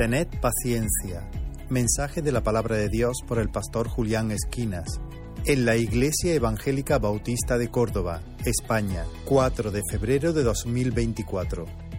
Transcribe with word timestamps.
Tened 0.00 0.28
paciencia. 0.40 1.28
Mensaje 1.68 2.22
de 2.22 2.32
la 2.32 2.42
palabra 2.42 2.74
de 2.76 2.88
Dios 2.88 3.18
por 3.28 3.38
el 3.38 3.50
pastor 3.50 3.86
Julián 3.86 4.30
Esquinas. 4.30 4.98
En 5.44 5.66
la 5.66 5.76
Iglesia 5.76 6.32
Evangélica 6.32 6.98
Bautista 6.98 7.58
de 7.58 7.70
Córdoba, 7.70 8.22
España, 8.46 9.04
4 9.26 9.70
de 9.70 9.82
febrero 9.90 10.32
de 10.32 10.42
2024. 10.42 11.89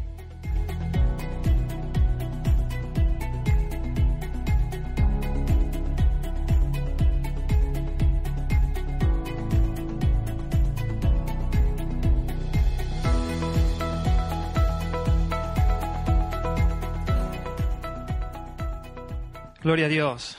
Gloria 19.71 19.85
a 19.85 19.89
Dios. 19.89 20.37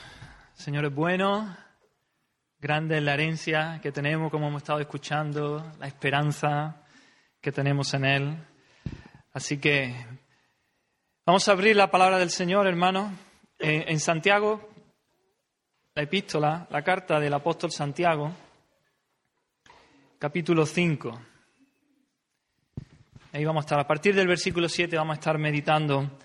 Señor 0.53 0.85
es 0.85 0.93
bueno, 0.93 1.57
grande 2.59 2.97
es 2.97 3.03
la 3.03 3.15
herencia 3.15 3.79
que 3.81 3.91
tenemos, 3.91 4.29
como 4.29 4.47
hemos 4.47 4.61
estado 4.61 4.79
escuchando, 4.79 5.71
la 5.79 5.87
esperanza 5.87 6.83
que 7.41 7.51
tenemos 7.51 7.91
en 7.95 8.05
Él. 8.05 8.37
Así 9.31 9.57
que 9.57 9.95
vamos 11.25 11.47
a 11.47 11.53
abrir 11.53 11.75
la 11.75 11.89
palabra 11.89 12.19
del 12.19 12.29
Señor, 12.29 12.67
hermano. 12.67 13.11
En, 13.57 13.89
en 13.89 13.99
Santiago, 13.99 14.69
la 15.95 16.03
epístola, 16.03 16.67
la 16.69 16.83
carta 16.83 17.19
del 17.19 17.33
apóstol 17.33 17.71
Santiago, 17.71 18.31
capítulo 20.19 20.63
5. 20.67 21.21
Ahí 23.31 23.43
vamos 23.43 23.63
a 23.63 23.65
estar. 23.65 23.79
A 23.79 23.87
partir 23.87 24.13
del 24.13 24.27
versículo 24.27 24.69
7 24.69 24.95
vamos 24.95 25.15
a 25.15 25.19
estar 25.19 25.39
meditando 25.39 26.19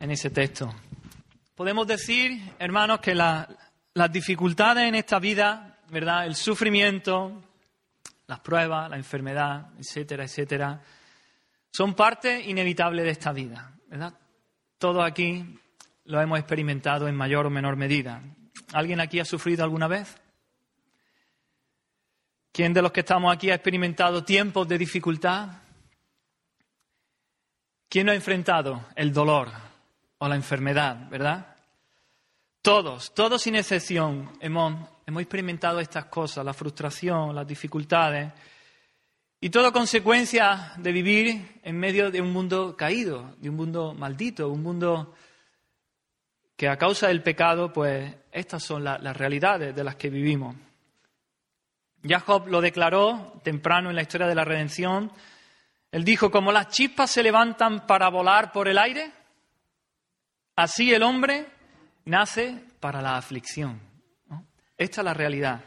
en 0.00 0.10
ese 0.10 0.30
texto. 0.30 0.74
Podemos 1.58 1.88
decir, 1.88 2.40
hermanos, 2.60 3.00
que 3.00 3.16
la- 3.16 3.48
las 3.94 4.12
dificultades 4.12 4.84
en 4.84 4.94
esta 4.94 5.18
vida, 5.18 5.76
¿verdad? 5.88 6.24
El 6.24 6.36
sufrimiento, 6.36 7.42
las 8.28 8.38
pruebas, 8.38 8.88
la 8.88 8.96
enfermedad, 8.96 9.72
etcétera, 9.76 10.22
etcétera, 10.22 10.80
son 11.72 11.94
parte 11.94 12.40
inevitable 12.48 13.02
de 13.02 13.10
esta 13.10 13.32
vida, 13.32 13.72
¿verdad? 13.88 14.14
Todos 14.78 15.04
aquí 15.04 15.58
lo 16.04 16.20
hemos 16.20 16.38
experimentado 16.38 17.08
en 17.08 17.16
mayor 17.16 17.46
o 17.46 17.50
menor 17.50 17.74
medida. 17.74 18.22
¿Alguien 18.72 19.00
aquí 19.00 19.18
ha 19.18 19.24
sufrido 19.24 19.64
alguna 19.64 19.88
vez? 19.88 20.16
¿Quién 22.52 22.72
de 22.72 22.82
los 22.82 22.92
que 22.92 23.00
estamos 23.00 23.34
aquí 23.34 23.50
ha 23.50 23.56
experimentado 23.56 24.22
tiempos 24.22 24.68
de 24.68 24.78
dificultad? 24.78 25.48
¿Quién 27.88 28.06
no 28.06 28.12
ha 28.12 28.14
enfrentado 28.14 28.86
el 28.94 29.12
dolor 29.12 29.66
o 30.18 30.28
la 30.28 30.34
enfermedad, 30.36 31.08
verdad? 31.08 31.56
Todos, 32.62 33.14
todos 33.14 33.42
sin 33.42 33.54
excepción, 33.54 34.32
hemos, 34.40 34.88
hemos 35.06 35.22
experimentado 35.22 35.80
estas 35.80 36.06
cosas, 36.06 36.44
la 36.44 36.52
frustración, 36.52 37.34
las 37.34 37.46
dificultades, 37.46 38.32
y 39.40 39.50
todo 39.50 39.72
consecuencia 39.72 40.72
de 40.78 40.90
vivir 40.92 41.60
en 41.62 41.78
medio 41.78 42.10
de 42.10 42.20
un 42.20 42.32
mundo 42.32 42.76
caído, 42.76 43.36
de 43.38 43.48
un 43.48 43.54
mundo 43.56 43.94
maldito, 43.94 44.48
un 44.48 44.62
mundo 44.62 45.14
que 46.56 46.68
a 46.68 46.76
causa 46.76 47.06
del 47.06 47.22
pecado, 47.22 47.72
pues 47.72 48.12
estas 48.32 48.64
son 48.64 48.82
la- 48.82 48.98
las 48.98 49.16
realidades 49.16 49.74
de 49.76 49.84
las 49.84 49.94
que 49.94 50.10
vivimos. 50.10 50.56
Ya 52.02 52.18
Job 52.18 52.48
lo 52.48 52.60
declaró 52.60 53.40
temprano 53.44 53.90
en 53.90 53.96
la 53.96 54.02
historia 54.02 54.26
de 54.26 54.34
la 54.34 54.44
redención. 54.44 55.12
Él 55.92 56.04
dijo, 56.04 56.32
como 56.32 56.50
las 56.50 56.68
chispas 56.68 57.10
se 57.12 57.22
levantan 57.22 57.86
para 57.86 58.08
volar 58.08 58.50
por 58.50 58.66
el 58.66 58.78
aire, 58.78 59.12
así 60.58 60.92
el 60.92 61.04
hombre 61.04 61.46
nace 62.04 62.60
para 62.80 63.00
la 63.00 63.16
aflicción. 63.16 63.80
Esta 64.76 65.00
es 65.00 65.04
la 65.04 65.14
realidad. 65.14 65.60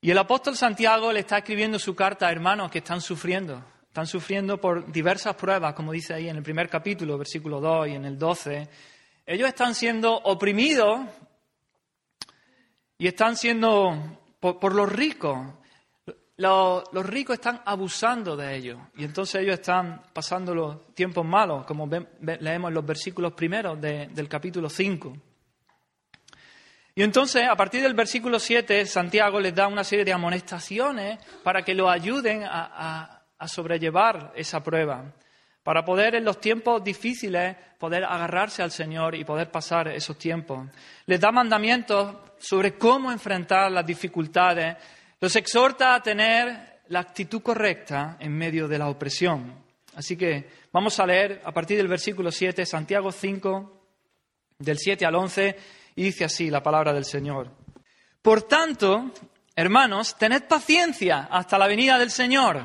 Y 0.00 0.10
el 0.10 0.16
apóstol 0.16 0.56
Santiago 0.56 1.12
le 1.12 1.20
está 1.20 1.38
escribiendo 1.38 1.78
su 1.78 1.94
carta 1.94 2.26
a 2.26 2.32
hermanos 2.32 2.70
que 2.70 2.78
están 2.78 3.02
sufriendo. 3.02 3.62
Están 3.86 4.06
sufriendo 4.06 4.58
por 4.58 4.90
diversas 4.90 5.36
pruebas, 5.36 5.74
como 5.74 5.92
dice 5.92 6.14
ahí 6.14 6.28
en 6.28 6.36
el 6.36 6.42
primer 6.42 6.70
capítulo, 6.70 7.18
versículo 7.18 7.60
2 7.60 7.88
y 7.88 7.90
en 7.92 8.06
el 8.06 8.18
12. 8.18 8.68
Ellos 9.26 9.48
están 9.48 9.74
siendo 9.74 10.14
oprimidos 10.14 11.00
y 12.96 13.06
están 13.06 13.36
siendo 13.36 14.20
por 14.40 14.74
los 14.74 14.90
ricos. 14.90 15.38
Los, 16.36 16.84
ricos 17.06 17.34
están 17.34 17.60
abusando 17.64 18.36
de 18.36 18.56
ellos 18.56 18.78
y 18.96 19.04
entonces 19.04 19.40
ellos 19.42 19.54
están 19.54 20.02
pasando 20.12 20.52
los 20.54 20.92
tiempos 20.94 21.24
malos, 21.24 21.64
como 21.64 21.88
leemos 22.20 22.68
en 22.70 22.74
los 22.74 22.84
versículos 22.84 23.34
primeros 23.34 23.80
de- 23.80 24.08
del 24.08 24.28
capítulo 24.28 24.68
5. 24.68 25.16
Y 26.96 27.02
entonces, 27.02 27.44
a 27.48 27.56
partir 27.56 27.82
del 27.82 27.94
versículo 27.94 28.38
7, 28.38 28.84
Santiago 28.86 29.38
les 29.40 29.54
da 29.54 29.66
una 29.68 29.82
serie 29.84 30.04
de 30.04 30.12
amonestaciones 30.12 31.18
para 31.42 31.62
que 31.62 31.74
lo 31.74 31.88
ayuden 31.88 32.44
a- 32.44 33.20
a 33.38 33.48
sobrellevar 33.48 34.32
esa 34.36 34.62
prueba, 34.62 35.12
para 35.62 35.84
poder 35.84 36.14
en 36.14 36.24
los 36.24 36.40
tiempos 36.40 36.82
difíciles 36.82 37.56
poder 37.78 38.04
agarrarse 38.04 38.62
al 38.62 38.70
Señor 38.70 39.14
y 39.14 39.24
poder 39.24 39.50
pasar 39.50 39.88
esos 39.88 40.16
tiempos. 40.18 40.68
Les 41.06 41.20
da 41.20 41.30
mandamientos 41.32 42.16
sobre 42.38 42.76
cómo 42.78 43.10
enfrentar 43.12 43.70
las 43.72 43.84
dificultades, 43.84 44.76
los 45.24 45.36
exhorta 45.36 45.94
a 45.94 46.02
tener 46.02 46.82
la 46.88 47.00
actitud 47.00 47.40
correcta 47.40 48.18
en 48.20 48.36
medio 48.36 48.68
de 48.68 48.76
la 48.76 48.90
opresión. 48.90 49.54
Así 49.94 50.18
que 50.18 50.50
vamos 50.70 51.00
a 51.00 51.06
leer 51.06 51.40
a 51.46 51.50
partir 51.50 51.78
del 51.78 51.88
versículo 51.88 52.30
7, 52.30 52.66
Santiago 52.66 53.10
5, 53.10 53.86
del 54.58 54.76
7 54.76 55.06
al 55.06 55.14
11, 55.14 55.56
y 55.96 56.02
dice 56.02 56.26
así 56.26 56.50
la 56.50 56.62
palabra 56.62 56.92
del 56.92 57.06
Señor. 57.06 57.50
Por 58.20 58.42
tanto, 58.42 59.12
hermanos, 59.56 60.18
tened 60.18 60.42
paciencia 60.42 61.26
hasta 61.30 61.56
la 61.56 61.68
venida 61.68 61.98
del 61.98 62.10
Señor. 62.10 62.62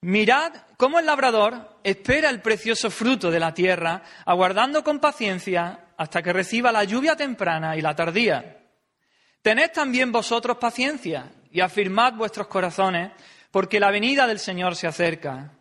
Mirad 0.00 0.54
cómo 0.78 1.00
el 1.00 1.04
labrador 1.04 1.80
espera 1.84 2.30
el 2.30 2.40
precioso 2.40 2.90
fruto 2.90 3.30
de 3.30 3.40
la 3.40 3.52
tierra, 3.52 4.02
aguardando 4.24 4.82
con 4.82 5.00
paciencia 5.00 5.88
hasta 5.98 6.22
que 6.22 6.32
reciba 6.32 6.72
la 6.72 6.84
lluvia 6.84 7.14
temprana 7.14 7.76
y 7.76 7.82
la 7.82 7.94
tardía. 7.94 8.58
Tened 9.42 9.70
también 9.72 10.10
vosotros 10.12 10.56
paciencia 10.56 11.30
y 11.52 11.60
afirmad 11.60 12.14
vuestros 12.14 12.46
corazones, 12.46 13.12
porque 13.50 13.78
la 13.78 13.90
venida 13.90 14.26
del 14.26 14.38
Señor 14.38 14.74
se 14.74 14.86
acerca. 14.86 15.52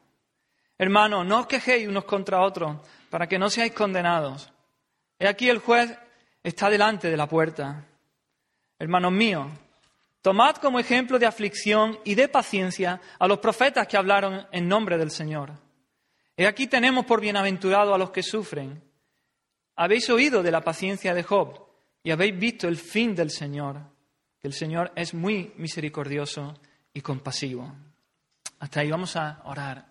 Hermanos, 0.77 1.25
no 1.25 1.41
os 1.41 1.47
quejéis 1.47 1.87
unos 1.87 2.05
contra 2.05 2.41
otros, 2.41 2.77
para 3.09 3.27
que 3.27 3.37
no 3.37 3.49
seáis 3.49 3.73
condenados. 3.73 4.51
He 5.19 5.27
aquí 5.27 5.49
el 5.49 5.59
juez 5.59 5.95
está 6.41 6.69
delante 6.69 7.09
de 7.09 7.17
la 7.17 7.27
puerta. 7.27 7.85
Hermanos 8.79 9.11
míos, 9.11 9.47
tomad 10.21 10.55
como 10.55 10.79
ejemplo 10.79 11.19
de 11.19 11.27
aflicción 11.27 11.99
y 12.03 12.15
de 12.15 12.29
paciencia 12.29 12.99
a 13.19 13.27
los 13.27 13.39
profetas 13.39 13.87
que 13.87 13.97
hablaron 13.97 14.47
en 14.51 14.67
nombre 14.67 14.97
del 14.97 15.11
Señor. 15.11 15.51
He 16.37 16.47
aquí 16.47 16.67
tenemos 16.67 17.05
por 17.05 17.21
bienaventurado 17.21 17.93
a 17.93 17.97
los 17.97 18.11
que 18.11 18.23
sufren. 18.23 18.81
Habéis 19.75 20.09
oído 20.09 20.41
de 20.41 20.51
la 20.51 20.61
paciencia 20.61 21.13
de 21.13 21.23
Job 21.23 21.67
y 22.01 22.11
habéis 22.11 22.39
visto 22.39 22.67
el 22.67 22.77
fin 22.77 23.13
del 23.13 23.29
Señor, 23.29 23.90
que 24.41 24.47
el 24.47 24.53
Señor 24.53 24.91
es 24.95 25.13
muy 25.13 25.53
misericordioso 25.57 26.59
y 26.93 27.01
compasivo. 27.01 27.71
Hasta 28.59 28.79
ahí 28.79 28.89
vamos 28.89 29.15
a 29.15 29.39
orar. 29.45 29.85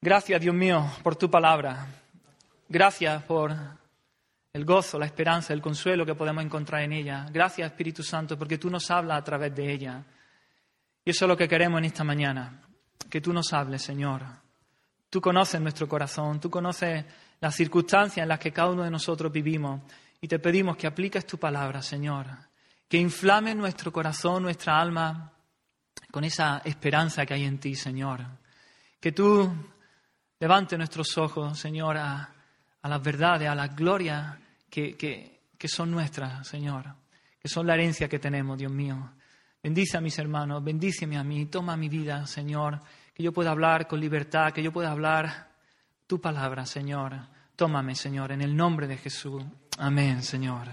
Gracias, 0.00 0.40
Dios 0.40 0.54
mío, 0.54 0.90
por 1.02 1.16
tu 1.16 1.30
palabra. 1.30 1.86
Gracias 2.68 3.22
por 3.24 3.54
el 4.52 4.64
gozo, 4.64 4.98
la 4.98 5.04
esperanza, 5.04 5.52
el 5.52 5.60
consuelo 5.60 6.06
que 6.06 6.14
podemos 6.14 6.42
encontrar 6.42 6.82
en 6.82 6.92
ella. 6.92 7.26
Gracias, 7.30 7.70
Espíritu 7.70 8.02
Santo, 8.02 8.38
porque 8.38 8.56
tú 8.56 8.70
nos 8.70 8.90
hablas 8.90 9.18
a 9.18 9.24
través 9.24 9.54
de 9.54 9.70
ella. 9.70 10.02
Y 11.04 11.10
eso 11.10 11.26
es 11.26 11.28
lo 11.28 11.36
que 11.36 11.48
queremos 11.48 11.78
en 11.80 11.84
esta 11.84 12.02
mañana, 12.02 12.62
que 13.10 13.20
tú 13.20 13.30
nos 13.34 13.52
hables, 13.52 13.82
Señor. 13.82 14.22
Tú 15.10 15.20
conoces 15.20 15.60
nuestro 15.60 15.86
corazón, 15.86 16.40
tú 16.40 16.48
conoces 16.48 17.04
las 17.40 17.54
circunstancias 17.54 18.22
en 18.22 18.28
las 18.28 18.38
que 18.38 18.52
cada 18.52 18.70
uno 18.70 18.84
de 18.84 18.90
nosotros 18.90 19.30
vivimos 19.30 19.82
y 20.20 20.28
te 20.28 20.38
pedimos 20.38 20.76
que 20.76 20.86
apliques 20.86 21.26
tu 21.26 21.38
palabra, 21.38 21.82
Señor, 21.82 22.26
que 22.88 22.98
inflame 22.98 23.54
nuestro 23.54 23.92
corazón, 23.92 24.42
nuestra 24.42 24.78
alma 24.80 25.32
con 26.10 26.24
esa 26.24 26.58
esperanza 26.64 27.24
que 27.24 27.34
hay 27.34 27.44
en 27.44 27.58
ti, 27.58 27.74
Señor. 27.74 28.20
Que 28.98 29.12
tú 29.12 29.50
levante 30.38 30.76
nuestros 30.76 31.16
ojos, 31.18 31.58
Señor, 31.58 31.96
a, 31.96 32.34
a 32.82 32.88
las 32.88 33.02
verdades, 33.02 33.48
a 33.48 33.54
las 33.54 33.74
glorias 33.74 34.36
que, 34.68 34.96
que- 34.96 35.40
que 35.56 35.68
son 35.68 35.90
nuestras, 35.90 36.46
Señor, 36.48 36.86
que 37.38 37.46
son 37.48 37.66
la 37.66 37.74
herencia 37.74 38.08
que 38.08 38.18
tenemos, 38.18 38.56
Dios 38.56 38.72
mío. 38.72 39.12
Bendice 39.62 39.98
a 39.98 40.00
mis 40.00 40.18
hermanos, 40.18 40.64
bendíceme 40.64 41.18
a 41.18 41.22
mí, 41.22 41.44
toma 41.46 41.76
mi 41.76 41.90
vida, 41.90 42.26
Señor, 42.26 42.80
que 43.12 43.22
yo 43.22 43.30
pueda 43.30 43.50
hablar 43.50 43.86
con 43.86 44.00
libertad, 44.00 44.52
que 44.52 44.62
yo 44.62 44.72
pueda 44.72 44.90
hablar 44.90 45.50
tu 46.06 46.18
palabra, 46.18 46.64
Señor. 46.64 47.14
Tómame, 47.56 47.94
Señor, 47.94 48.32
en 48.32 48.40
el 48.40 48.56
nombre 48.56 48.86
de 48.86 48.96
Jesús. 48.96 49.44
Amén, 49.82 50.22
Señor. 50.22 50.68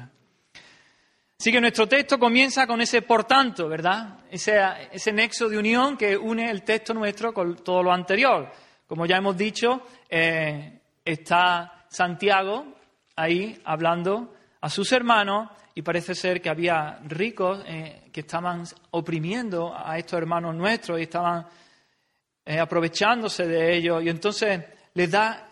Así 1.39 1.49
que 1.49 1.61
nuestro 1.61 1.87
texto 1.87 2.19
comienza 2.19 2.67
con 2.67 2.81
ese 2.81 3.03
por 3.03 3.23
tanto, 3.23 3.69
¿verdad? 3.69 4.19
Ese, 4.29 4.59
ese 4.91 5.13
nexo 5.13 5.47
de 5.47 5.57
unión 5.57 5.95
que 5.95 6.17
une 6.17 6.51
el 6.51 6.63
texto 6.63 6.93
nuestro 6.93 7.33
con 7.33 7.55
todo 7.63 7.83
lo 7.83 7.93
anterior. 7.93 8.51
Como 8.85 9.05
ya 9.05 9.15
hemos 9.15 9.37
dicho, 9.37 9.81
eh, 10.09 10.81
está 11.05 11.85
Santiago 11.87 12.75
ahí 13.15 13.57
hablando 13.63 14.33
a 14.59 14.69
sus 14.69 14.91
hermanos 14.91 15.51
y 15.73 15.83
parece 15.83 16.13
ser 16.13 16.41
que 16.41 16.49
había 16.49 16.99
ricos 17.05 17.63
eh, 17.65 18.09
que 18.11 18.19
estaban 18.19 18.65
oprimiendo 18.91 19.73
a 19.73 19.97
estos 19.97 20.17
hermanos 20.17 20.53
nuestros 20.53 20.99
y 20.99 21.03
estaban 21.03 21.47
eh, 22.43 22.59
aprovechándose 22.59 23.47
de 23.47 23.73
ellos. 23.73 24.03
Y 24.03 24.09
entonces 24.09 24.65
les 24.93 25.09
da 25.09 25.46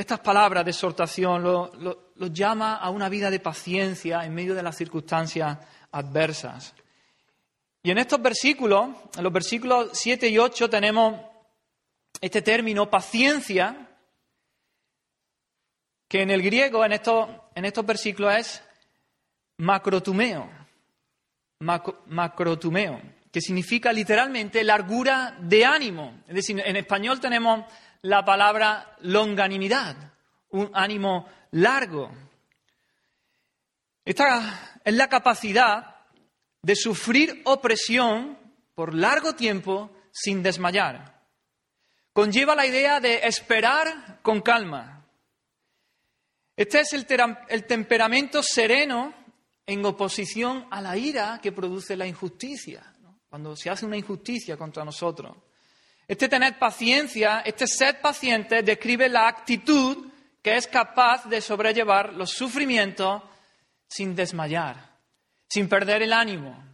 estas 0.00 0.20
palabras 0.20 0.64
de 0.64 0.70
exhortación, 0.70 1.42
los 1.42 2.32
llama 2.32 2.76
a 2.76 2.88
una 2.88 3.08
vida 3.10 3.30
de 3.30 3.38
paciencia 3.38 4.24
en 4.24 4.34
medio 4.34 4.54
de 4.54 4.62
las 4.62 4.76
circunstancias 4.76 5.58
adversas. 5.92 6.74
Y 7.82 7.90
en 7.90 7.98
estos 7.98 8.20
versículos, 8.22 8.90
en 9.16 9.22
los 9.22 9.32
versículos 9.32 9.90
7 9.92 10.28
y 10.28 10.38
8, 10.38 10.70
tenemos 10.70 11.20
este 12.20 12.40
término 12.40 12.88
paciencia, 12.88 13.88
que 16.08 16.22
en 16.22 16.30
el 16.30 16.42
griego, 16.42 16.82
en 16.84 16.92
estos, 16.92 17.28
en 17.54 17.66
estos 17.66 17.84
versículos, 17.84 18.34
es 18.34 18.62
macrotumeo, 19.58 20.50
macrotumeo, 21.58 23.02
que 23.30 23.40
significa 23.42 23.92
literalmente 23.92 24.64
largura 24.64 25.36
de 25.40 25.64
ánimo. 25.64 26.22
Es 26.26 26.36
decir, 26.36 26.62
en 26.64 26.76
español 26.76 27.20
tenemos 27.20 27.64
la 28.02 28.24
palabra 28.24 28.96
longanimidad, 29.00 29.96
un 30.50 30.70
ánimo 30.74 31.26
largo. 31.52 32.10
Esta 34.04 34.78
es 34.84 34.94
la 34.94 35.08
capacidad 35.08 35.96
de 36.62 36.76
sufrir 36.76 37.42
opresión 37.44 38.38
por 38.74 38.94
largo 38.94 39.34
tiempo 39.34 39.90
sin 40.10 40.42
desmayar. 40.42 41.20
Conlleva 42.12 42.54
la 42.54 42.66
idea 42.66 43.00
de 43.00 43.20
esperar 43.26 44.20
con 44.22 44.40
calma. 44.40 45.06
Este 46.56 46.80
es 46.80 46.92
el, 46.92 47.06
el 47.48 47.66
temperamento 47.66 48.42
sereno 48.42 49.14
en 49.64 49.84
oposición 49.84 50.66
a 50.70 50.80
la 50.80 50.96
ira 50.96 51.38
que 51.40 51.52
produce 51.52 51.96
la 51.96 52.06
injusticia, 52.06 52.92
cuando 53.28 53.54
se 53.54 53.70
hace 53.70 53.86
una 53.86 53.96
injusticia 53.96 54.56
contra 54.56 54.84
nosotros. 54.84 55.36
Este 56.10 56.28
tener 56.28 56.58
paciencia, 56.58 57.40
este 57.44 57.68
ser 57.68 58.00
paciente, 58.00 58.64
describe 58.64 59.08
la 59.08 59.28
actitud 59.28 60.08
que 60.42 60.56
es 60.56 60.66
capaz 60.66 61.28
de 61.28 61.40
sobrellevar 61.40 62.14
los 62.14 62.30
sufrimientos 62.30 63.22
sin 63.86 64.16
desmayar, 64.16 64.98
sin 65.48 65.68
perder 65.68 66.02
el 66.02 66.12
ánimo, 66.12 66.64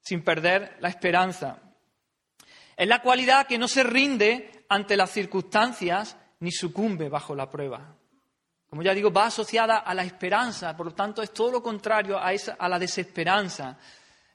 sin 0.00 0.24
perder 0.24 0.76
la 0.80 0.88
esperanza. 0.88 1.58
Es 2.76 2.88
la 2.88 3.00
cualidad 3.00 3.46
que 3.46 3.58
no 3.58 3.68
se 3.68 3.84
rinde 3.84 4.64
ante 4.68 4.96
las 4.96 5.12
circunstancias 5.12 6.16
ni 6.40 6.50
sucumbe 6.50 7.08
bajo 7.08 7.36
la 7.36 7.48
prueba. 7.48 7.94
Como 8.68 8.82
ya 8.82 8.92
digo, 8.92 9.12
va 9.12 9.26
asociada 9.26 9.78
a 9.78 9.94
la 9.94 10.02
esperanza, 10.02 10.76
por 10.76 10.86
lo 10.86 10.94
tanto 10.94 11.22
es 11.22 11.32
todo 11.32 11.52
lo 11.52 11.62
contrario 11.62 12.18
a, 12.18 12.32
a 12.58 12.68
la 12.68 12.78
desesperanza. 12.80 13.78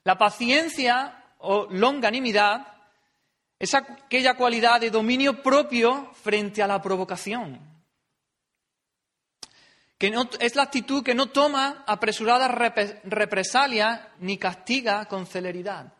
La 0.04 0.16
paciencia 0.16 1.24
o 1.40 1.66
longanimidad 1.70 2.75
es 3.58 3.74
aquella 3.74 4.36
cualidad 4.36 4.80
de 4.80 4.90
dominio 4.90 5.42
propio 5.42 6.12
frente 6.14 6.62
a 6.62 6.66
la 6.66 6.80
provocación. 6.80 7.58
Que 9.98 10.14
es 10.40 10.56
la 10.56 10.64
actitud 10.64 11.02
que 11.02 11.14
no 11.14 11.26
toma 11.26 11.84
apresuradas 11.86 12.50
represalias 13.04 14.00
ni 14.20 14.36
castiga 14.36 15.06
con 15.06 15.26
celeridad. 15.26 15.92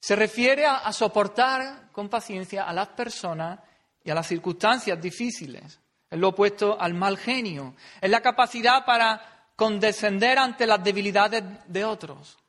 Se 0.00 0.16
refiere 0.16 0.64
a 0.64 0.90
soportar 0.92 1.90
con 1.92 2.08
paciencia 2.08 2.64
a 2.64 2.72
las 2.72 2.88
personas 2.88 3.60
y 4.02 4.10
a 4.10 4.14
las 4.14 4.26
circunstancias 4.26 4.98
difíciles. 5.00 5.78
Es 6.08 6.18
lo 6.18 6.28
opuesto 6.28 6.80
al 6.80 6.94
mal 6.94 7.18
genio. 7.18 7.74
Es 8.00 8.10
la 8.10 8.22
capacidad 8.22 8.86
para 8.86 9.52
condescender 9.54 10.38
ante 10.38 10.66
las 10.66 10.82
debilidades 10.82 11.44
de 11.66 11.84
otros. 11.84 12.39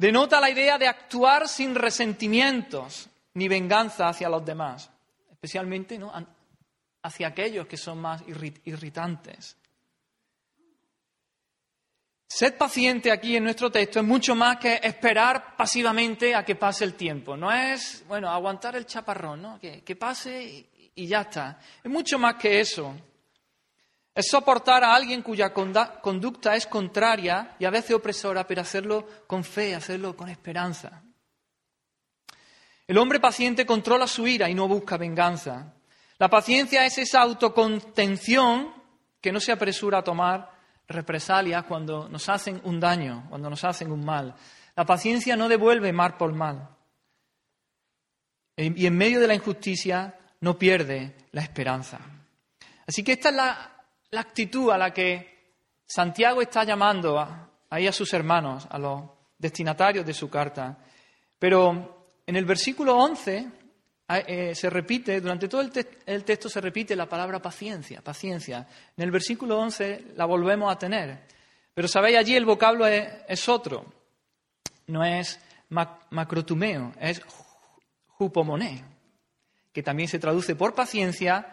Denota 0.00 0.40
la 0.40 0.48
idea 0.48 0.78
de 0.78 0.88
actuar 0.88 1.46
sin 1.46 1.74
resentimientos 1.74 3.10
ni 3.34 3.48
venganza 3.48 4.08
hacia 4.08 4.30
los 4.30 4.42
demás, 4.42 4.90
especialmente 5.30 5.98
¿no? 5.98 6.10
hacia 7.02 7.28
aquellos 7.28 7.66
que 7.66 7.76
son 7.76 8.00
más 8.00 8.22
irritantes. 8.64 9.58
Ser 12.26 12.56
paciente 12.56 13.12
aquí 13.12 13.36
en 13.36 13.44
nuestro 13.44 13.70
texto 13.70 14.00
es 14.00 14.06
mucho 14.06 14.34
más 14.34 14.56
que 14.56 14.80
esperar 14.82 15.54
pasivamente 15.54 16.34
a 16.34 16.46
que 16.46 16.56
pase 16.56 16.84
el 16.84 16.94
tiempo. 16.94 17.36
No 17.36 17.52
es, 17.52 18.02
bueno, 18.08 18.30
aguantar 18.30 18.76
el 18.76 18.86
chaparrón, 18.86 19.42
¿no? 19.42 19.60
Que, 19.60 19.82
que 19.82 19.96
pase 19.96 20.66
y 20.94 21.06
ya 21.06 21.20
está. 21.20 21.58
Es 21.84 21.90
mucho 21.90 22.18
más 22.18 22.36
que 22.36 22.58
eso. 22.58 22.96
Es 24.20 24.28
soportar 24.28 24.84
a 24.84 24.94
alguien 24.94 25.22
cuya 25.22 25.50
conducta 25.50 26.54
es 26.54 26.66
contraria 26.66 27.56
y 27.58 27.64
a 27.64 27.70
veces 27.70 27.96
opresora, 27.96 28.46
pero 28.46 28.60
hacerlo 28.60 29.08
con 29.26 29.42
fe, 29.42 29.74
hacerlo 29.74 30.14
con 30.14 30.28
esperanza. 30.28 31.02
El 32.86 32.98
hombre 32.98 33.18
paciente 33.18 33.64
controla 33.64 34.06
su 34.06 34.26
ira 34.26 34.50
y 34.50 34.54
no 34.54 34.68
busca 34.68 34.98
venganza. 34.98 35.72
La 36.18 36.28
paciencia 36.28 36.84
es 36.84 36.98
esa 36.98 37.22
autocontención 37.22 38.74
que 39.22 39.32
no 39.32 39.40
se 39.40 39.52
apresura 39.52 40.00
a 40.00 40.04
tomar 40.04 40.50
represalias 40.86 41.64
cuando 41.64 42.06
nos 42.10 42.28
hacen 42.28 42.60
un 42.64 42.78
daño, 42.78 43.24
cuando 43.30 43.48
nos 43.48 43.64
hacen 43.64 43.90
un 43.90 44.04
mal. 44.04 44.34
La 44.76 44.84
paciencia 44.84 45.34
no 45.34 45.48
devuelve 45.48 45.94
mal 45.94 46.18
por 46.18 46.34
mal. 46.34 46.68
Y 48.54 48.84
en 48.84 48.96
medio 48.98 49.18
de 49.18 49.28
la 49.28 49.34
injusticia 49.34 50.14
no 50.40 50.58
pierde 50.58 51.16
la 51.32 51.40
esperanza. 51.40 52.00
Así 52.86 53.02
que 53.02 53.12
esta 53.12 53.30
es 53.30 53.34
la, 53.34 53.79
actitud 54.18 54.70
a 54.70 54.78
la 54.78 54.92
que 54.92 55.54
Santiago 55.86 56.42
está 56.42 56.64
llamando 56.64 57.18
a, 57.18 57.48
ahí 57.70 57.86
a 57.86 57.92
sus 57.92 58.12
hermanos, 58.12 58.66
a 58.68 58.78
los 58.78 59.02
destinatarios 59.38 60.04
de 60.04 60.14
su 60.14 60.28
carta. 60.28 60.78
Pero 61.38 62.06
en 62.26 62.36
el 62.36 62.44
versículo 62.44 62.96
11 62.96 63.48
eh, 64.26 64.54
se 64.54 64.70
repite, 64.70 65.20
durante 65.20 65.48
todo 65.48 65.60
el, 65.60 65.70
texto 66.24 66.48
se 66.48 66.60
repite 66.60 66.96
la 66.96 67.08
palabra 67.08 67.40
paciencia, 67.40 68.02
paciencia. 68.02 68.66
En 68.96 69.04
el 69.04 69.10
versículo 69.10 69.58
11 69.58 70.12
la 70.16 70.26
volvemos 70.26 70.72
a 70.72 70.78
tener. 70.78 71.26
Pero 71.72 71.86
sabéis, 71.86 72.18
allí 72.18 72.34
el 72.34 72.44
vocablo 72.44 72.86
es, 72.86 73.48
otro. 73.48 73.86
No 74.88 75.04
es 75.04 75.40
macrotumeo, 76.10 76.92
es 77.00 77.22
jupomoné 78.08 78.84
que 79.72 79.82
también 79.82 80.08
se 80.08 80.18
traduce 80.18 80.56
por 80.56 80.74
paciencia, 80.74 81.46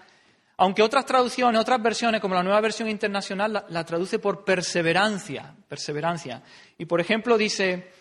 aunque 0.57 0.81
otras 0.81 1.05
traducciones, 1.05 1.61
otras 1.61 1.81
versiones, 1.81 2.19
como 2.19 2.33
la 2.33 2.41
nueva 2.41 2.59
versión 2.61 2.89
internacional, 2.89 3.65
la, 3.69 3.85
traduce 3.85 4.17
por 4.17 4.43
perseverancia, 4.43 5.55
perseverancia. 5.67 6.41
Y 6.79 6.85
por 6.85 6.99
ejemplo 6.99 7.37
dice, 7.37 7.91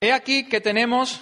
he 0.00 0.12
aquí 0.12 0.48
que 0.48 0.60
tenemos 0.60 1.20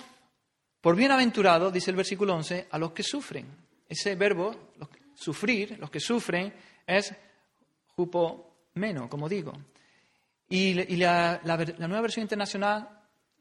por 0.82 0.94
bienaventurado, 0.94 1.70
dice 1.70 1.90
el 1.90 1.96
versículo 1.96 2.34
11, 2.34 2.68
a 2.70 2.78
los 2.78 2.92
que 2.92 3.02
sufren. 3.02 3.46
Ese 3.88 4.14
verbo, 4.14 4.72
sufrir, 5.14 5.78
los 5.78 5.90
que 5.90 6.00
sufren, 6.00 6.52
es 6.86 7.14
jupomeno, 7.96 9.08
como 9.08 9.26
digo. 9.26 9.54
Y, 10.50 10.74
la, 10.74 11.40
nueva 11.78 12.02
versión 12.02 12.24
internacional 12.24 12.90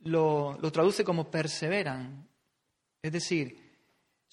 lo, 0.04 0.58
lo 0.62 0.72
traduce 0.72 1.04
como 1.04 1.30
perseveran, 1.30 2.26
es 3.02 3.12
decir, 3.12 3.63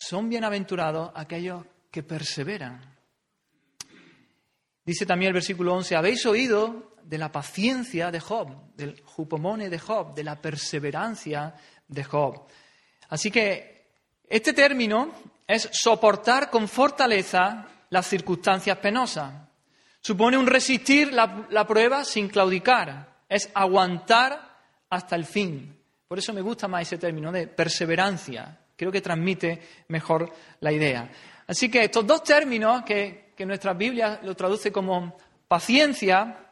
son 0.01 0.31
bienaventurados 0.31 1.13
aquellos 1.15 1.63
que 1.91 2.03
perseveran. 2.03 2.81
Dice 4.85 5.05
también 5.05 5.29
el 5.29 5.35
versículo 5.35 5.75
11, 5.75 5.95
habéis 5.95 6.25
oído 6.25 6.95
de 7.05 7.19
la 7.19 7.31
paciencia 7.31 8.11
de 8.11 8.19
Job, 8.19 8.75
del 8.75 9.01
jupomone 9.05 9.69
de 9.69 9.79
Job, 9.79 10.15
de 10.15 10.25
la 10.25 10.41
perseverancia 10.41 11.55
de 11.87 12.03
Job. 12.03 12.47
Así 13.11 13.31
que 13.31 13.91
este 14.27 14.55
término 14.55 15.13
es 15.47 15.69
soportar 15.71 16.49
con 16.49 16.67
fortaleza 16.67 17.67
las 17.91 18.07
circunstancias 18.07 18.79
penosas. 18.79 19.35
Supone 20.01 20.39
un 20.39 20.47
resistir 20.47 21.13
la, 21.13 21.47
la 21.51 21.67
prueba 21.67 22.05
sin 22.05 22.29
claudicar, 22.29 23.19
es 23.29 23.51
aguantar 23.53 24.61
hasta 24.89 25.15
el 25.15 25.27
fin. 25.27 25.79
Por 26.09 26.19
eso 26.19 26.33
me 26.33 26.41
gusta 26.41 26.69
más 26.69 26.83
ese 26.83 26.97
término 26.97 27.31
de 27.31 27.49
perseverancia. 27.49 28.59
Creo 28.81 28.91
que 28.91 29.03
transmite 29.03 29.61
mejor 29.89 30.33
la 30.61 30.73
idea. 30.73 31.07
Así 31.47 31.71
que 31.71 31.85
estos 31.85 32.07
dos 32.07 32.25
términos 32.25 32.83
que, 32.83 33.35
nuestra 33.41 33.75
Biblia 33.75 34.21
lo 34.23 34.35
traduce 34.35 34.73
como 34.73 35.19
paciencia, 35.47 36.49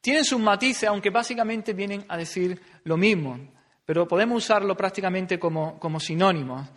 tienen 0.00 0.24
sus 0.24 0.40
matices, 0.40 0.88
aunque 0.88 1.10
básicamente 1.10 1.74
vienen 1.74 2.06
a 2.08 2.16
decir 2.16 2.58
lo 2.84 2.96
mismo, 2.96 3.38
pero 3.84 4.08
podemos 4.08 4.42
usarlo 4.42 4.74
prácticamente 4.74 5.38
como, 5.38 5.78
como 5.78 6.00
sinónimos. 6.00 6.70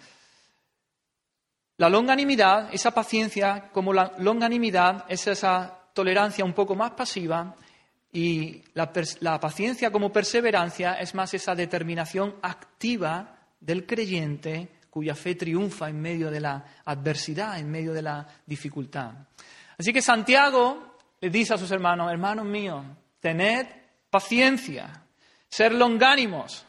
La 1.78 1.88
longanimidad, 1.88 2.68
esa 2.74 2.92
paciencia 2.92 3.70
como 3.72 3.94
la 3.94 4.12
longanimidad 4.18 5.06
es 5.08 5.26
esa 5.28 5.86
tolerancia 5.94 6.44
un 6.44 6.52
poco 6.52 6.76
más 6.76 6.92
pasiva 6.92 7.56
y 8.12 8.62
la, 8.74 8.92
paciencia 9.40 9.90
como 9.90 10.12
perseverancia 10.12 10.96
es 10.96 11.16
más 11.16 11.34
esa 11.34 11.56
determinación 11.56 12.36
activa 12.42 13.37
del 13.60 13.86
creyente 13.86 14.70
cuya 14.90 15.16
fe 15.16 15.36
triunfa 15.36 15.90
en 15.90 16.02
medio 16.02 16.32
de 16.32 16.40
la 16.40 16.66
adversidad, 16.86 17.60
en 17.60 17.70
medio 17.70 17.94
de 17.94 18.02
la 18.02 18.28
dificultad. 18.46 19.12
Así 19.78 19.94
que 19.94 20.02
Santiago 20.02 20.98
le 21.22 21.30
dice 21.30 21.54
a 21.54 21.58
sus 21.58 21.70
hermanos, 21.72 22.12
hermanos 22.12 22.46
míos, 22.46 22.84
tened 23.20 23.68
paciencia, 24.10 25.04
ser 25.48 25.74
longánimos. 25.74 26.66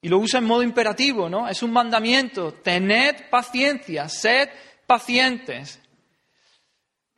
Y 0.00 0.08
lo 0.08 0.18
usa 0.18 0.38
en 0.38 0.46
modo 0.46 0.62
imperativo, 0.62 1.28
¿no? 1.28 1.48
Es 1.48 1.62
un 1.62 1.72
mandamiento, 1.72 2.54
tened 2.54 3.28
paciencia, 3.30 4.08
sed 4.08 4.48
pacientes. 4.86 5.80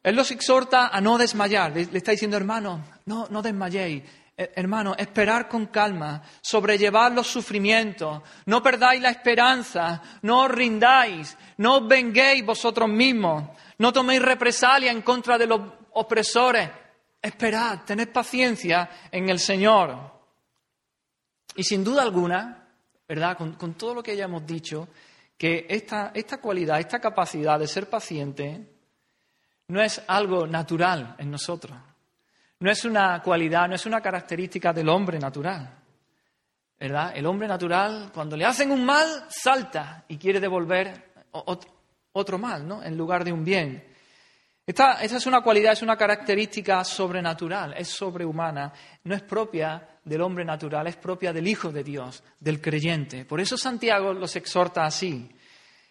Él 0.02 0.16
los 0.16 0.30
exhorta 0.30 0.88
a 0.88 1.00
no 1.00 1.16
desmayar. 1.16 1.72
Le, 1.72 1.88
está 1.96 2.12
diciendo, 2.12 2.36
hermano, 2.36 2.84
no, 3.06 3.26
no 3.30 3.40
desmayéis. 3.40 4.02
Eh, 4.36 4.52
hermano, 4.56 4.96
esperar 4.98 5.48
con 5.48 5.66
calma, 5.66 6.20
sobrellevar 6.40 7.12
los 7.12 7.28
sufrimientos, 7.28 8.20
no 8.46 8.60
perdáis 8.60 9.00
la 9.00 9.10
esperanza, 9.10 10.02
no 10.22 10.42
os 10.42 10.50
rindáis, 10.50 11.36
no 11.58 11.76
os 11.76 11.86
venguéis 11.86 12.44
vosotros 12.44 12.88
mismos, 12.88 13.44
no 13.78 13.92
toméis 13.92 14.20
represalia 14.20 14.90
en 14.90 15.02
contra 15.02 15.38
de 15.38 15.46
los 15.46 15.60
opresores. 15.92 16.68
Esperad, 17.22 17.84
tened 17.86 18.08
paciencia 18.08 18.90
en 19.10 19.28
el 19.28 19.38
Señor. 19.38 19.96
Y 21.54 21.62
sin 21.62 21.84
duda 21.84 22.02
alguna, 22.02 22.68
¿verdad? 23.06 23.38
Con, 23.38 23.54
con 23.54 23.74
todo 23.74 23.94
lo 23.94 24.02
que 24.02 24.16
ya 24.16 24.24
hemos 24.24 24.44
dicho, 24.44 24.88
que 25.38 25.66
esta, 25.68 26.10
esta 26.12 26.38
cualidad, 26.38 26.80
esta 26.80 26.98
capacidad 26.98 27.58
de 27.58 27.68
ser 27.68 27.88
paciente, 27.88 28.66
no 29.68 29.80
es 29.80 30.02
algo 30.08 30.44
natural 30.46 31.14
en 31.18 31.30
nosotros. 31.30 31.78
No 32.64 32.70
es 32.70 32.86
una 32.86 33.20
cualidad, 33.20 33.68
no 33.68 33.74
es 33.74 33.84
una 33.84 34.00
característica 34.00 34.72
del 34.72 34.88
hombre 34.88 35.18
natural. 35.18 35.68
¿Verdad? 36.80 37.12
El 37.14 37.26
hombre 37.26 37.46
natural, 37.46 38.10
cuando 38.10 38.38
le 38.38 38.46
hacen 38.46 38.70
un 38.70 38.86
mal, 38.86 39.26
salta 39.28 40.06
y 40.08 40.16
quiere 40.16 40.40
devolver 40.40 41.12
otro 42.12 42.38
mal, 42.38 42.66
¿no? 42.66 42.82
En 42.82 42.96
lugar 42.96 43.22
de 43.22 43.32
un 43.32 43.44
bien. 43.44 43.84
Esta, 44.66 45.02
es 45.02 45.26
una 45.26 45.42
cualidad, 45.42 45.74
es 45.74 45.82
una 45.82 45.98
característica 45.98 46.82
sobrenatural, 46.84 47.74
es 47.76 47.88
sobrehumana, 47.88 48.72
no 49.02 49.14
es 49.14 49.20
propia 49.20 49.86
del 50.02 50.22
hombre 50.22 50.42
natural, 50.42 50.86
es 50.86 50.96
propia 50.96 51.34
del 51.34 51.46
Hijo 51.46 51.70
de 51.70 51.84
Dios, 51.84 52.24
del 52.40 52.62
creyente. 52.62 53.26
Por 53.26 53.42
eso 53.42 53.58
Santiago 53.58 54.14
los 54.14 54.36
exhorta 54.36 54.86
así. 54.86 55.30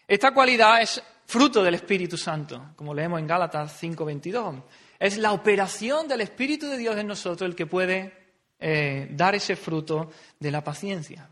Esta 0.08 0.34
cualidad 0.34 0.82
es 0.82 1.00
fruto 1.24 1.62
del 1.62 1.74
Espíritu 1.74 2.16
Santo, 2.16 2.72
como 2.74 2.92
leemos 2.92 3.20
en 3.20 3.28
Gálatas 3.28 3.80
5:22. 3.80 4.64
Es 4.98 5.18
la 5.18 5.32
operación 5.32 6.08
del 6.08 6.20
Espíritu 6.20 6.66
de 6.66 6.78
Dios 6.78 6.96
en 6.96 7.06
nosotros 7.06 7.48
el 7.48 7.56
que 7.56 7.66
puede 7.66 8.12
eh, 8.58 9.08
dar 9.10 9.34
ese 9.34 9.56
fruto 9.56 10.10
de 10.38 10.50
la 10.50 10.62
paciencia. 10.62 11.28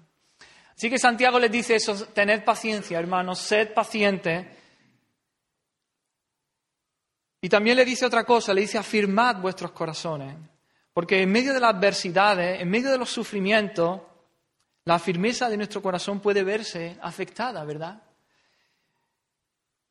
Así 0.76 0.90
que 0.90 0.98
Santiago 0.98 1.38
les 1.38 1.50
dice 1.50 1.76
eso, 1.76 1.94
tened 2.06 2.44
paciencia, 2.44 2.98
hermanos, 2.98 3.38
sed 3.38 3.72
pacientes. 3.72 4.46
Y 7.40 7.48
también 7.48 7.76
le 7.76 7.84
dice 7.84 8.06
otra 8.06 8.24
cosa, 8.24 8.52
le 8.52 8.62
dice 8.62 8.78
afirmad 8.78 9.36
vuestros 9.36 9.72
corazones. 9.72 10.34
Porque 10.92 11.22
en 11.22 11.32
medio 11.32 11.54
de 11.54 11.60
las 11.60 11.74
adversidades, 11.74 12.60
en 12.60 12.68
medio 12.68 12.90
de 12.90 12.98
los 12.98 13.10
sufrimientos, 13.10 14.00
la 14.84 14.98
firmeza 14.98 15.48
de 15.48 15.56
nuestro 15.56 15.80
corazón 15.80 16.20
puede 16.20 16.42
verse 16.42 16.98
afectada, 17.00 17.64
¿verdad? 17.64 18.02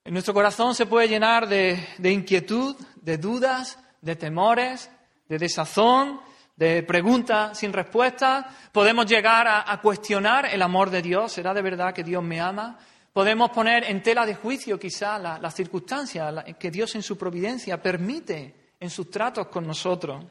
Nuestro 0.06 0.34
corazón 0.34 0.74
se 0.74 0.88
puede 0.88 1.08
llenar 1.08 1.48
de, 1.48 1.80
inquietud, 2.04 2.76
de 3.02 3.18
dudas, 3.18 3.78
de 4.02 4.16
temores, 4.16 4.90
de 5.28 5.38
desazón, 5.38 6.22
de 6.56 6.84
preguntas 6.84 7.58
sin 7.58 7.74
respuesta. 7.74 8.50
Podemos 8.72 9.06
llegar 9.06 9.48
a, 9.48 9.82
cuestionar 9.82 10.46
el 10.46 10.62
amor 10.62 10.90
de 10.90 11.02
Dios. 11.02 11.32
¿Será 11.32 11.54
de 11.54 11.62
verdad 11.62 11.94
que 11.94 12.04
Dios 12.04 12.24
me 12.24 12.40
ama? 12.40 12.78
Podemos 13.12 13.52
poner 13.52 13.84
en 13.86 14.02
tela 14.02 14.26
de 14.26 14.36
juicio 14.36 14.80
quizá 14.80 15.20
las 15.20 15.42
la 15.42 15.52
circunstancias 15.52 16.46
que 16.58 16.72
Dios 16.72 16.96
en 16.96 17.04
su 17.04 17.18
providencia 17.18 17.82
permite 17.82 18.74
en 18.80 18.90
sus 18.90 19.10
tratos 19.10 19.48
con 19.48 19.68
nosotros. 19.68 20.24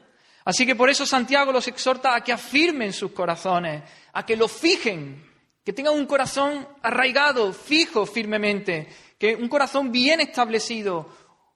Así 0.43 0.65
que 0.65 0.75
por 0.75 0.89
eso 0.89 1.05
Santiago 1.05 1.51
los 1.51 1.67
exhorta 1.67 2.15
a 2.15 2.23
que 2.23 2.33
afirmen 2.33 2.93
sus 2.93 3.11
corazones, 3.11 3.83
a 4.13 4.25
que 4.25 4.35
lo 4.35 4.47
fijen, 4.47 5.23
que 5.63 5.73
tengan 5.73 5.93
un 5.93 6.07
corazón 6.07 6.67
arraigado, 6.81 7.53
fijo 7.53 8.05
firmemente, 8.05 8.87
que 9.19 9.35
un 9.35 9.47
corazón 9.47 9.91
bien 9.91 10.19
establecido, 10.19 11.07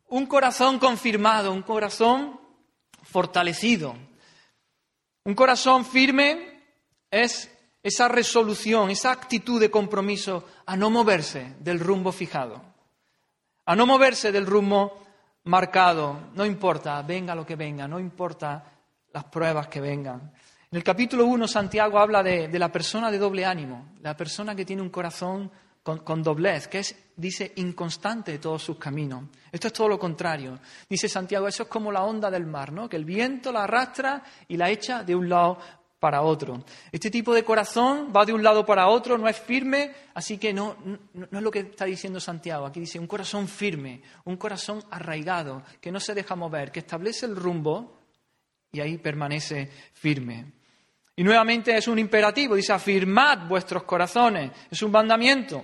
un 0.10 0.26
corazón 0.26 0.80
confirmado, 0.80 1.52
un 1.52 1.62
corazón 1.62 2.40
fortalecido. 3.04 3.96
Un 5.24 5.34
corazón 5.34 5.86
firme 5.86 6.62
es 7.10 7.52
esa 7.82 8.08
resolución, 8.08 8.90
esa 8.90 9.12
actitud 9.12 9.60
de 9.60 9.72
compromiso 9.72 10.46
a 10.66 10.76
no 10.76 10.90
moverse 10.90 11.56
del 11.60 11.80
rumbo 11.80 12.12
fijado, 12.12 12.62
a 13.66 13.76
no 13.76 13.86
moverse 13.86 14.32
del 14.32 14.46
rumbo 14.46 15.06
marcado, 15.46 16.30
no 16.34 16.46
importa, 16.46 17.02
venga 17.04 17.36
lo 17.36 17.46
que 17.46 17.56
venga, 17.56 17.88
no 17.88 18.00
importa 18.00 18.64
las 19.14 19.26
pruebas 19.26 19.68
que 19.68 19.82
vengan. 19.82 20.34
En 20.72 20.78
el 20.78 20.84
capítulo 20.84 21.26
1 21.26 21.48
Santiago 21.48 22.00
habla 22.00 22.24
de, 22.24 22.48
de 22.48 22.60
la 22.60 22.72
persona 22.72 23.12
de 23.12 23.20
doble 23.20 23.46
ánimo, 23.46 23.94
la 24.02 24.18
persona 24.18 24.56
que 24.56 24.66
tiene 24.66 24.82
un 24.82 24.90
corazón 24.90 25.52
con, 25.86 26.24
doblez, 26.24 26.68
que 26.68 26.80
es, 26.80 26.96
dice, 27.16 27.54
inconstante 27.58 28.32
de 28.32 28.40
todos 28.40 28.64
sus 28.64 28.78
caminos. 28.78 29.26
Esto 29.52 29.68
es 29.68 29.74
todo 29.74 29.88
lo 29.88 30.00
contrario. 30.00 30.60
Dice 30.90 31.08
Santiago, 31.08 31.48
eso 31.48 31.64
es 31.64 31.70
como 31.70 31.92
la 31.92 32.04
onda 32.04 32.32
del 32.32 32.48
mar, 32.48 32.72
¿no? 32.72 32.90
Que 32.90 32.96
el 32.96 33.06
viento 33.06 33.52
la 33.52 33.66
arrastra 33.66 34.24
y 34.48 34.58
la 34.58 34.72
echa 34.72 35.04
de 35.04 35.16
un 35.16 35.30
lado 35.30 35.60
para 36.00 36.24
otro. 36.24 36.66
Este 36.92 37.12
tipo 37.12 37.36
de 37.36 37.44
corazón 37.44 38.12
va 38.16 38.26
de 38.26 38.34
un 38.34 38.42
lado 38.42 38.66
para 38.66 38.88
otro, 38.88 39.16
no 39.20 39.28
es 39.28 39.40
firme, 39.40 39.92
así 40.16 40.40
que 40.40 40.54
no, 40.54 40.76
no, 40.84 41.28
no, 41.30 41.38
es 41.38 41.44
lo 41.44 41.52
que 41.52 41.60
está 41.60 41.86
diciendo 41.86 42.20
Santiago. 42.20 42.66
Aquí 42.66 42.80
dice 42.80 42.98
un 42.98 43.08
corazón 43.08 43.48
firme, 43.48 44.02
un 44.24 44.38
corazón 44.38 44.84
arraigado, 44.90 45.62
que 45.80 45.92
no 45.92 46.00
se 46.00 46.16
deja 46.16 46.36
mover, 46.36 46.72
que 46.72 46.80
establece 46.80 47.28
el 47.28 47.36
rumbo 47.36 48.00
y 48.72 48.80
ahí 48.80 48.98
permanece 48.98 49.70
firme. 49.94 50.52
Y 51.16 51.24
nuevamente 51.24 51.78
es 51.78 51.88
un 51.88 52.00
imperativo, 52.00 52.56
dice 52.56 52.74
afirmad 52.74 53.48
vuestros 53.48 53.84
corazones, 53.84 54.52
es 54.72 54.82
un 54.82 54.92
mandamiento. 54.92 55.64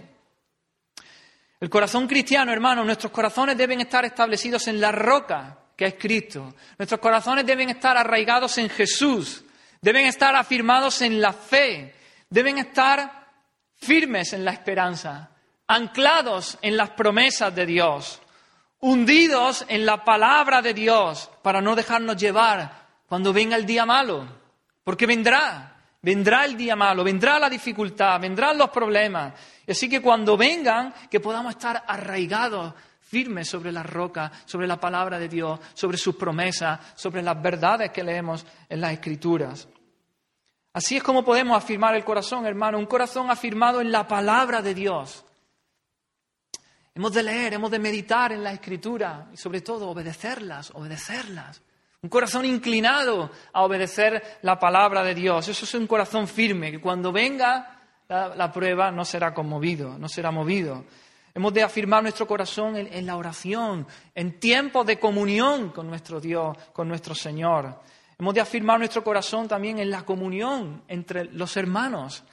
El 1.61 1.69
corazón 1.69 2.07
cristiano, 2.07 2.51
hermano, 2.51 2.83
nuestros 2.83 3.11
corazones 3.11 3.55
deben 3.55 3.81
estar 3.81 4.03
establecidos 4.03 4.67
en 4.67 4.81
la 4.81 4.91
roca 4.91 5.59
que 5.77 5.85
es 5.85 5.93
Cristo. 5.93 6.55
Nuestros 6.77 6.99
corazones 6.99 7.45
deben 7.45 7.69
estar 7.69 7.95
arraigados 7.95 8.57
en 8.57 8.67
Jesús. 8.67 9.43
Deben 9.79 10.07
estar 10.07 10.35
afirmados 10.35 11.03
en 11.03 11.21
la 11.21 11.33
fe. 11.33 11.93
Deben 12.29 12.57
estar 12.57 13.29
firmes 13.75 14.33
en 14.33 14.43
la 14.43 14.53
esperanza. 14.53 15.29
Anclados 15.67 16.57
en 16.63 16.77
las 16.77 16.89
promesas 16.91 17.53
de 17.53 17.67
Dios. 17.67 18.19
Hundidos 18.79 19.63
en 19.67 19.85
la 19.85 20.03
palabra 20.03 20.63
de 20.63 20.73
Dios 20.73 21.29
para 21.43 21.61
no 21.61 21.75
dejarnos 21.75 22.17
llevar 22.17 22.87
cuando 23.07 23.33
venga 23.33 23.55
el 23.55 23.67
día 23.67 23.85
malo. 23.85 24.25
Porque 24.83 25.05
vendrá. 25.05 25.70
Vendrá 26.01 26.45
el 26.45 26.57
día 26.57 26.75
malo, 26.75 27.03
vendrá 27.03 27.37
la 27.37 27.49
dificultad, 27.49 28.19
vendrán 28.19 28.57
los 28.57 28.69
problemas. 28.69 29.33
Así 29.67 29.87
que 29.87 30.01
cuando 30.01 30.35
vengan, 30.35 30.93
que 31.09 31.19
podamos 31.19 31.53
estar 31.53 31.83
arraigados, 31.87 32.73
firmes 33.11 33.49
sobre 33.49 33.71
la 33.71 33.83
roca, 33.83 34.31
sobre 34.45 34.67
la 34.67 34.79
palabra 34.79 35.19
de 35.19 35.27
Dios, 35.27 35.59
sobre 35.73 35.97
sus 35.97 36.15
promesas, 36.15 36.79
sobre 36.95 37.21
las 37.21 37.39
verdades 37.41 37.91
que 37.91 38.03
leemos 38.03 38.45
en 38.69 38.81
las 38.81 38.93
Escrituras. 38.93 39.67
Así 40.73 40.95
es 40.95 41.03
como 41.03 41.23
podemos 41.23 41.57
afirmar 41.61 41.93
el 41.95 42.05
corazón, 42.05 42.45
hermano, 42.45 42.79
un 42.79 42.85
corazón 42.85 43.29
afirmado 43.29 43.81
en 43.81 43.91
la 43.91 44.07
palabra 44.07 44.61
de 44.61 44.73
Dios. 44.73 45.25
Hemos 46.95 47.13
de 47.13 47.23
leer, 47.23 47.53
hemos 47.53 47.69
de 47.69 47.79
meditar 47.79 48.31
en 48.31 48.43
la 48.43 48.53
Escritura 48.53 49.27
y 49.33 49.37
sobre 49.37 49.61
todo 49.61 49.89
obedecerlas, 49.89 50.71
obedecerlas. 50.71 51.61
Un 52.03 52.09
corazón 52.09 52.45
inclinado 52.45 53.29
a 53.53 53.61
obedecer 53.61 54.39
la 54.41 54.57
palabra 54.57 55.03
de 55.03 55.13
Dios. 55.13 55.47
Eso 55.47 55.65
es 55.65 55.73
un 55.75 55.85
corazón 55.85 56.27
firme, 56.27 56.71
que 56.71 56.81
cuando 56.81 57.11
venga 57.11 57.79
la, 58.09 58.51
prueba 58.51 58.89
no 58.89 59.05
será 59.05 59.35
conmovido, 59.35 59.99
no 59.99 60.09
será 60.09 60.31
movido. 60.31 60.83
Hemos 61.35 61.53
de 61.53 61.61
afirmar 61.61 62.01
nuestro 62.01 62.25
corazón 62.25 62.75
en, 62.75 62.91
en 62.91 63.05
la 63.05 63.17
oración, 63.17 63.85
en 64.15 64.39
tiempos 64.39 64.87
de 64.87 64.97
comunión 64.97 65.69
con 65.69 65.87
nuestro 65.87 66.19
Dios, 66.19 66.57
con 66.73 66.87
nuestro 66.87 67.13
Señor. 67.13 67.79
Hemos 68.17 68.33
de 68.33 68.41
afirmar 68.41 68.79
nuestro 68.79 69.03
corazón 69.03 69.47
también 69.47 69.77
en 69.77 69.91
la 69.91 70.01
comunión 70.01 70.81
entre 70.87 71.25
los 71.25 71.55
hermanos 71.55 72.23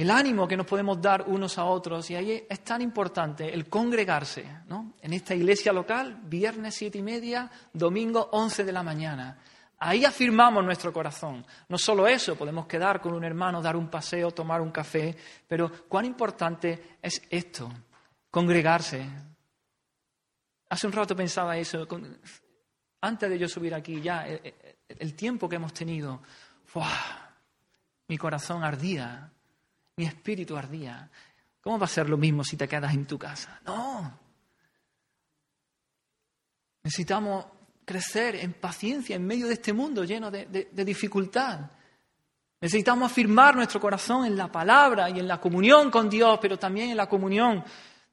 el 0.00 0.10
ánimo 0.10 0.48
que 0.48 0.56
nos 0.56 0.64
podemos 0.64 0.98
dar 0.98 1.24
unos 1.26 1.58
a 1.58 1.66
otros. 1.66 2.10
Y 2.10 2.14
ahí 2.14 2.46
es 2.48 2.64
tan 2.64 2.80
importante 2.80 3.52
el 3.52 3.68
congregarse, 3.68 4.46
¿no? 4.66 4.94
En 5.02 5.12
esta 5.12 5.34
iglesia 5.34 5.74
local, 5.74 6.20
viernes 6.22 6.74
siete 6.74 6.96
y 6.96 7.02
media, 7.02 7.50
domingo 7.70 8.30
once 8.32 8.64
de 8.64 8.72
la 8.72 8.82
mañana. 8.82 9.36
Ahí 9.78 10.06
afirmamos 10.06 10.64
nuestro 10.64 10.90
corazón. 10.90 11.44
No 11.68 11.76
solo 11.76 12.06
eso, 12.06 12.34
podemos 12.34 12.66
quedar 12.66 13.02
con 13.02 13.12
un 13.12 13.24
hermano, 13.24 13.60
dar 13.60 13.76
un 13.76 13.88
paseo, 13.88 14.30
tomar 14.30 14.62
un 14.62 14.70
café, 14.70 15.14
pero 15.46 15.70
cuán 15.86 16.06
importante 16.06 16.96
es 17.02 17.20
esto, 17.28 17.70
congregarse. 18.30 19.06
Hace 20.70 20.86
un 20.86 20.94
rato 20.94 21.14
pensaba 21.14 21.58
eso, 21.58 21.86
antes 23.02 23.28
de 23.28 23.38
yo 23.38 23.48
subir 23.48 23.74
aquí 23.74 24.00
ya, 24.00 24.26
el, 24.26 25.14
tiempo 25.14 25.46
que 25.46 25.56
hemos 25.56 25.74
tenido, 25.74 26.22
mi 28.08 28.16
corazón 28.16 28.64
ardía 28.64 29.30
mi 30.00 30.06
espíritu 30.06 30.56
ardía. 30.56 31.10
¿Cómo 31.60 31.78
va 31.78 31.84
a 31.84 31.88
ser 31.88 32.08
lo 32.08 32.16
mismo 32.16 32.42
si 32.42 32.56
te 32.56 32.66
quedas 32.66 32.94
en 32.94 33.04
tu 33.04 33.18
casa? 33.18 33.60
No. 33.66 34.18
Necesitamos 36.82 37.44
crecer 37.84 38.36
en 38.36 38.54
paciencia 38.54 39.14
en 39.14 39.26
medio 39.26 39.46
de 39.46 39.54
este 39.54 39.74
mundo 39.74 40.02
lleno 40.04 40.30
de, 40.30 40.46
de 40.46 40.84
dificultad. 40.86 41.60
Necesitamos 42.62 43.10
afirmar 43.12 43.54
nuestro 43.54 43.78
corazón 43.78 44.24
en 44.24 44.38
la 44.38 44.50
palabra 44.50 45.10
y 45.10 45.18
en 45.18 45.28
la 45.28 45.38
comunión 45.38 45.90
con 45.90 46.08
Dios, 46.08 46.38
pero 46.40 46.58
también 46.58 46.90
en 46.90 46.96
la 46.96 47.06
comunión 47.06 47.62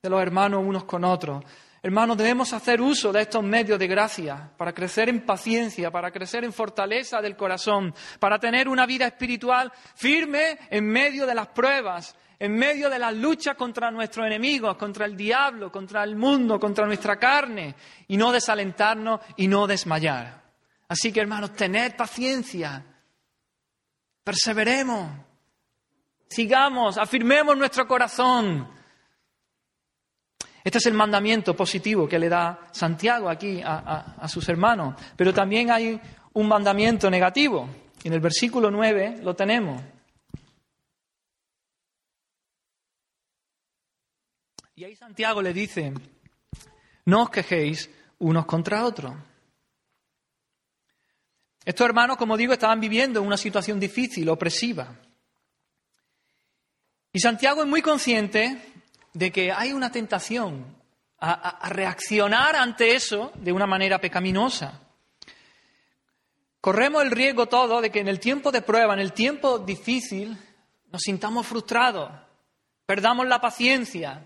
de 0.01 0.09
los 0.09 0.21
hermanos 0.21 0.65
unos 0.65 0.83
con 0.83 1.05
otros. 1.05 1.41
Hermanos, 1.87 2.17
debemos 2.17 2.51
hacer 2.51 2.81
uso 2.81 3.13
de 3.13 3.21
estos 3.21 3.41
medios 3.41 3.79
de 3.79 3.87
gracia 3.87 4.51
para 4.57 4.73
crecer 4.73 5.07
en 5.07 5.25
paciencia, 5.25 5.89
para 5.89 6.11
crecer 6.11 6.43
en 6.43 6.51
fortaleza 6.51 7.21
del 7.21 7.37
corazón, 7.37 7.95
para 8.19 8.37
tener 8.37 8.67
una 8.67 8.85
vida 8.85 9.07
espiritual 9.07 9.71
firme 9.95 10.59
en 10.69 10.85
medio 10.85 11.25
de 11.25 11.33
las 11.33 11.47
pruebas, 11.47 12.13
en 12.39 12.57
medio 12.57 12.89
de 12.89 12.99
las 12.99 13.15
luchas 13.15 13.55
contra 13.55 13.89
nuestros 13.89 14.27
enemigos, 14.27 14.75
contra 14.75 15.05
el 15.05 15.15
diablo, 15.15 15.71
contra 15.71 16.03
el 16.03 16.17
mundo, 16.17 16.59
contra 16.59 16.85
nuestra 16.85 17.17
carne, 17.17 17.73
y 18.09 18.17
no 18.17 18.33
desalentarnos 18.33 19.21
y 19.37 19.47
no 19.47 19.65
desmayar. 19.65 20.43
Así 20.89 21.13
que, 21.13 21.21
hermanos, 21.21 21.53
tened 21.53 21.95
paciencia, 21.95 22.83
perseveremos, 24.25 25.09
sigamos, 26.27 26.97
afirmemos 26.97 27.55
nuestro 27.55 27.87
corazón 27.87 28.75
este 30.67 30.79
es 30.79 30.85
el 30.87 30.95
mandamiento 30.95 31.55
positivo 31.55 32.09
que 32.09 32.19
le 32.19 32.27
da 32.27 32.67
Santiago 32.73 33.29
aquí 33.29 33.61
a, 33.63 34.27
sus 34.27 34.49
hermanos. 34.49 34.95
Pero 35.15 35.33
también 35.33 35.71
hay 35.71 35.97
un 36.33 36.45
mandamiento 36.45 37.09
negativo. 37.09 37.69
En 38.03 38.11
el 38.11 38.19
versículo 38.19 38.69
9 38.69 39.19
lo 39.23 39.33
tenemos. 39.33 39.81
Y 44.75 44.83
ahí 44.83 44.93
Santiago 44.97 45.41
le 45.41 45.53
dice, 45.53 45.93
no 47.05 47.23
os 47.23 47.29
quejéis 47.29 47.89
unos 48.17 48.45
contra 48.45 48.83
otros. 48.83 49.15
Estos 51.63 51.87
hermanos, 51.87 52.17
como 52.17 52.35
digo, 52.35 52.51
estaban 52.51 52.81
viviendo 52.81 53.21
en 53.21 53.25
una 53.25 53.37
situación 53.37 53.79
difícil, 53.79 54.27
opresiva. 54.27 54.99
Y 57.13 57.21
Santiago 57.21 57.61
es 57.61 57.69
muy 57.69 57.81
consciente 57.81 58.76
de 59.17 59.31
que 59.31 59.51
hay 59.51 59.73
una 59.73 59.91
tentación 59.91 60.63
a, 61.19 61.69
reaccionar 61.69 62.55
ante 62.55 62.93
eso 62.95 63.31
de 63.33 63.51
una 63.51 63.65
manera 63.65 63.99
pecaminosa. 63.99 64.79
Corremos 66.61 67.01
el 67.01 67.09
riesgo 67.09 67.47
todo 67.47 67.81
de 67.81 67.89
que 67.89 67.99
en 67.99 68.09
el 68.09 68.19
tiempo 68.19 68.51
de 68.51 68.61
prueba, 68.61 68.93
en 68.93 68.99
el 68.99 69.13
tiempo 69.13 69.57
difícil, 69.57 70.37
nos 70.91 71.01
sintamos 71.01 71.47
frustrados, 71.47 72.11
perdamos 72.85 73.25
la 73.25 73.41
paciencia 73.41 74.23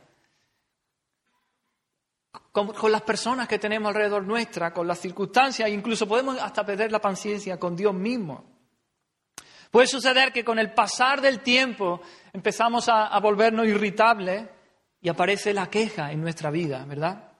con, 2.51 2.91
las 2.91 3.01
personas 3.03 3.47
que 3.47 3.59
tenemos 3.59 3.87
alrededor 3.89 4.23
nuestra, 4.23 4.73
con 4.73 4.87
las 4.87 4.99
circunstancias, 4.99 5.69
incluso 5.69 6.05
podemos 6.05 6.37
hasta 6.37 6.65
perder 6.65 6.91
la 6.91 6.99
paciencia 6.99 7.57
con 7.57 7.77
Dios 7.77 7.93
mismo. 7.93 8.43
Puede 9.69 9.87
suceder 9.87 10.33
que 10.33 10.43
con 10.43 10.59
el 10.59 10.73
pasar 10.73 11.21
del 11.21 11.39
tiempo 11.39 12.01
empezamos 12.33 12.89
a, 12.89 13.07
a 13.07 13.19
volvernos 13.21 13.65
irritables 13.67 14.43
y 15.01 15.09
aparece 15.09 15.53
la 15.53 15.69
queja 15.69 16.11
en 16.11 16.21
nuestra 16.21 16.51
vida, 16.51 16.85
¿verdad? 16.85 17.31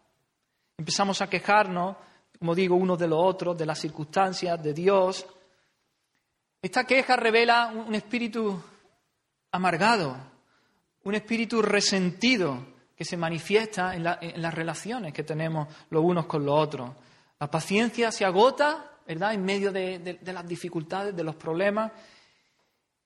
Empezamos 0.77 1.21
a 1.21 1.29
quejarnos, 1.29 1.95
como 2.39 2.55
digo, 2.55 2.75
unos 2.75 2.97
de 2.97 3.07
los 3.07 3.19
otros, 3.21 3.55
de 3.55 3.67
las 3.67 3.79
circunstancias, 3.79 4.61
de 4.61 4.73
Dios. 4.73 5.25
Esta 6.59 6.85
queja 6.85 7.15
revela 7.15 7.67
un 7.67 7.93
espíritu 7.93 8.59
amargado, 9.51 10.17
un 11.03 11.13
espíritu 11.13 11.61
resentido 11.61 12.65
que 12.95 13.05
se 13.05 13.17
manifiesta 13.17 13.95
en, 13.95 14.03
las 14.03 14.53
relaciones 14.53 15.13
que 15.13 15.23
tenemos 15.23 15.67
los 15.91 16.03
unos 16.03 16.25
con 16.25 16.43
los 16.43 16.59
otros. 16.59 16.91
La 17.39 17.49
paciencia 17.49 18.11
se 18.11 18.25
agota, 18.25 18.91
¿verdad?, 19.07 19.33
en 19.33 19.45
medio 19.45 19.71
de 19.71 20.19
las 20.23 20.47
dificultades, 20.47 21.15
de 21.15 21.23
los 21.23 21.35
problemas, 21.35 21.91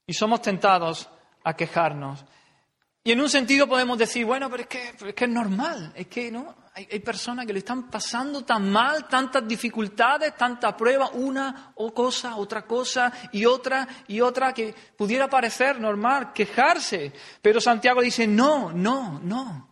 y 0.07 0.13
somos 0.13 0.41
tentados 0.41 1.09
a 1.43 1.55
quejarnos. 1.55 2.23
Y 3.07 3.11
en 3.11 3.21
un 3.21 3.29
sentido 3.29 3.67
podemos 3.67 3.99
decir, 3.99 4.25
bueno, 4.25 4.49
pero 4.49 4.63
es 4.63 4.67
que 4.67 5.25
es, 5.25 5.29
normal, 5.29 5.93
es 5.93 6.07
que 6.07 6.31
no, 6.31 6.55
hay, 6.73 6.99
personas 7.01 7.45
que 7.45 7.53
le 7.53 7.59
están 7.59 7.87
pasando 7.87 8.43
tan 8.43 8.71
mal, 8.71 9.07
tantas 9.07 9.47
dificultades, 9.47 10.35
tanta 10.35 10.75
prueba, 10.75 11.11
una 11.13 11.71
o 11.75 11.93
cosa, 11.93 12.35
otra 12.37 12.63
cosa 12.63 13.13
y 13.31 13.45
otra 13.45 13.87
y 14.07 14.21
otra, 14.21 14.55
que 14.55 14.73
pudiera 14.97 15.29
parecer 15.29 15.79
normal 15.79 16.33
quejarse. 16.33 17.13
Pero 17.43 17.61
Santiago 17.61 18.01
dice, 18.01 18.25
no, 18.25 18.71
no, 18.71 19.19
no, 19.19 19.69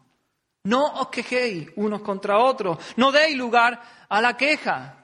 no 0.66 0.86
os 1.02 1.08
quejéis 1.08 1.70
unos 1.78 2.04
contra 2.04 2.38
otros, 2.38 2.78
no 2.98 3.12
deis 3.12 3.36
lugar 3.36 3.82
a 4.10 4.22
la 4.22 4.38
queja. 4.38 5.03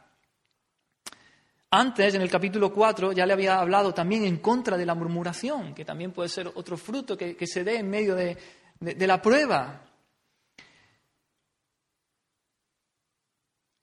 Antes, 1.72 2.16
en 2.16 2.22
el 2.24 2.32
capítulo 2.32 2.74
4, 2.74 3.12
ya 3.12 3.28
le 3.28 3.34
había 3.34 3.60
hablado 3.60 3.94
también 3.94 4.26
en 4.26 4.38
contra 4.38 4.76
de 4.76 4.88
la 4.88 4.96
murmuración, 4.96 5.76
que 5.76 5.86
también 5.86 6.12
puede 6.12 6.28
ser 6.28 6.52
otro 6.56 6.78
fruto 6.78 7.16
que, 7.16 7.36
se 7.46 7.64
dé 7.64 7.78
en 7.78 7.90
medio 7.90 8.16
de, 8.16 8.38
la 8.80 9.22
prueba. 9.22 9.84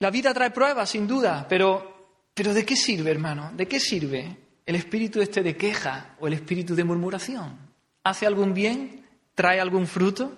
La 0.01 0.11
vida 0.11 0.35
trae 0.35 0.51
pruebas, 0.51 0.90
sin 0.90 1.07
duda, 1.07 1.46
pero, 1.49 2.25
pero 2.35 2.53
¿de 2.53 2.66
qué 2.66 2.75
sirve, 2.75 3.12
hermano? 3.12 3.53
¿De 3.55 3.68
qué 3.68 3.79
sirve 3.79 4.37
el 4.66 4.75
espíritu 4.75 5.22
este 5.22 5.44
de 5.44 5.57
queja 5.57 6.16
o 6.18 6.27
el 6.27 6.33
espíritu 6.33 6.75
de 6.75 6.83
murmuración? 6.83 7.57
¿Hace 8.03 8.27
algún 8.27 8.53
bien? 8.53 9.07
¿Trae 9.35 9.61
algún 9.61 9.87
fruto? 9.87 10.37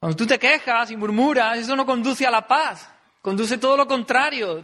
Cuando 0.00 0.16
tú 0.16 0.26
te 0.26 0.40
quejas 0.40 0.90
y 0.90 0.96
murmuras, 0.96 1.56
eso 1.56 1.76
no 1.76 1.86
conduce 1.86 2.26
a 2.26 2.30
la 2.32 2.46
paz, 2.46 2.90
conduce 3.22 3.58
todo 3.58 3.76
lo 3.76 3.86
contrario. 3.86 4.62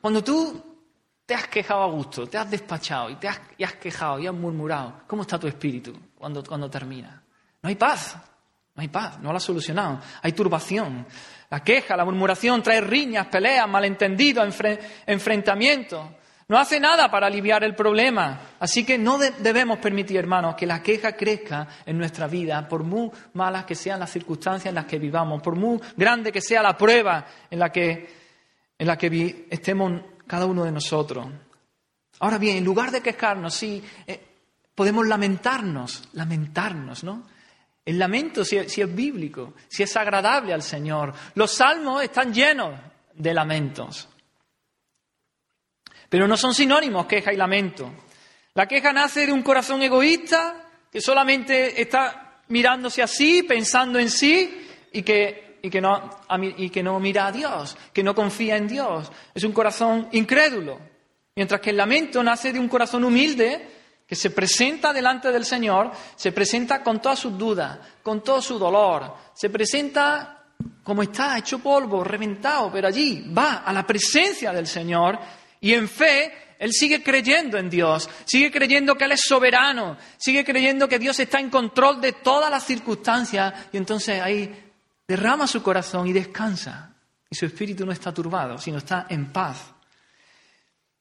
Cuando 0.00 0.24
tú 0.24 0.70
te 1.26 1.34
has 1.34 1.46
quejado 1.48 1.82
a 1.82 1.86
gusto, 1.86 2.26
te 2.26 2.38
has 2.38 2.50
despachado 2.50 3.10
y 3.10 3.16
te 3.16 3.28
has, 3.28 3.40
y 3.56 3.64
has 3.64 3.74
quejado 3.74 4.18
y 4.18 4.26
has 4.26 4.34
murmurado, 4.34 5.02
¿cómo 5.06 5.22
está 5.22 5.38
tu 5.38 5.46
espíritu 5.46 5.96
cuando, 6.16 6.42
cuando 6.42 6.68
termina? 6.68 7.22
No 7.62 7.68
hay 7.68 7.76
paz, 7.76 8.16
no 8.74 8.82
hay 8.82 8.88
paz, 8.88 9.18
no 9.20 9.30
lo 9.30 9.36
has 9.36 9.42
solucionado. 9.42 10.00
Hay 10.22 10.32
turbación. 10.32 11.06
La 11.50 11.62
queja, 11.62 11.96
la 11.96 12.04
murmuración 12.04 12.62
trae 12.62 12.80
riñas, 12.80 13.26
peleas, 13.26 13.68
malentendidos, 13.68 14.56
enfrentamientos. 15.06 16.06
No 16.48 16.58
hace 16.58 16.80
nada 16.80 17.10
para 17.10 17.26
aliviar 17.26 17.62
el 17.62 17.74
problema. 17.74 18.40
Así 18.58 18.84
que 18.84 18.98
no 18.98 19.18
debemos 19.18 19.78
permitir, 19.78 20.16
hermanos, 20.16 20.54
que 20.56 20.66
la 20.66 20.82
queja 20.82 21.12
crezca 21.12 21.68
en 21.86 21.98
nuestra 21.98 22.26
vida, 22.26 22.66
por 22.66 22.82
muy 22.82 23.10
malas 23.34 23.64
que 23.64 23.74
sean 23.74 24.00
las 24.00 24.10
circunstancias 24.10 24.70
en 24.70 24.74
las 24.74 24.86
que 24.86 24.98
vivamos, 24.98 25.42
por 25.42 25.54
muy 25.54 25.78
grande 25.96 26.32
que 26.32 26.40
sea 26.40 26.62
la 26.62 26.76
prueba 26.76 27.24
en 27.50 27.58
la 27.58 27.70
que 27.70 28.19
en 28.80 28.86
la 28.86 28.96
que 28.96 29.46
estemos 29.50 29.92
cada 30.26 30.46
uno 30.46 30.64
de 30.64 30.72
nosotros. 30.72 31.26
Ahora 32.20 32.38
bien, 32.38 32.56
en 32.56 32.64
lugar 32.64 32.90
de 32.90 33.02
quejarnos, 33.02 33.54
sí, 33.54 33.84
eh, 34.06 34.18
podemos 34.74 35.06
lamentarnos, 35.06 36.08
lamentarnos, 36.14 37.04
¿no? 37.04 37.26
El 37.84 37.98
lamento, 37.98 38.42
si, 38.42 38.66
si 38.70 38.80
es 38.80 38.94
bíblico, 38.94 39.52
si 39.68 39.82
es 39.82 39.94
agradable 39.98 40.54
al 40.54 40.62
Señor. 40.62 41.12
Los 41.34 41.50
salmos 41.50 42.02
están 42.02 42.32
llenos 42.32 42.80
de 43.12 43.34
lamentos. 43.34 44.08
Pero 46.08 46.26
no 46.26 46.38
son 46.38 46.54
sinónimos 46.54 47.04
queja 47.04 47.34
y 47.34 47.36
lamento. 47.36 47.92
La 48.54 48.66
queja 48.66 48.94
nace 48.94 49.26
de 49.26 49.32
un 49.32 49.42
corazón 49.42 49.82
egoísta 49.82 50.70
que 50.90 51.02
solamente 51.02 51.82
está 51.82 52.40
mirándose 52.48 53.02
así, 53.02 53.42
pensando 53.42 53.98
en 53.98 54.08
sí 54.08 54.66
y 54.90 55.02
que 55.02 55.49
y 55.62 55.70
que, 55.70 55.80
no, 55.80 56.10
y 56.56 56.70
que 56.70 56.82
no 56.82 56.98
mira 57.00 57.26
a 57.26 57.32
Dios, 57.32 57.76
que 57.92 58.02
no 58.02 58.14
confía 58.14 58.56
en 58.56 58.68
Dios. 58.68 59.10
Es 59.34 59.44
un 59.44 59.52
corazón 59.52 60.08
incrédulo. 60.12 60.78
Mientras 61.34 61.60
que 61.60 61.70
el 61.70 61.76
lamento 61.76 62.22
nace 62.22 62.52
de 62.52 62.58
un 62.58 62.68
corazón 62.68 63.04
humilde 63.04 63.80
que 64.06 64.16
se 64.16 64.30
presenta 64.30 64.92
delante 64.92 65.30
del 65.30 65.44
Señor, 65.44 65.92
se 66.16 66.32
presenta 66.32 66.82
con 66.82 67.00
todas 67.00 67.18
sus 67.18 67.38
dudas, 67.38 67.78
con 68.02 68.22
todo 68.22 68.42
su 68.42 68.58
dolor, 68.58 69.14
se 69.34 69.50
presenta 69.50 70.44
como 70.82 71.02
está, 71.02 71.38
hecho 71.38 71.60
polvo, 71.60 72.02
reventado, 72.02 72.70
pero 72.72 72.88
allí 72.88 73.24
va 73.32 73.58
a 73.58 73.72
la 73.72 73.86
presencia 73.86 74.52
del 74.52 74.66
Señor 74.66 75.18
y 75.60 75.72
en 75.72 75.88
fe 75.88 76.32
él 76.60 76.72
sigue 76.72 77.02
creyendo 77.02 77.56
en 77.56 77.70
Dios, 77.70 78.10
sigue 78.26 78.50
creyendo 78.50 78.94
que 78.94 79.04
Él 79.04 79.12
es 79.12 79.22
soberano, 79.22 79.96
sigue 80.18 80.44
creyendo 80.44 80.88
que 80.88 80.98
Dios 80.98 81.18
está 81.18 81.40
en 81.40 81.48
control 81.48 82.02
de 82.02 82.12
todas 82.12 82.50
las 82.50 82.64
circunstancias 82.64 83.54
y 83.72 83.78
entonces 83.78 84.20
ahí 84.20 84.69
derrama 85.10 85.48
su 85.48 85.60
corazón 85.60 86.06
y 86.06 86.12
descansa. 86.12 86.94
Y 87.28 87.34
su 87.34 87.44
espíritu 87.44 87.84
no 87.84 87.90
está 87.90 88.14
turbado, 88.14 88.58
sino 88.58 88.78
está 88.78 89.06
en 89.08 89.32
paz. 89.32 89.72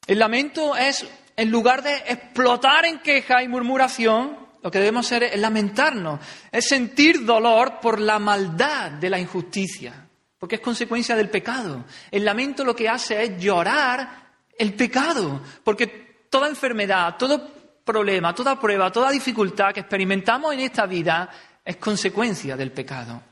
El 0.08 0.18
lamento 0.18 0.76
es, 0.76 1.06
en 1.36 1.52
lugar 1.52 1.84
de 1.84 1.96
explotar 1.96 2.86
en 2.86 3.00
queja 3.00 3.44
y 3.44 3.48
murmuración, 3.48 4.36
lo 4.64 4.72
que 4.72 4.80
debemos 4.80 5.06
hacer 5.06 5.24
es 5.24 5.40
lamentarnos, 5.40 6.20
es 6.52 6.68
sentir 6.68 7.24
dolor 7.24 7.80
por 7.80 8.00
la 8.00 8.18
maldad 8.18 8.92
de 8.92 9.12
la 9.12 9.20
injusticia, 9.20 9.94
porque 10.40 10.56
es 10.56 10.62
consecuencia 10.62 11.16
del 11.16 11.30
pecado. 11.30 11.86
El 12.10 12.26
lamento 12.26 12.66
lo 12.66 12.76
que 12.76 12.90
hace 12.90 13.22
es 13.24 13.40
llorar 13.40 14.10
el 14.58 14.74
pecado, 14.74 15.42
porque 15.64 16.26
toda 16.32 16.50
enfermedad, 16.50 17.16
todo 17.16 17.48
problema, 17.86 18.34
toda 18.34 18.60
prueba, 18.60 18.92
toda 18.92 19.12
dificultad 19.12 19.72
que 19.72 19.82
experimentamos 19.82 20.54
en 20.54 20.62
esta 20.62 20.88
vida 20.88 21.30
es 21.64 21.78
consecuencia 21.78 22.58
del 22.58 22.72
pecado. 22.72 23.29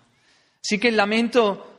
Así 0.63 0.77
que 0.77 0.89
el 0.89 0.97
lamento 0.97 1.77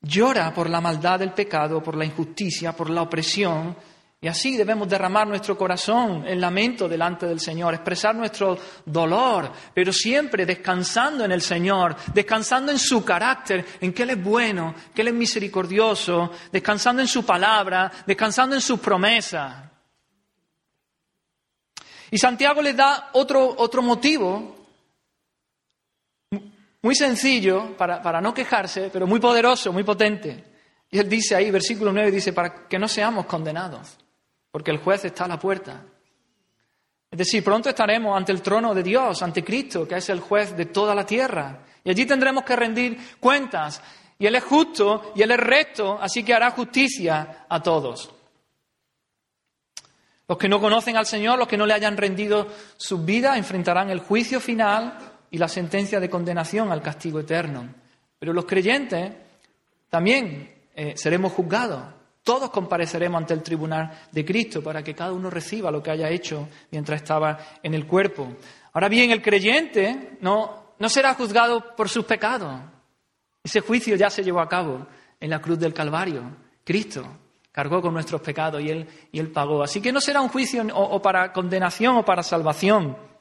llora 0.00 0.52
por 0.52 0.68
la 0.68 0.80
maldad 0.80 1.18
del 1.18 1.32
pecado, 1.32 1.82
por 1.82 1.96
la 1.96 2.04
injusticia, 2.04 2.72
por 2.74 2.90
la 2.90 3.02
opresión, 3.02 3.76
y 4.24 4.28
así 4.28 4.56
debemos 4.56 4.88
derramar 4.88 5.26
nuestro 5.26 5.58
corazón 5.58 6.24
en 6.28 6.40
lamento 6.40 6.88
delante 6.88 7.26
del 7.26 7.40
Señor, 7.40 7.74
expresar 7.74 8.14
nuestro 8.14 8.56
dolor, 8.86 9.50
pero 9.74 9.92
siempre 9.92 10.46
descansando 10.46 11.24
en 11.24 11.32
el 11.32 11.42
Señor, 11.42 11.96
descansando 12.14 12.70
en 12.70 12.78
su 12.78 13.04
carácter, 13.04 13.66
en 13.80 13.92
que 13.92 14.04
Él 14.04 14.10
es 14.10 14.22
bueno, 14.22 14.76
que 14.94 15.02
Él 15.02 15.08
es 15.08 15.14
misericordioso, 15.14 16.30
descansando 16.52 17.02
en 17.02 17.08
su 17.08 17.26
palabra, 17.26 17.90
descansando 18.06 18.54
en 18.54 18.60
sus 18.60 18.78
promesas. 18.78 19.56
Y 22.12 22.16
Santiago 22.16 22.62
les 22.62 22.76
da 22.76 23.10
otro, 23.14 23.56
otro 23.58 23.82
motivo, 23.82 24.61
muy 26.82 26.94
sencillo, 26.94 27.76
para, 27.76 28.02
para 28.02 28.20
no 28.20 28.34
quejarse, 28.34 28.90
pero 28.92 29.06
muy 29.06 29.20
poderoso, 29.20 29.72
muy 29.72 29.84
potente. 29.84 30.44
Y 30.90 30.98
él 30.98 31.08
dice 31.08 31.34
ahí, 31.34 31.50
versículo 31.50 31.92
9, 31.92 32.10
dice, 32.10 32.32
para 32.32 32.68
que 32.68 32.78
no 32.78 32.88
seamos 32.88 33.26
condenados 33.26 33.98
porque 34.52 34.70
el 34.70 34.78
juez 34.78 35.04
está 35.06 35.24
a 35.24 35.28
la 35.28 35.38
puerta. 35.38 35.82
Es 37.10 37.18
decir, 37.18 37.42
pronto 37.42 37.70
estaremos 37.70 38.16
ante 38.16 38.32
el 38.32 38.42
trono 38.42 38.74
de 38.74 38.82
Dios, 38.82 39.22
ante 39.22 39.42
Cristo, 39.42 39.88
que 39.88 39.96
es 39.96 40.08
el 40.10 40.20
juez 40.20 40.56
de 40.56 40.66
toda 40.66 40.94
la 40.94 41.04
tierra. 41.04 41.64
Y 41.82 41.90
allí 41.90 42.06
tendremos 42.06 42.44
que 42.44 42.54
rendir 42.54 42.98
cuentas. 43.18 43.82
Y 44.18 44.26
Él 44.26 44.34
es 44.34 44.44
justo 44.44 45.12
y 45.16 45.22
Él 45.22 45.30
es 45.32 45.40
recto, 45.40 45.98
así 46.00 46.22
que 46.22 46.34
hará 46.34 46.50
justicia 46.50 47.46
a 47.48 47.62
todos. 47.62 48.10
Los 50.28 50.38
que 50.38 50.48
no 50.48 50.60
conocen 50.60 50.96
al 50.96 51.06
Señor, 51.06 51.38
los 51.38 51.48
que 51.48 51.56
no 51.56 51.66
le 51.66 51.74
hayan 51.74 51.96
rendido 51.96 52.46
su 52.76 52.98
vida, 53.04 53.36
enfrentarán 53.36 53.90
el 53.90 54.00
juicio 54.00 54.38
final 54.38 55.11
y 55.32 55.38
la 55.38 55.48
sentencia 55.48 55.98
de 55.98 56.10
condenación 56.10 56.70
al 56.70 56.82
castigo 56.82 57.18
eterno. 57.18 57.66
Pero 58.18 58.34
los 58.34 58.44
creyentes 58.44 59.12
también 59.88 60.54
eh, 60.74 60.92
seremos 60.94 61.32
juzgados. 61.32 61.82
Todos 62.22 62.50
compareceremos 62.50 63.18
ante 63.18 63.32
el 63.34 63.42
tribunal 63.42 63.90
de 64.12 64.24
Cristo 64.26 64.62
para 64.62 64.84
que 64.84 64.94
cada 64.94 65.12
uno 65.12 65.30
reciba 65.30 65.70
lo 65.70 65.82
que 65.82 65.90
haya 65.90 66.10
hecho 66.10 66.48
mientras 66.70 67.00
estaba 67.00 67.38
en 67.62 67.72
el 67.72 67.86
cuerpo. 67.86 68.28
Ahora 68.74 68.90
bien, 68.90 69.10
el 69.10 69.22
creyente 69.22 70.18
no, 70.20 70.74
no 70.78 70.88
será 70.90 71.14
juzgado 71.14 71.74
por 71.74 71.88
sus 71.88 72.04
pecados. 72.04 72.60
Ese 73.42 73.60
juicio 73.60 73.96
ya 73.96 74.10
se 74.10 74.22
llevó 74.22 74.40
a 74.40 74.48
cabo 74.48 74.86
en 75.18 75.30
la 75.30 75.40
cruz 75.40 75.58
del 75.58 75.72
Calvario. 75.72 76.22
Cristo 76.62 77.04
cargó 77.50 77.80
con 77.80 77.94
nuestros 77.94 78.20
pecados 78.20 78.60
y 78.62 78.68
Él, 78.68 78.86
y 79.10 79.18
él 79.18 79.32
pagó. 79.32 79.62
Así 79.62 79.80
que 79.80 79.92
no 79.92 80.00
será 80.00 80.20
un 80.20 80.28
juicio 80.28 80.62
o 80.74 81.00
para 81.00 81.32
condenación 81.32 81.96
o 81.96 82.04
para 82.04 82.22
salvación. 82.22 83.11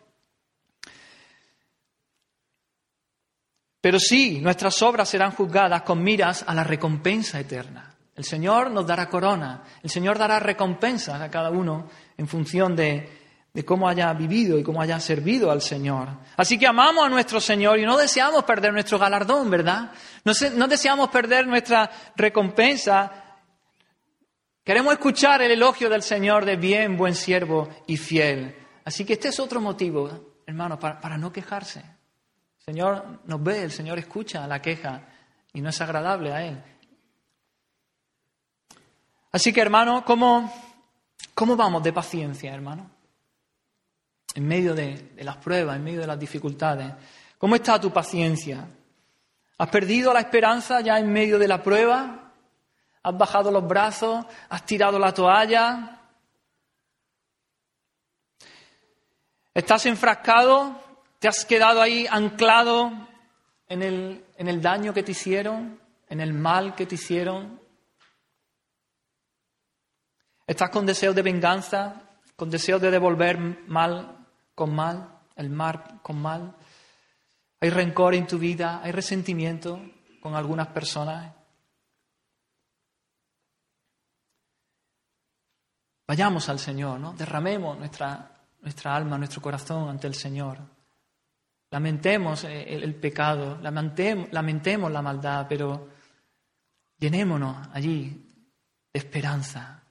Pero 3.81 3.99
sí, 3.99 4.39
nuestras 4.39 4.79
obras 4.83 5.09
serán 5.09 5.31
juzgadas 5.31 5.81
con 5.81 6.03
miras 6.03 6.45
a 6.47 6.53
la 6.53 6.63
recompensa 6.63 7.39
eterna. 7.39 7.95
El 8.15 8.23
Señor 8.23 8.69
nos 8.69 8.85
dará 8.85 9.09
corona, 9.09 9.63
el 9.81 9.89
Señor 9.89 10.19
dará 10.19 10.39
recompensas 10.39 11.19
a 11.19 11.31
cada 11.31 11.49
uno 11.49 11.89
en 12.15 12.27
función 12.27 12.75
de, 12.75 13.09
cómo 13.65 13.89
haya 13.89 14.13
vivido 14.13 14.59
y 14.59 14.63
cómo 14.63 14.81
haya 14.81 14.99
servido 14.99 15.49
al 15.49 15.61
Señor. 15.61 16.09
Así 16.37 16.59
que 16.59 16.67
amamos 16.67 17.03
a 17.03 17.09
nuestro 17.09 17.41
Señor 17.41 17.79
y 17.79 17.85
no 17.85 17.97
deseamos 17.97 18.43
perder 18.43 18.73
nuestro 18.73 18.99
galardón, 18.99 19.49
¿verdad? 19.49 19.91
No, 20.23 20.67
deseamos 20.67 21.09
perder 21.09 21.47
nuestra 21.47 21.89
recompensa. 22.15 23.11
Queremos 24.63 24.93
escuchar 24.93 25.41
el 25.41 25.51
elogio 25.51 25.89
del 25.89 26.03
Señor 26.03 26.45
de 26.45 26.57
bien, 26.57 26.97
buen 26.97 27.15
siervo 27.15 27.69
y 27.87 27.97
fiel. 27.97 28.55
Así 28.85 29.05
que 29.05 29.13
este 29.13 29.29
es 29.29 29.39
otro 29.39 29.59
motivo, 29.59 30.35
hermano, 30.45 30.77
para, 30.77 30.99
para 30.99 31.17
no 31.17 31.31
quejarse. 31.31 32.00
El 32.61 32.65
Señor 32.75 33.21
nos 33.25 33.41
ve, 33.41 33.63
el 33.63 33.71
Señor 33.71 33.97
escucha 33.97 34.45
la 34.45 34.61
queja 34.61 35.01
y 35.51 35.61
no 35.61 35.69
es 35.69 35.81
agradable 35.81 36.31
a 36.31 36.45
Él. 36.45 36.63
Así 39.31 39.51
que, 39.51 39.61
hermano, 39.61 40.05
¿cómo, 40.05 40.53
cómo 41.33 41.55
vamos 41.55 41.81
de 41.81 41.91
paciencia, 41.91 42.53
hermano? 42.53 42.87
En 44.35 44.47
medio 44.47 44.75
de, 44.75 45.11
las 45.17 45.37
pruebas, 45.37 45.77
en 45.77 45.83
medio 45.83 46.01
de 46.01 46.07
las 46.07 46.19
dificultades. 46.19 46.93
¿Cómo 47.39 47.55
está 47.55 47.81
tu 47.81 47.91
paciencia? 47.91 48.67
¿Has 49.57 49.69
perdido 49.69 50.13
la 50.13 50.19
esperanza 50.19 50.81
ya 50.81 50.99
en 50.99 51.11
medio 51.11 51.39
de 51.39 51.47
la 51.47 51.63
prueba? 51.63 52.31
¿Has 53.01 53.17
bajado 53.17 53.49
los 53.49 53.67
brazos? 53.67 54.23
¿Has 54.49 54.63
tirado 54.67 54.99
la 54.99 55.11
toalla? 55.11 55.99
¿Estás 59.51 59.87
enfrascado? 59.87 60.90
¿Te 61.21 61.27
has 61.27 61.45
quedado 61.45 61.83
ahí 61.83 62.07
anclado 62.09 62.91
en 63.67 63.83
el, 63.83 64.25
en 64.37 64.47
el 64.47 64.59
daño 64.59 64.91
que 64.91 65.03
te 65.03 65.11
hicieron? 65.11 65.79
¿En 66.09 66.19
el 66.19 66.33
mal 66.33 66.73
que 66.73 66.87
te 66.87 66.95
hicieron? 66.95 67.61
¿Estás 70.47 70.71
con 70.71 70.83
deseo 70.83 71.13
de 71.13 71.21
venganza? 71.21 72.09
¿Con 72.35 72.49
deseo 72.49 72.79
de 72.79 72.89
devolver 72.89 73.37
mal 73.67 74.25
con 74.55 74.73
mal? 74.73 75.19
¿El 75.35 75.51
mal 75.51 76.01
con 76.01 76.19
mal? 76.19 76.55
¿Hay 77.59 77.69
rencor 77.69 78.15
en 78.15 78.25
tu 78.25 78.39
vida? 78.39 78.81
¿Hay 78.83 78.91
resentimiento 78.91 79.79
con 80.21 80.33
algunas 80.33 80.69
personas? 80.69 81.35
Vayamos 86.07 86.49
al 86.49 86.57
Señor, 86.57 86.99
¿no? 86.99 87.13
Derramemos 87.13 87.77
nuestra, 87.77 88.41
nuestra 88.61 88.95
alma, 88.95 89.19
nuestro 89.19 89.39
corazón 89.39 89.87
ante 89.87 90.07
el 90.07 90.15
Señor. 90.15 90.80
Lamentemos 91.71 92.43
el, 92.43 92.83
el 92.83 92.95
pecado, 92.95 93.57
lamentemos, 93.61 94.27
lamentemos 94.31 94.91
la 94.91 95.01
maldad, 95.01 95.45
pero 95.47 95.89
llenémonos 96.97 97.69
allí 97.73 98.09
de 98.93 98.99
esperanza, 98.99 99.81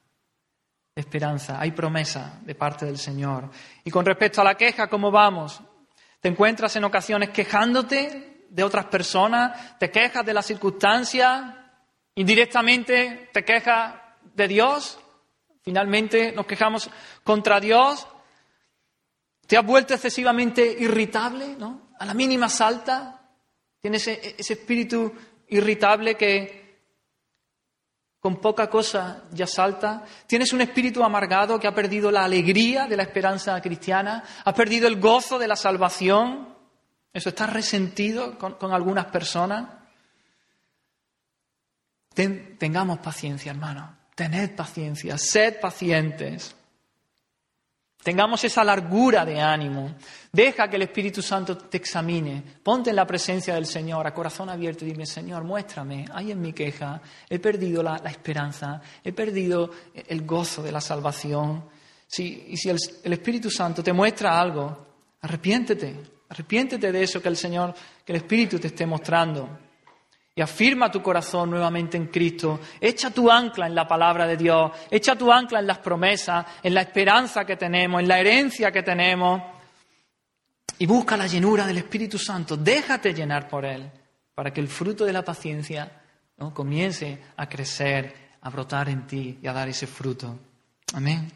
esperanza, 0.94 1.60
hay 1.60 1.72
promesa 1.72 2.38
de 2.42 2.54
parte 2.54 2.84
del 2.86 2.98
Señor. 2.98 3.50
Y 3.82 3.90
con 3.90 4.04
respecto 4.04 4.40
a 4.40 4.44
la 4.44 4.56
queja, 4.56 4.88
¿cómo 4.88 5.10
vamos? 5.10 5.60
¿Te 6.20 6.28
encuentras 6.28 6.76
en 6.76 6.84
ocasiones 6.84 7.30
quejándote 7.30 8.46
de 8.50 8.62
otras 8.62 8.86
personas? 8.86 9.78
¿Te 9.78 9.90
quejas 9.90 10.24
de 10.24 10.34
las 10.34 10.46
circunstancias? 10.46 11.42
¿Indirectamente 12.14 13.30
te 13.32 13.42
quejas 13.42 13.94
de 14.34 14.48
Dios? 14.48 14.98
Finalmente 15.62 16.32
nos 16.32 16.44
quejamos 16.44 16.90
contra 17.24 17.58
Dios. 17.58 18.06
¿Te 19.50 19.58
has 19.58 19.66
vuelto 19.66 19.94
excesivamente 19.94 20.64
irritable? 20.78 21.56
¿no? 21.58 21.88
A 21.98 22.06
la 22.06 22.14
mínima 22.14 22.48
salta. 22.48 23.20
Tienes 23.80 24.06
ese 24.06 24.52
espíritu 24.52 25.12
irritable 25.48 26.16
que 26.16 26.86
con 28.20 28.36
poca 28.40 28.70
cosa 28.70 29.24
ya 29.32 29.48
salta. 29.48 30.04
Tienes 30.28 30.52
un 30.52 30.60
espíritu 30.60 31.02
amargado 31.02 31.58
que 31.58 31.66
ha 31.66 31.74
perdido 31.74 32.12
la 32.12 32.22
alegría 32.22 32.86
de 32.86 32.96
la 32.96 33.02
esperanza 33.02 33.60
cristiana, 33.60 34.22
ha 34.44 34.54
perdido 34.54 34.86
el 34.86 35.00
gozo 35.00 35.36
de 35.36 35.48
la 35.48 35.56
salvación. 35.56 36.54
Eso 37.12 37.30
está 37.30 37.48
resentido 37.48 38.38
con, 38.38 38.72
algunas 38.72 39.06
personas. 39.06 39.68
tengamos 42.14 43.00
paciencia, 43.00 43.50
hermano. 43.50 43.98
Tened 44.14 44.54
paciencia, 44.54 45.18
sed 45.18 45.58
pacientes. 45.58 46.54
Tengamos 48.02 48.42
esa 48.44 48.64
largura 48.64 49.26
de 49.26 49.40
ánimo. 49.40 49.94
Deja 50.32 50.68
que 50.68 50.76
el 50.76 50.82
Espíritu 50.82 51.20
Santo 51.20 51.56
te 51.56 51.76
examine. 51.76 52.42
Ponte 52.62 52.90
en 52.90 52.96
la 52.96 53.06
presencia 53.06 53.54
del 53.54 53.66
Señor 53.66 54.06
a 54.06 54.14
corazón 54.14 54.48
abierto 54.48 54.84
y 54.84 54.88
dime, 54.88 55.04
Señor, 55.04 55.44
muéstrame. 55.44 56.06
Hay 56.12 56.30
en 56.30 56.40
mi 56.40 56.52
queja. 56.52 57.00
He 57.28 57.38
perdido 57.38 57.82
la, 57.82 57.96
esperanza. 57.96 58.80
He 59.04 59.12
perdido 59.12 59.70
el 59.94 60.24
gozo 60.24 60.62
de 60.62 60.72
la 60.72 60.80
salvación. 60.80 61.68
y 62.18 62.56
si 62.56 62.70
el, 62.70 62.78
el 63.04 63.12
Espíritu 63.12 63.50
Santo 63.50 63.82
te 63.82 63.92
muestra 63.92 64.40
algo, 64.40 64.86
arrepiéntete. 65.20 65.96
Arrepiéntete 66.30 66.92
de 66.92 67.02
eso 67.02 67.20
que 67.20 67.28
el 67.28 67.36
Señor, 67.36 67.74
que 68.04 68.12
el 68.12 68.16
Espíritu 68.16 68.58
te 68.58 68.68
esté 68.68 68.86
mostrando 68.86 69.69
y 70.34 70.40
afirma 70.40 70.90
tu 70.90 71.02
corazón 71.02 71.50
nuevamente 71.50 71.96
en 71.96 72.06
Cristo. 72.06 72.60
Echa 72.80 73.10
tu 73.10 73.30
ancla 73.30 73.66
en 73.66 73.74
la 73.74 73.86
palabra 73.86 74.26
de 74.26 74.36
Dios, 74.36 74.70
echa 74.90 75.16
tu 75.16 75.32
ancla 75.32 75.60
en 75.60 75.66
las 75.66 75.78
promesas, 75.78 76.46
en 76.62 76.74
la 76.74 76.82
esperanza 76.82 77.44
que 77.44 77.56
tenemos, 77.56 78.00
en 78.00 78.08
la 78.08 78.18
herencia 78.20 78.70
que 78.70 78.82
tenemos 78.82 79.42
y 80.78 80.86
busca 80.86 81.16
la 81.16 81.26
llenura 81.26 81.66
del 81.66 81.78
Espíritu 81.78 82.18
Santo. 82.18 82.56
Déjate 82.56 83.12
llenar 83.12 83.48
por 83.48 83.64
Él 83.64 83.90
para 84.34 84.52
que 84.52 84.60
el 84.60 84.68
fruto 84.68 85.04
de 85.04 85.12
la 85.12 85.24
paciencia 85.24 86.00
¿no? 86.38 86.54
comience 86.54 87.18
a 87.36 87.48
crecer, 87.48 88.30
a 88.40 88.48
brotar 88.48 88.88
en 88.88 89.06
ti 89.06 89.38
y 89.42 89.46
a 89.46 89.52
dar 89.52 89.68
ese 89.68 89.86
fruto. 89.86 90.38
Amén. 90.94 91.30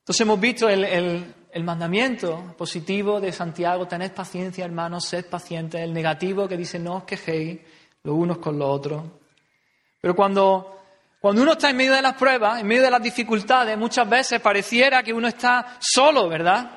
Entonces 0.00 0.20
hemos 0.20 0.38
visto 0.38 0.68
el, 0.68 0.84
el 0.84 1.34
mandamiento 1.62 2.54
positivo 2.58 3.20
de 3.20 3.30
Santiago, 3.30 3.86
tened 3.86 4.10
paciencia, 4.10 4.64
hermanos, 4.64 5.04
sed 5.04 5.26
pacientes. 5.26 5.80
El 5.80 5.92
negativo 5.92 6.48
que 6.48 6.56
dice, 6.56 6.80
no 6.80 6.96
os 6.96 7.04
quejéis 7.04 7.60
los 8.02 8.16
unos 8.16 8.38
con 8.38 8.58
los 8.58 8.68
otros. 8.68 9.04
Pero 10.00 10.16
cuando, 10.16 10.70
Cuando 11.20 11.40
uno 11.40 11.52
está 11.52 11.70
en 11.70 11.76
medio 11.78 11.94
de 11.94 12.02
las 12.02 12.16
pruebas, 12.16 12.60
en 12.60 12.66
medio 12.66 12.82
de 12.82 12.90
las 12.90 13.02
dificultades, 13.02 13.78
muchas 13.78 14.06
veces 14.06 14.42
pareciera 14.42 15.02
que 15.02 15.14
uno 15.14 15.26
está 15.26 15.78
solo, 15.80 16.28
¿verdad? 16.28 16.70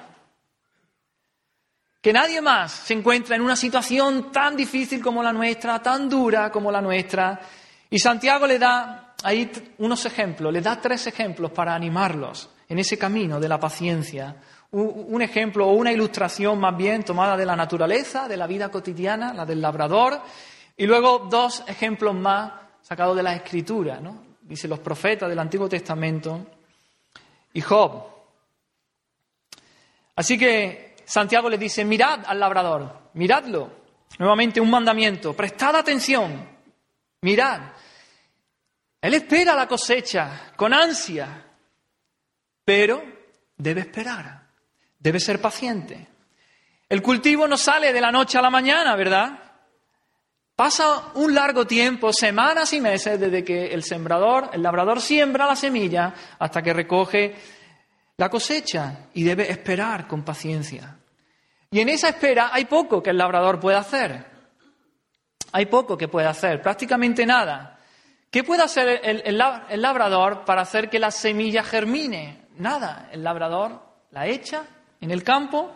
Que 2.01 2.13
nadie 2.13 2.39
más 2.39 2.71
se 2.71 2.93
encuentra 2.93 3.35
en 3.35 3.41
una 3.41 3.57
situación 3.57 4.31
tan 4.31 4.55
difícil 4.55 5.01
como 5.01 5.21
la 5.21 5.33
nuestra, 5.33 5.81
tan 5.81 6.07
dura 6.07 6.49
como 6.49 6.71
la 6.71 6.79
nuestra. 6.79 7.41
Y 7.89 7.99
Santiago 7.99 8.47
le 8.47 8.57
da 8.57 9.15
ahí 9.21 9.51
unos 9.79 10.05
ejemplos, 10.05 10.53
le 10.53 10.61
da 10.61 10.79
tres 10.79 11.07
ejemplos 11.07 11.51
para 11.51 11.75
animarlos 11.75 12.49
en 12.69 12.79
ese 12.79 12.97
camino 12.97 13.41
de 13.41 13.49
la 13.49 13.59
paciencia. 13.59 14.33
Un 14.79 15.21
ejemplo 15.21 15.67
o 15.67 15.73
una 15.73 15.91
ilustración 15.91 16.59
más 16.59 16.77
bien 16.77 17.03
tomada 17.03 17.35
de 17.35 17.45
la 17.45 17.55
naturaleza, 17.55 18.27
de 18.27 18.37
la 18.37 18.45
vida 18.45 18.69
cotidiana, 18.69 19.33
la 19.33 19.45
del 19.45 19.59
labrador, 19.59 20.21
y 20.75 20.85
luego 20.85 21.27
dos 21.29 21.63
ejemplos 21.67 22.13
más 22.13 22.53
sacados 22.81 23.15
de 23.15 23.23
la 23.23 23.33
escritura, 23.33 23.99
¿no? 23.99 24.23
dice 24.41 24.67
los 24.67 24.79
profetas 24.79 25.27
del 25.27 25.39
Antiguo 25.39 25.67
Testamento, 25.67 26.45
y 27.53 27.61
Job. 27.61 28.03
Así 30.15 30.37
que 30.37 30.95
Santiago 31.05 31.49
le 31.49 31.57
dice, 31.57 31.83
mirad 31.83 32.23
al 32.25 32.39
labrador, 32.39 33.09
miradlo. 33.13 33.71
Nuevamente 34.19 34.61
un 34.61 34.69
mandamiento, 34.69 35.35
prestad 35.35 35.75
atención, 35.75 36.47
mirad. 37.21 37.61
Él 39.01 39.13
espera 39.15 39.55
la 39.55 39.67
cosecha 39.67 40.53
con 40.55 40.73
ansia, 40.73 41.45
pero 42.63 43.03
debe 43.57 43.81
esperar, 43.81 44.36
debe 45.07 45.19
ser 45.21 45.39
paciente. 45.39 46.05
El 46.89 47.01
cultivo 47.01 47.47
no 47.47 47.55
sale 47.55 47.93
de 47.93 48.01
la 48.01 48.11
noche 48.11 48.37
a 48.37 48.41
la 48.41 48.49
mañana, 48.49 48.93
¿verdad? 48.97 49.39
Pasa 50.53 51.11
un 51.15 51.33
largo 51.33 51.65
tiempo, 51.65 52.11
semanas 52.11 52.73
y 52.73 52.81
meses, 52.81 53.17
desde 53.17 53.41
que 53.41 53.67
el 53.67 53.83
sembrador, 53.83 54.49
el 54.51 54.61
labrador 54.61 54.99
siembra 54.99 55.45
la 55.45 55.55
semilla 55.55 56.13
hasta 56.37 56.61
que 56.61 56.73
recoge 56.73 57.35
la 58.17 58.29
cosecha 58.29 59.07
y 59.13 59.23
debe 59.23 59.49
esperar 59.49 60.07
con 60.07 60.25
paciencia. 60.25 60.97
Y 61.71 61.79
en 61.79 61.87
esa 61.87 62.09
espera 62.09 62.49
hay 62.51 62.65
poco 62.65 63.01
que 63.01 63.11
el 63.11 63.17
labrador 63.17 63.61
pueda 63.61 63.79
hacer. 63.79 64.25
Hay 65.53 65.67
poco 65.67 65.97
que 65.97 66.09
puede 66.09 66.27
hacer, 66.27 66.61
prácticamente 66.61 67.25
nada. 67.25 67.79
¿Qué 68.29 68.43
puede 68.43 68.63
hacer 68.63 68.99
el, 69.05 69.37
labrador 69.37 70.43
para 70.43 70.63
hacer 70.63 70.89
que 70.89 70.99
la 70.99 71.11
semilla 71.11 71.63
germine? 71.63 72.47
Nada. 72.57 73.07
El 73.13 73.23
labrador 73.23 73.87
la 74.11 74.27
echa 74.27 74.65
en 75.01 75.11
el 75.11 75.23
campo 75.23 75.73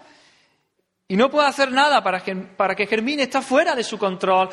y 1.07 1.15
no 1.15 1.29
puede 1.29 1.47
hacer 1.47 1.71
nada 1.71 2.01
para 2.01 2.23
que, 2.23 2.35
para 2.35 2.75
que 2.75 2.87
germine, 2.87 3.23
está 3.23 3.41
fuera 3.41 3.75
de 3.75 3.83
su 3.83 3.97
control. 3.97 4.49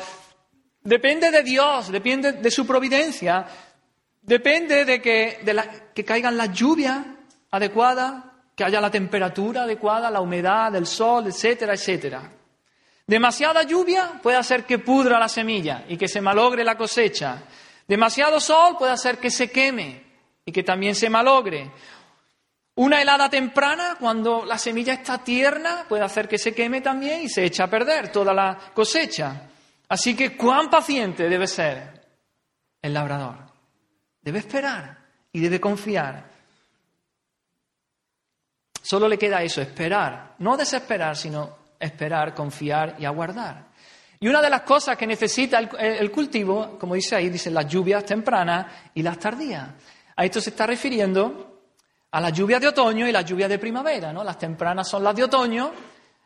Depende 0.81 1.31
de 1.31 1.43
Dios, 1.43 1.91
depende 1.91 2.33
de 2.33 2.51
su 2.51 2.67
providencia, 2.67 3.45
depende 4.21 4.85
de 4.85 5.01
que, 5.01 5.39
de 5.41 5.63
que 5.93 6.03
caigan 6.03 6.35
las 6.35 6.51
lluvias 6.51 6.99
adecuadas, 7.51 8.23
que 8.55 8.63
haya 8.65 8.81
la 8.81 8.91
temperatura 8.91 9.63
adecuada, 9.63 10.11
la 10.11 10.19
humedad 10.19 10.71
del 10.71 10.85
sol, 10.85 11.27
etcétera, 11.27 11.73
etcétera. 11.73 12.29
Demasiada 13.07 13.63
lluvia 13.63 14.19
puede 14.21 14.37
hacer 14.37 14.65
que 14.65 14.79
pudra 14.79 15.17
la 15.17 15.29
semilla 15.29 15.85
y 15.87 15.97
que 15.97 16.07
se 16.07 16.21
malogre 16.21 16.63
la 16.63 16.77
cosecha. 16.77 17.41
Demasiado 17.87 18.39
sol 18.39 18.75
puede 18.77 18.91
hacer 18.91 19.17
que 19.17 19.31
se 19.31 19.49
queme 19.49 20.03
y 20.45 20.51
que 20.51 20.61
también 20.61 20.93
se 20.93 21.09
malogre. 21.09 21.71
Una 22.79 23.01
helada 23.01 23.29
temprana, 23.29 23.97
cuando 23.99 24.45
la 24.45 24.57
semilla 24.57 24.93
está 24.93 25.17
tierna, 25.17 25.83
puede 25.89 26.01
hacer 26.01 26.29
que 26.29 26.37
se 26.37 26.55
queme 26.55 26.79
también 26.79 27.23
y 27.23 27.27
se 27.27 27.43
echa 27.43 27.65
a 27.65 27.69
perder 27.69 28.09
toda 28.09 28.33
la 28.33 28.57
cosecha. 28.73 29.49
Así 29.89 30.15
que, 30.15 30.37
¿cuán 30.37 30.69
paciente 30.69 31.27
debe 31.27 31.45
ser 31.45 32.07
el 32.81 32.93
labrador? 32.93 33.35
Debe 34.21 34.39
esperar 34.39 34.97
y 35.33 35.41
debe 35.41 35.59
confiar. 35.59 36.23
Solo 38.81 39.09
le 39.09 39.17
queda 39.17 39.43
eso, 39.43 39.61
esperar. 39.61 40.35
No 40.37 40.55
desesperar, 40.55 41.17
sino 41.17 41.57
esperar, 41.77 42.33
confiar 42.33 42.95
y 42.97 43.03
aguardar. 43.03 43.65
Y 44.21 44.29
una 44.29 44.41
de 44.41 44.49
las 44.49 44.61
cosas 44.61 44.95
que 44.95 45.05
necesita 45.05 45.59
el, 45.59 46.11
cultivo, 46.11 46.79
como 46.79 46.95
dice 46.95 47.17
ahí, 47.17 47.27
dice 47.27 47.51
las 47.51 47.67
lluvias 47.67 48.05
tempranas 48.05 48.67
y 48.93 49.03
las 49.03 49.19
tardías. 49.19 49.67
A 50.15 50.23
esto 50.23 50.39
se 50.39 50.51
está 50.51 50.65
refiriendo 50.65 51.48
a 52.11 52.21
las 52.21 52.33
lluvias 52.33 52.61
de 52.61 52.67
otoño 52.67 53.07
y 53.07 53.11
las 53.11 53.25
lluvias 53.25 53.49
de 53.49 53.59
primavera, 53.59 54.11
¿no? 54.11 54.23
Las 54.23 54.37
tempranas 54.37 54.87
son 54.87 55.03
las 55.03 55.15
de 55.15 55.23
otoño, 55.23 55.71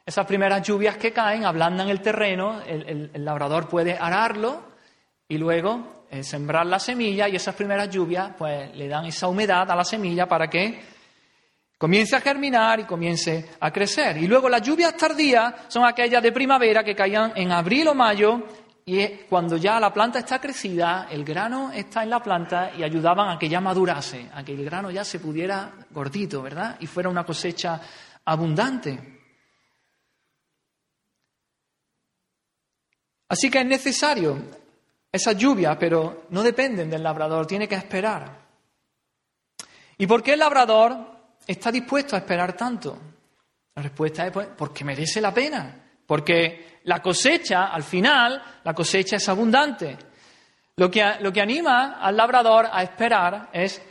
esas 0.06 0.26
primeras 0.26 0.62
lluvias 0.62 0.98
que 0.98 1.12
caen 1.12 1.46
ablandan 1.46 1.90
el 1.90 2.02
terreno, 2.02 2.62
el, 2.66 3.12
labrador 3.16 3.68
puede 3.68 3.98
ararlo 3.98 4.74
y 5.28 5.38
luego 5.38 6.06
eh, 6.10 6.24
sembrar 6.24 6.66
la 6.66 6.80
semilla 6.80 7.28
y 7.30 7.36
esas 7.36 7.56
primeras 7.56 7.90
lluvias 7.90 8.32
pues 8.38 8.76
le 8.76 8.88
dan 8.88 9.06
esa 9.06 9.28
humedad 9.28 9.70
a 9.70 9.76
la 9.76 9.86
semilla 9.86 10.28
para 10.28 10.50
que 10.50 10.94
comience 11.78 12.16
a 12.16 12.22
germinar 12.22 12.80
y 12.82 12.84
comience 12.84 13.50
a 13.60 13.72
crecer. 13.72 14.18
Y 14.18 14.28
luego 14.28 14.48
las 14.48 14.62
lluvias 14.62 14.96
tardías 14.96 15.54
son 15.68 15.86
aquellas 15.86 16.24
de 16.24 16.32
primavera 16.32 16.84
que 16.84 16.96
caían 16.96 17.34
en 17.36 17.52
abril 17.52 17.90
o 17.90 17.96
mayo 17.96 18.44
y 18.86 19.08
cuando 19.30 19.56
ya 19.56 19.80
la 19.80 19.94
planta 19.94 20.20
está 20.20 20.42
crecida, 20.42 21.08
el 21.10 21.24
grano 21.24 21.72
está 21.72 22.04
en 22.04 22.10
la 22.10 22.22
planta 22.22 22.72
y 22.76 22.84
ayudaban 22.84 23.30
a 23.30 23.40
que 23.40 23.48
ya 23.48 23.62
madurase, 23.62 24.30
a 24.34 24.44
que 24.44 24.54
el 24.54 24.66
grano 24.66 24.92
ya 24.92 25.06
se 25.06 25.20
pudiera 25.20 25.72
gordito, 25.92 26.42
¿verdad? 26.42 26.76
Y 26.82 26.88
fuera 26.88 27.08
una 27.08 27.26
cosecha 27.26 27.80
abundante. 28.26 29.22
Así 33.30 33.50
que 33.50 33.62
es 33.62 33.66
necesario 33.66 34.38
esa 35.10 35.32
lluvia, 35.32 35.80
pero 35.80 36.26
no 36.32 36.44
dependen 36.44 36.90
del 36.90 37.04
labrador, 37.04 37.48
tiene 37.48 37.70
que 37.70 37.76
esperar. 37.76 38.44
¿Y 39.98 40.06
por 40.06 40.22
qué 40.22 40.34
el 40.34 40.40
labrador 40.40 41.38
está 41.48 41.72
dispuesto 41.72 42.18
a 42.18 42.20
esperar 42.20 42.54
tanto? 42.54 43.00
La 43.76 43.82
respuesta 43.82 44.28
es 44.28 44.34
pues, 44.34 44.50
porque 44.58 44.84
merece 44.84 45.22
la 45.22 45.34
pena, 45.34 45.83
porque 46.14 46.82
la 46.84 47.02
cosecha, 47.02 47.74
al 47.74 47.82
final, 47.82 48.40
la 48.64 48.76
cosecha 48.76 49.16
es 49.16 49.30
abundante. 49.30 49.98
Lo 50.76 50.92
que, 50.92 51.04
lo 51.22 51.34
que 51.34 51.42
anima 51.42 51.94
al 51.94 52.16
labrador 52.16 52.68
a 52.72 52.84
esperar 52.84 53.50
es 53.52 53.82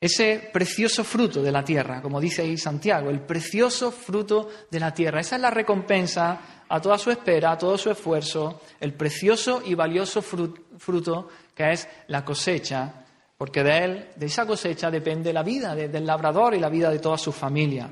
ese 0.00 0.48
precioso 0.52 1.02
fruto 1.02 1.42
de 1.42 1.50
la 1.50 1.64
tierra, 1.64 2.00
como 2.00 2.20
dice 2.20 2.42
ahí 2.42 2.56
Santiago, 2.56 3.10
el 3.10 3.22
precioso 3.22 3.90
fruto 3.90 4.48
de 4.70 4.78
la 4.78 4.94
tierra. 4.94 5.18
Esa 5.18 5.34
es 5.34 5.42
la 5.42 5.50
recompensa 5.50 6.38
a 6.68 6.80
toda 6.80 6.96
su 6.98 7.10
espera, 7.10 7.50
a 7.50 7.58
todo 7.58 7.76
su 7.76 7.90
esfuerzo, 7.90 8.60
el 8.78 8.94
precioso 8.94 9.60
y 9.66 9.74
valioso 9.74 10.22
fruto 10.22 11.30
que 11.52 11.72
es 11.72 11.88
la 12.06 12.24
cosecha, 12.24 13.06
porque 13.36 13.64
de 13.64 13.78
él, 13.78 14.08
de 14.14 14.26
esa 14.26 14.46
cosecha 14.46 14.88
depende 14.88 15.32
la 15.32 15.42
vida 15.42 15.74
del 15.74 16.06
labrador 16.06 16.54
y 16.54 16.60
la 16.60 16.68
vida 16.68 16.90
de 16.90 17.00
toda 17.00 17.18
su 17.18 17.32
familia. 17.32 17.90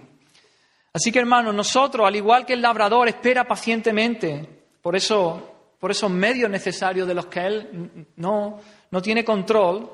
Así 0.92 1.12
que 1.12 1.18
hermanos, 1.18 1.55
nosotros, 1.55 2.07
al 2.07 2.16
igual 2.16 2.46
que 2.46 2.55
el 2.55 2.62
labrador, 2.62 3.09
espera 3.09 3.44
pacientemente 3.46 4.64
por, 4.81 4.96
eso, 4.96 5.74
por 5.79 5.90
esos 5.90 6.11
medios 6.11 6.51
necesarios 6.51 7.07
de 7.07 7.14
los 7.14 7.27
que 7.27 7.46
él 7.46 8.07
no, 8.16 8.59
no 8.90 9.03
tiene 9.03 9.24
control, 9.24 9.90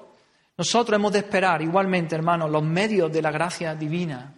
nosotros 0.56 0.96
hemos 0.96 1.12
de 1.12 1.18
esperar 1.18 1.60
igualmente, 1.62 2.14
hermanos, 2.14 2.50
los 2.50 2.62
medios 2.62 3.12
de 3.12 3.22
la 3.22 3.32
gracia 3.32 3.74
divina 3.74 4.34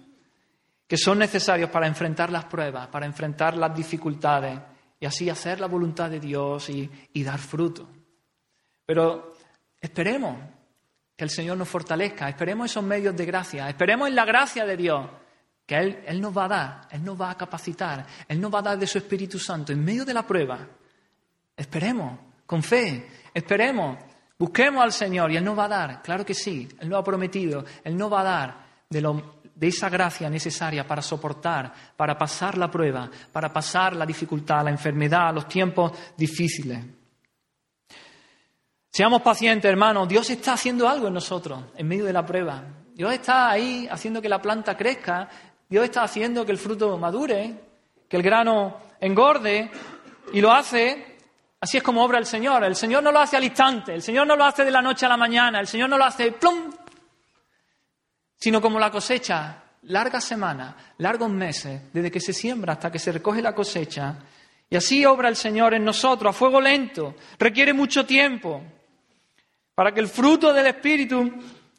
que 0.86 0.96
son 0.96 1.18
necesarios 1.18 1.68
para 1.68 1.86
enfrentar 1.86 2.30
las 2.30 2.44
pruebas, 2.44 2.86
para 2.88 3.06
enfrentar 3.06 3.56
las 3.56 3.74
dificultades 3.74 4.58
y 5.00 5.06
así 5.06 5.28
hacer 5.28 5.60
la 5.60 5.66
voluntad 5.66 6.08
de 6.08 6.20
Dios 6.20 6.70
y, 6.70 6.88
y 7.12 7.24
dar 7.24 7.38
fruto. 7.38 7.88
Pero 8.84 9.34
esperemos 9.80 10.36
que 11.16 11.24
el 11.24 11.30
Señor 11.30 11.56
nos 11.56 11.68
fortalezca, 11.68 12.28
esperemos 12.28 12.70
esos 12.70 12.84
medios 12.84 13.16
de 13.16 13.26
gracia, 13.26 13.68
esperemos 13.68 14.08
en 14.08 14.14
la 14.14 14.24
gracia 14.24 14.64
de 14.64 14.76
Dios 14.76 15.06
que 15.66 15.74
él, 15.76 16.04
él 16.06 16.20
nos 16.20 16.36
va 16.36 16.44
a 16.44 16.48
dar, 16.48 16.88
Él 16.90 17.04
nos 17.04 17.20
va 17.20 17.30
a 17.30 17.36
capacitar, 17.36 18.06
Él 18.28 18.40
nos 18.40 18.54
va 18.54 18.60
a 18.60 18.62
dar 18.62 18.78
de 18.78 18.86
su 18.86 18.98
Espíritu 18.98 19.38
Santo 19.38 19.72
en 19.72 19.84
medio 19.84 20.04
de 20.04 20.14
la 20.14 20.24
prueba. 20.24 20.58
Esperemos, 21.56 22.18
con 22.46 22.62
fe, 22.62 23.08
esperemos, 23.34 23.98
busquemos 24.38 24.82
al 24.82 24.92
Señor 24.92 25.32
y 25.32 25.36
Él 25.36 25.44
nos 25.44 25.58
va 25.58 25.64
a 25.64 25.68
dar, 25.68 26.02
claro 26.02 26.24
que 26.24 26.34
sí, 26.34 26.68
Él 26.78 26.88
nos 26.88 27.00
ha 27.00 27.04
prometido, 27.04 27.64
Él 27.82 27.96
nos 27.96 28.12
va 28.12 28.20
a 28.20 28.24
dar 28.24 28.66
de, 28.88 29.00
lo, 29.00 29.40
de 29.54 29.66
esa 29.66 29.88
gracia 29.88 30.30
necesaria 30.30 30.86
para 30.86 31.02
soportar, 31.02 31.72
para 31.96 32.16
pasar 32.16 32.56
la 32.56 32.70
prueba, 32.70 33.10
para 33.32 33.52
pasar 33.52 33.96
la 33.96 34.06
dificultad, 34.06 34.62
la 34.62 34.70
enfermedad, 34.70 35.34
los 35.34 35.48
tiempos 35.48 35.92
difíciles. 36.16 36.84
Seamos 38.88 39.20
pacientes, 39.20 39.68
hermanos. 39.68 40.08
Dios 40.08 40.30
está 40.30 40.54
haciendo 40.54 40.88
algo 40.88 41.08
en 41.08 41.14
nosotros, 41.14 41.64
en 41.76 41.88
medio 41.88 42.04
de 42.04 42.12
la 42.12 42.24
prueba. 42.24 42.62
Dios 42.94 43.12
está 43.12 43.50
ahí 43.50 43.86
haciendo 43.90 44.22
que 44.22 44.28
la 44.28 44.40
planta 44.40 44.74
crezca, 44.74 45.28
Dios 45.68 45.84
está 45.84 46.02
haciendo 46.02 46.46
que 46.46 46.52
el 46.52 46.58
fruto 46.58 46.96
madure, 46.96 47.54
que 48.08 48.16
el 48.16 48.22
grano 48.22 48.76
engorde, 49.00 49.70
y 50.32 50.40
lo 50.40 50.52
hace, 50.52 51.18
así 51.60 51.78
es 51.78 51.82
como 51.82 52.04
obra 52.04 52.18
el 52.18 52.26
Señor. 52.26 52.62
El 52.64 52.76
Señor 52.76 53.02
no 53.02 53.10
lo 53.10 53.18
hace 53.18 53.36
al 53.36 53.44
instante, 53.44 53.94
el 53.94 54.02
Señor 54.02 54.26
no 54.26 54.36
lo 54.36 54.44
hace 54.44 54.64
de 54.64 54.70
la 54.70 54.82
noche 54.82 55.06
a 55.06 55.08
la 55.08 55.16
mañana, 55.16 55.60
el 55.60 55.66
Señor 55.66 55.88
no 55.88 55.98
lo 55.98 56.04
hace 56.04 56.32
plum, 56.32 56.72
sino 58.36 58.60
como 58.60 58.78
la 58.78 58.90
cosecha, 58.90 59.62
largas 59.82 60.24
semanas, 60.24 60.74
largos 60.98 61.30
meses, 61.30 61.92
desde 61.92 62.10
que 62.10 62.20
se 62.20 62.32
siembra 62.32 62.74
hasta 62.74 62.90
que 62.90 62.98
se 62.98 63.12
recoge 63.12 63.42
la 63.42 63.54
cosecha. 63.54 64.16
Y 64.68 64.76
así 64.76 65.04
obra 65.04 65.28
el 65.28 65.36
Señor 65.36 65.74
en 65.74 65.84
nosotros, 65.84 66.34
a 66.34 66.38
fuego 66.38 66.60
lento, 66.60 67.16
requiere 67.38 67.72
mucho 67.72 68.04
tiempo. 68.06 68.62
Para 69.74 69.92
que 69.92 70.00
el 70.00 70.08
fruto 70.08 70.52
del 70.52 70.66
Espíritu 70.66 71.30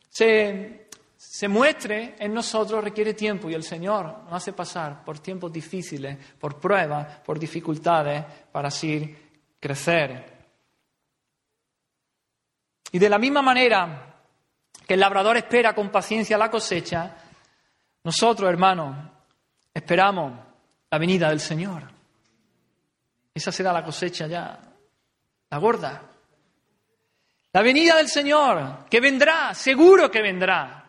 se, 0.10 0.87
se 1.18 1.48
muestre 1.48 2.16
en 2.20 2.34
nosotros 2.34 2.84
requiere 2.84 3.16
tiempo 3.16 3.50
y 3.50 3.56
el 3.56 3.64
Señor 3.64 4.24
nos 4.26 4.34
hace 4.34 4.54
pasar 4.54 5.04
por 5.04 5.18
tiempos 5.20 5.52
difíciles, 5.52 6.16
por 6.40 6.60
pruebas, 6.60 7.20
por 7.26 7.40
dificultades, 7.40 8.24
para 8.52 8.68
así 8.68 9.16
crecer. 9.60 10.38
Y 12.92 13.00
de 13.00 13.10
la 13.10 13.18
misma 13.18 13.42
manera 13.42 14.16
que 14.86 14.94
el 14.94 15.00
labrador 15.00 15.38
espera 15.38 15.74
con 15.74 15.90
paciencia 15.90 16.38
la 16.38 16.52
cosecha, 16.52 17.16
nosotros, 18.04 18.50
hermanos, 18.50 18.96
esperamos 19.74 20.34
la 20.90 20.98
venida 20.98 21.30
del 21.30 21.40
Señor. 21.40 21.84
Esa 23.34 23.52
será 23.52 23.74
la 23.74 23.84
cosecha 23.84 24.28
ya, 24.28 24.58
la 25.50 25.58
gorda. 25.58 26.02
La 27.54 27.62
venida 27.62 27.98
del 27.98 28.08
Señor, 28.08 28.86
que 28.90 29.02
vendrá, 29.02 29.54
seguro 29.54 30.10
que 30.12 30.22
vendrá. 30.22 30.87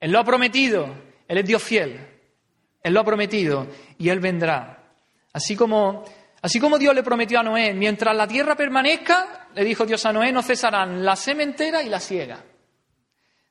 Él 0.00 0.12
lo 0.12 0.20
ha 0.20 0.24
prometido, 0.24 0.94
Él 1.26 1.38
es 1.38 1.44
Dios 1.44 1.62
fiel, 1.62 1.98
Él 2.82 2.94
lo 2.94 3.00
ha 3.00 3.04
prometido 3.04 3.66
y 3.98 4.08
Él 4.08 4.20
vendrá. 4.20 4.84
Así 5.32 5.56
como, 5.56 6.04
así 6.40 6.60
como 6.60 6.78
Dios 6.78 6.94
le 6.94 7.02
prometió 7.02 7.40
a 7.40 7.42
Noé, 7.42 7.74
mientras 7.74 8.14
la 8.16 8.26
tierra 8.26 8.54
permanezca, 8.54 9.48
le 9.54 9.64
dijo 9.64 9.84
Dios 9.84 10.04
a 10.06 10.12
Noé, 10.12 10.32
no 10.32 10.42
cesarán 10.42 11.04
la 11.04 11.16
sementera 11.16 11.82
y 11.82 11.88
la 11.88 12.00
siega. 12.00 12.42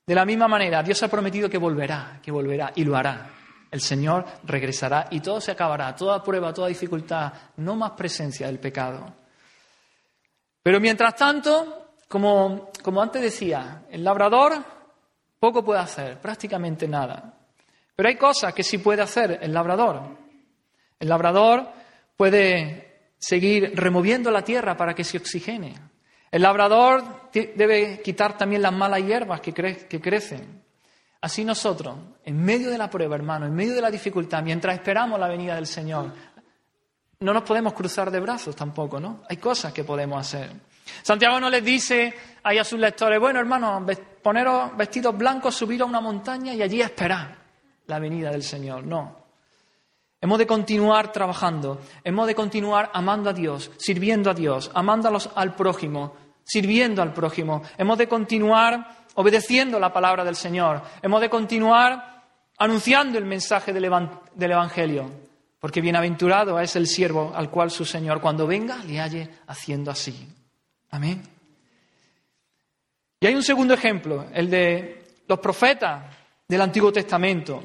De 0.06 0.14
la 0.14 0.24
misma 0.24 0.48
manera, 0.48 0.82
Dios 0.82 1.02
ha 1.02 1.08
prometido 1.08 1.50
que 1.50 1.58
volverá, 1.58 2.18
que 2.22 2.30
volverá 2.30 2.72
y 2.74 2.84
lo 2.84 2.96
hará. 2.96 3.30
El 3.70 3.82
Señor 3.82 4.24
regresará 4.44 5.08
y 5.10 5.20
todo 5.20 5.40
se 5.40 5.50
acabará, 5.50 5.94
toda 5.94 6.22
prueba, 6.22 6.54
toda 6.54 6.68
dificultad, 6.68 7.30
no 7.58 7.76
más 7.76 7.90
presencia 7.90 8.46
del 8.46 8.58
pecado. 8.58 9.14
Pero 10.62 10.80
mientras 10.80 11.14
tanto, 11.14 11.92
como, 12.08 12.70
como 12.82 13.02
antes 13.02 13.20
decía, 13.20 13.82
el 13.90 14.02
labrador 14.02 14.64
poco 15.38 15.64
puede 15.64 15.80
hacer, 15.80 16.20
prácticamente 16.20 16.86
nada. 16.88 17.34
Pero 17.94 18.08
hay 18.08 18.16
cosas 18.16 18.54
que 18.54 18.62
sí 18.62 18.78
puede 18.78 19.02
hacer 19.02 19.38
el 19.42 19.52
labrador. 19.52 20.16
El 20.98 21.08
labrador 21.08 21.68
puede 22.16 23.12
seguir 23.18 23.72
removiendo 23.74 24.30
la 24.30 24.42
tierra 24.42 24.76
para 24.76 24.94
que 24.94 25.04
se 25.04 25.18
oxigene. 25.18 25.74
El 26.30 26.42
labrador 26.42 27.30
debe 27.32 28.00
quitar 28.02 28.36
también 28.36 28.62
las 28.62 28.72
malas 28.72 29.02
hierbas 29.02 29.40
que, 29.40 29.52
que 29.52 30.00
crecen. 30.00 30.62
Así 31.20 31.44
nosotros, 31.44 31.96
en 32.24 32.40
medio 32.40 32.70
de 32.70 32.78
la 32.78 32.88
prueba, 32.88 33.16
hermano, 33.16 33.46
en 33.46 33.54
medio 33.54 33.74
de 33.74 33.80
la 33.80 33.90
dificultad, 33.90 34.42
mientras 34.42 34.74
esperamos 34.74 35.18
la 35.18 35.26
venida 35.26 35.56
del 35.56 35.66
Señor, 35.66 36.12
no 37.20 37.32
nos 37.32 37.42
podemos 37.42 37.72
cruzar 37.72 38.10
de 38.10 38.20
brazos 38.20 38.54
tampoco, 38.54 39.00
¿no? 39.00 39.22
Hay 39.28 39.38
cosas 39.38 39.72
que 39.72 39.82
podemos 39.82 40.20
hacer. 40.20 40.52
Santiago 41.02 41.40
no 41.40 41.50
les 41.50 41.64
dice 41.64 42.14
a 42.42 42.64
sus 42.64 42.78
lectores, 42.78 43.20
bueno, 43.20 43.40
hermanos, 43.40 43.82
poneros 44.22 44.76
vestidos 44.76 45.16
blancos, 45.16 45.54
subir 45.54 45.82
a 45.82 45.84
una 45.84 46.00
montaña 46.00 46.54
y 46.54 46.62
allí 46.62 46.80
esperar 46.80 47.36
la 47.86 47.98
venida 47.98 48.30
del 48.30 48.42
Señor. 48.42 48.84
No. 48.84 49.16
Hemos 50.20 50.38
de 50.38 50.46
continuar 50.46 51.12
trabajando, 51.12 51.80
hemos 52.02 52.26
de 52.26 52.34
continuar 52.34 52.90
amando 52.92 53.30
a 53.30 53.32
Dios, 53.32 53.70
sirviendo 53.78 54.30
a 54.30 54.34
Dios, 54.34 54.70
amando 54.74 55.16
al 55.34 55.54
prójimo, 55.54 56.14
sirviendo 56.42 57.02
al 57.02 57.12
prójimo. 57.12 57.62
Hemos 57.76 57.98
de 57.98 58.08
continuar 58.08 59.06
obedeciendo 59.14 59.78
la 59.78 59.92
palabra 59.92 60.24
del 60.24 60.34
Señor. 60.34 60.82
Hemos 61.02 61.20
de 61.20 61.30
continuar 61.30 62.24
anunciando 62.58 63.16
el 63.18 63.26
mensaje 63.26 63.72
del, 63.72 63.84
Evangelio, 63.84 65.10
porque 65.60 65.80
bienaventurado 65.80 66.58
es 66.58 66.74
el 66.74 66.88
siervo 66.88 67.32
al 67.34 67.48
cual 67.48 67.70
su 67.70 67.84
Señor, 67.84 68.20
cuando 68.20 68.46
venga, 68.46 68.78
le 68.78 68.98
halle 68.98 69.30
haciendo 69.46 69.92
así. 69.92 70.37
Amén. 70.90 71.22
Y 73.20 73.26
hay 73.26 73.34
un 73.34 73.42
segundo 73.42 73.74
ejemplo, 73.74 74.26
el 74.32 74.48
de 74.48 75.04
los 75.26 75.38
profetas 75.38 76.04
del 76.46 76.60
Antiguo 76.60 76.92
Testamento. 76.92 77.62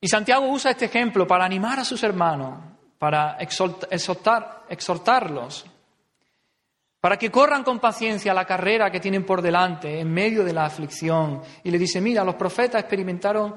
Y 0.00 0.08
Santiago 0.08 0.48
usa 0.48 0.70
este 0.70 0.86
ejemplo 0.86 1.26
para 1.26 1.44
animar 1.44 1.78
a 1.80 1.84
sus 1.84 2.02
hermanos, 2.02 2.58
para 2.98 3.36
exhortar, 3.38 4.64
exhortarlos 4.68 5.66
para 7.00 7.16
que 7.16 7.30
corran 7.30 7.64
con 7.64 7.80
paciencia 7.80 8.34
la 8.34 8.44
carrera 8.44 8.90
que 8.90 9.00
tienen 9.00 9.24
por 9.24 9.40
delante 9.40 10.00
en 10.00 10.12
medio 10.12 10.44
de 10.44 10.52
la 10.52 10.66
aflicción. 10.66 11.40
Y 11.64 11.70
le 11.70 11.78
dice, 11.78 12.00
mira, 12.00 12.22
los 12.24 12.34
profetas 12.34 12.82
experimentaron 12.82 13.54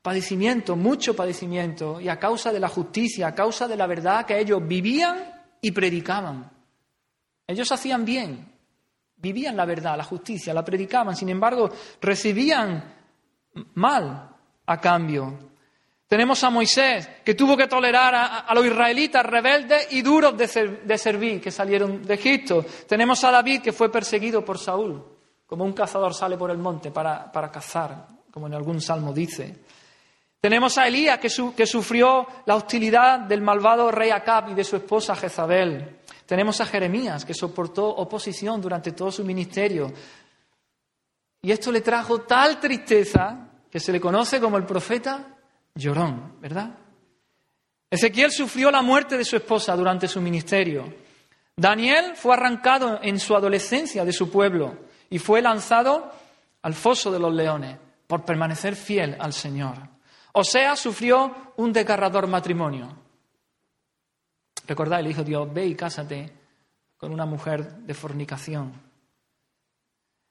padecimiento, 0.00 0.76
mucho 0.76 1.14
padecimiento, 1.14 2.00
y 2.00 2.08
a 2.08 2.18
causa 2.18 2.52
de 2.52 2.60
la 2.60 2.68
justicia, 2.68 3.28
a 3.28 3.34
causa 3.34 3.68
de 3.68 3.76
la 3.76 3.86
verdad 3.86 4.24
que 4.24 4.38
ellos 4.38 4.66
vivían 4.66 5.18
y 5.60 5.72
predicaban. 5.72 6.50
Ellos 7.46 7.70
hacían 7.70 8.04
bien, 8.04 8.52
vivían 9.16 9.56
la 9.56 9.64
verdad, 9.64 9.96
la 9.96 10.04
justicia, 10.04 10.52
la 10.52 10.64
predicaban, 10.64 11.16
sin 11.16 11.28
embargo, 11.28 11.70
recibían 12.00 12.94
mal 13.74 14.30
a 14.66 14.80
cambio. 14.80 15.38
Tenemos 16.08 16.42
a 16.44 16.50
Moisés, 16.50 17.08
que 17.24 17.34
tuvo 17.34 17.56
que 17.56 17.66
tolerar 17.66 18.14
a, 18.14 18.54
los 18.54 18.64
israelitas 18.64 19.26
rebeldes 19.26 19.88
y 19.90 20.02
duros 20.02 20.36
de, 20.36 20.46
servir, 20.98 21.40
que 21.40 21.50
salieron 21.50 22.02
de 22.02 22.14
Egipto. 22.14 22.64
Tenemos 22.88 23.24
a 23.24 23.32
David, 23.32 23.60
que 23.60 23.72
fue 23.72 23.90
perseguido 23.90 24.44
por 24.44 24.58
Saúl, 24.58 25.04
como 25.46 25.64
un 25.64 25.72
cazador 25.72 26.14
sale 26.14 26.36
por 26.36 26.52
el 26.52 26.58
monte 26.58 26.92
para, 26.92 27.50
cazar, 27.50 28.06
como 28.30 28.46
en 28.46 28.54
algún 28.54 28.80
salmo 28.80 29.12
dice. 29.12 29.64
Tenemos 30.40 30.78
a 30.78 30.86
Elías, 30.86 31.18
que, 31.18 31.28
que, 31.56 31.66
sufrió 31.66 32.24
la 32.44 32.54
hostilidad 32.54 33.20
del 33.20 33.42
malvado 33.42 33.90
rey 33.90 34.10
Acab 34.10 34.50
y 34.50 34.54
de 34.54 34.62
su 34.62 34.76
esposa 34.76 35.16
Jezabel. 35.16 35.98
Tenemos 36.26 36.60
a 36.60 36.66
Jeremías, 36.66 37.24
que 37.24 37.34
soportó 37.34 37.86
oposición 37.88 38.60
durante 38.60 38.92
todo 38.92 39.12
su 39.12 39.24
ministerio. 39.24 39.92
Y 41.40 41.52
esto 41.52 41.70
le 41.70 41.80
trajo 41.80 42.22
tal 42.22 42.58
tristeza 42.58 43.48
que 43.70 43.78
se 43.78 43.92
le 43.92 44.00
conoce 44.00 44.40
como 44.40 44.56
el 44.56 44.64
profeta 44.64 45.36
llorón, 45.74 46.36
¿verdad? 46.40 46.70
Ezequiel 47.88 48.32
sufrió 48.32 48.70
la 48.70 48.82
muerte 48.82 49.16
de 49.16 49.24
su 49.24 49.36
esposa 49.36 49.76
durante 49.76 50.08
su 50.08 50.20
ministerio. 50.20 50.92
Daniel 51.54 52.16
fue 52.16 52.34
arrancado 52.34 52.98
en 53.02 53.20
su 53.20 53.36
adolescencia 53.36 54.04
de 54.04 54.12
su 54.12 54.30
pueblo 54.30 54.76
y 55.08 55.18
fue 55.18 55.40
lanzado 55.40 56.10
al 56.62 56.74
foso 56.74 57.12
de 57.12 57.20
los 57.20 57.32
leones 57.32 57.78
por 58.06 58.24
permanecer 58.24 58.74
fiel 58.74 59.16
al 59.20 59.32
Señor. 59.32 59.76
Osea 60.32 60.74
sufrió 60.76 61.52
un 61.56 61.72
desgarrador 61.72 62.26
matrimonio. 62.26 63.05
Recordad, 64.66 65.02
le 65.02 65.08
dijo 65.08 65.22
Dios, 65.22 65.52
ve 65.52 65.66
y 65.66 65.74
cásate 65.74 66.32
con 66.96 67.12
una 67.12 67.26
mujer 67.26 67.64
de 67.78 67.94
fornicación. 67.94 68.72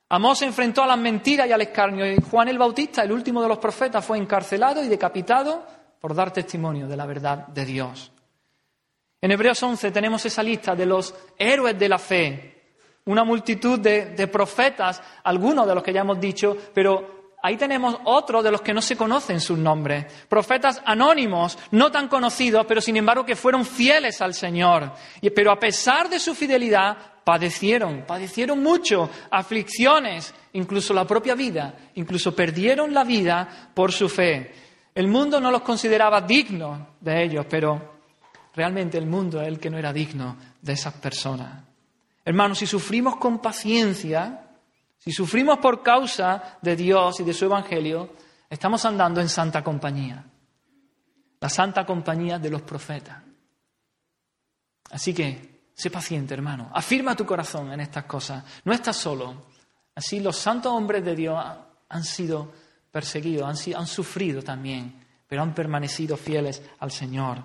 Amós 0.09 0.39
se 0.39 0.45
enfrentó 0.45 0.83
a 0.83 0.87
las 0.87 0.99
mentiras 0.99 1.47
y 1.47 1.51
al 1.51 1.61
escarnio. 1.61 2.05
Y 2.05 2.17
Juan 2.21 2.47
el 2.47 2.57
Bautista, 2.57 3.03
el 3.03 3.11
último 3.11 3.41
de 3.41 3.47
los 3.47 3.57
profetas, 3.57 4.05
fue 4.05 4.17
encarcelado 4.17 4.83
y 4.83 4.87
decapitado 4.87 5.65
por 5.99 6.13
dar 6.13 6.31
testimonio 6.31 6.87
de 6.87 6.97
la 6.97 7.05
verdad 7.05 7.47
de 7.47 7.65
Dios. 7.65 8.11
En 9.21 9.31
Hebreos 9.31 9.61
11 9.63 9.91
tenemos 9.91 10.23
esa 10.25 10.43
lista 10.43 10.75
de 10.75 10.85
los 10.85 11.15
héroes 11.37 11.79
de 11.79 11.89
la 11.89 11.97
fe, 11.97 12.75
una 13.05 13.23
multitud 13.23 13.79
de, 13.79 14.07
de 14.07 14.27
profetas, 14.27 15.01
algunos 15.23 15.67
de 15.67 15.73
los 15.73 15.83
que 15.83 15.93
ya 15.93 16.01
hemos 16.01 16.19
dicho, 16.19 16.55
pero 16.73 17.14
ahí 17.45 17.57
tenemos 17.57 17.95
otros 18.05 18.43
de 18.43 18.49
los 18.49 18.61
que 18.61 18.73
no 18.73 18.81
se 18.81 18.97
conocen 18.97 19.39
sus 19.39 19.57
nombres. 19.57 20.05
Profetas 20.27 20.81
anónimos, 20.83 21.59
no 21.71 21.91
tan 21.91 22.07
conocidos, 22.07 22.65
pero 22.65 22.81
sin 22.81 22.97
embargo 22.97 23.23
que 23.23 23.35
fueron 23.35 23.65
fieles 23.65 24.19
al 24.19 24.33
Señor. 24.33 24.91
Pero 25.35 25.51
a 25.51 25.59
pesar 25.59 26.09
de 26.09 26.19
su 26.19 26.33
fidelidad, 26.33 26.97
padecieron, 27.23 28.03
padecieron 28.07 28.63
mucho, 28.63 29.11
aflicciones, 29.29 30.33
incluso 30.53 30.91
la 30.91 31.05
propia 31.05 31.35
vida, 31.35 31.75
incluso 31.93 32.35
perdieron 32.35 32.95
la 32.95 33.03
vida 33.03 33.69
por 33.75 33.91
su 33.91 34.09
fe. 34.09 34.51
El 34.95 35.07
mundo 35.07 35.39
no 35.39 35.51
los 35.51 35.61
consideraba 35.61 36.21
dignos 36.21 36.79
de 36.99 37.25
ellos, 37.25 37.45
pero 37.47 37.99
realmente 38.55 38.97
el 38.97 39.05
mundo 39.05 39.39
es 39.39 39.47
el 39.47 39.59
que 39.59 39.69
no 39.69 39.77
era 39.77 39.93
digno 39.93 40.35
de 40.59 40.73
esas 40.73 40.93
personas. 40.95 41.63
Hermanos, 42.23 42.57
si 42.57 42.65
sufrimos 42.65 43.17
con 43.17 43.37
paciencia, 43.37 44.44
si 45.05 45.11
sufrimos 45.11 45.59
por 45.59 45.83
causa 45.83 46.57
de 46.63 46.75
Dios 46.75 47.19
y 47.19 47.23
de 47.23 47.33
su 47.33 47.45
Evangelio, 47.45 48.15
estamos 48.49 48.83
andando 48.85 49.21
en 49.21 49.29
santa 49.29 49.63
compañía. 49.63 50.25
La 51.39 51.47
santa 51.47 51.85
compañía 51.85 52.39
de 52.39 52.49
los 52.49 52.63
profetas. 52.63 53.21
Así 54.89 55.13
que, 55.13 55.69
sé 55.75 55.91
paciente, 55.91 56.33
hermano. 56.33 56.71
Afirma 56.73 57.15
tu 57.15 57.23
corazón 57.23 57.71
en 57.71 57.81
estas 57.81 58.05
cosas. 58.05 58.43
No 58.63 58.73
estás 58.73 58.97
solo. 58.97 59.45
Así 59.93 60.19
los 60.21 60.37
santos 60.37 60.71
hombres 60.71 61.05
de 61.05 61.15
Dios 61.15 61.39
han 61.87 62.03
sido 62.03 62.51
perseguidos, 62.89 63.45
han, 63.45 63.75
han 63.75 63.85
sufrido 63.85 64.41
también, 64.41 65.05
pero 65.27 65.43
han 65.43 65.53
permanecido 65.53 66.17
fieles 66.17 66.63
al 66.79 66.89
Señor. 66.89 67.43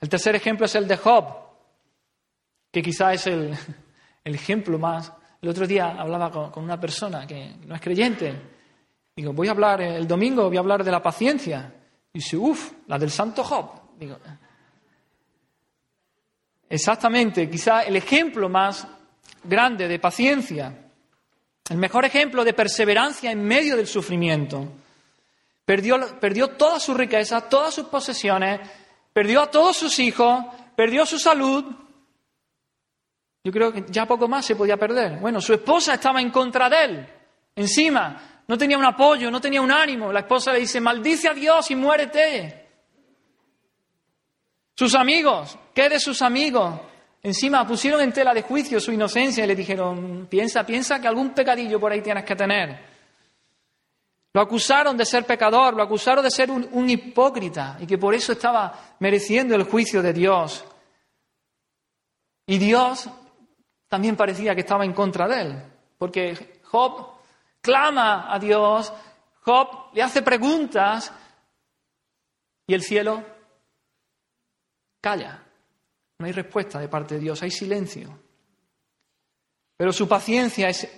El 0.00 0.08
tercer 0.08 0.36
ejemplo 0.36 0.66
es 0.66 0.76
el 0.76 0.86
de 0.86 0.96
Job, 0.96 1.24
que 2.70 2.82
quizá 2.82 3.12
es 3.12 3.26
el, 3.26 3.58
el 4.24 4.34
ejemplo 4.36 4.78
más 4.78 5.12
el 5.42 5.48
otro 5.48 5.66
día 5.66 5.96
hablaba 5.98 6.30
con, 6.30 6.62
una 6.62 6.78
persona 6.78 7.26
que 7.26 7.56
no 7.66 7.74
es 7.74 7.80
creyente. 7.80 8.34
Digo, 9.16 9.32
voy 9.32 9.48
a 9.48 9.52
hablar, 9.52 9.80
el 9.80 10.06
domingo 10.06 10.48
voy 10.48 10.56
a 10.56 10.60
hablar 10.60 10.84
de 10.84 10.90
la 10.90 11.02
paciencia. 11.02 11.72
Y 12.12 12.18
dice, 12.18 12.36
uff, 12.36 12.72
la 12.86 12.98
del 12.98 13.10
santo 13.10 13.42
Job. 13.42 13.96
Digo, 13.98 14.18
exactamente, 16.68 17.48
quizá 17.48 17.82
el 17.82 17.96
ejemplo 17.96 18.48
más 18.48 18.86
grande 19.44 19.88
de 19.88 19.98
paciencia, 19.98 20.90
el 21.68 21.76
mejor 21.76 22.04
ejemplo 22.04 22.44
de 22.44 22.52
perseverancia 22.52 23.30
en 23.30 23.42
medio 23.42 23.76
del 23.76 23.86
sufrimiento. 23.86 24.66
Perdió, 25.64 26.18
perdió 26.18 26.48
toda 26.48 26.80
su 26.80 26.94
riqueza, 26.94 27.48
todas 27.48 27.74
sus 27.74 27.86
posesiones, 27.86 28.60
perdió 29.12 29.42
a 29.42 29.50
todos 29.50 29.76
sus 29.76 29.98
hijos, 30.00 30.44
perdió 30.76 31.06
su 31.06 31.18
salud. 31.18 31.64
Yo 33.42 33.52
creo 33.52 33.72
que 33.72 33.84
ya 33.88 34.06
poco 34.06 34.28
más 34.28 34.44
se 34.44 34.56
podía 34.56 34.76
perder. 34.76 35.18
Bueno, 35.18 35.40
su 35.40 35.54
esposa 35.54 35.94
estaba 35.94 36.20
en 36.20 36.30
contra 36.30 36.68
de 36.68 36.84
él, 36.84 37.06
encima, 37.56 38.42
no 38.46 38.58
tenía 38.58 38.76
un 38.76 38.84
apoyo, 38.84 39.30
no 39.30 39.40
tenía 39.40 39.62
un 39.62 39.70
ánimo. 39.70 40.12
La 40.12 40.20
esposa 40.20 40.52
le 40.52 40.58
dice, 40.58 40.80
maldice 40.80 41.28
a 41.28 41.34
Dios 41.34 41.70
y 41.70 41.76
muérete. 41.76 42.68
Sus 44.74 44.94
amigos, 44.94 45.56
¿qué 45.72 45.88
de 45.88 46.00
sus 46.00 46.20
amigos? 46.20 46.80
Encima 47.22 47.66
pusieron 47.66 48.00
en 48.00 48.12
tela 48.12 48.34
de 48.34 48.42
juicio 48.42 48.80
su 48.80 48.92
inocencia 48.92 49.44
y 49.44 49.46
le 49.46 49.54
dijeron, 49.54 50.26
piensa, 50.28 50.64
piensa 50.64 51.00
que 51.00 51.06
algún 51.06 51.30
pecadillo 51.30 51.78
por 51.78 51.92
ahí 51.92 52.00
tienes 52.00 52.24
que 52.24 52.34
tener. 52.34 52.90
Lo 54.32 54.40
acusaron 54.40 54.96
de 54.96 55.04
ser 55.04 55.24
pecador, 55.24 55.74
lo 55.74 55.82
acusaron 55.82 56.24
de 56.24 56.30
ser 56.30 56.50
un, 56.50 56.88
hipócrita 56.88 57.76
y 57.80 57.86
que 57.86 57.98
por 57.98 58.14
eso 58.14 58.32
estaba 58.32 58.96
mereciendo 59.00 59.54
el 59.54 59.64
juicio 59.64 60.02
de 60.02 60.12
Dios. 60.12 60.64
Y 62.46 62.58
Dios 62.58 63.08
también 63.90 64.16
parecía 64.16 64.54
que 64.54 64.62
estaba 64.62 64.86
en 64.86 64.94
contra 64.94 65.28
de 65.28 65.42
él, 65.42 65.62
porque 65.98 66.60
Job 66.64 67.08
clama 67.60 68.32
a 68.32 68.38
Dios, 68.38 68.90
Job 69.42 69.90
le 69.92 70.02
hace 70.02 70.22
preguntas 70.22 71.12
y 72.66 72.72
el 72.72 72.82
cielo 72.82 73.22
calla. 75.00 75.44
No 76.18 76.26
hay 76.26 76.32
respuesta 76.32 76.78
de 76.78 76.88
parte 76.88 77.16
de 77.16 77.20
Dios, 77.20 77.42
hay 77.42 77.50
silencio. 77.50 78.16
Pero 79.76 79.92
su 79.92 80.06
paciencia 80.06 80.68
es, 80.68 80.88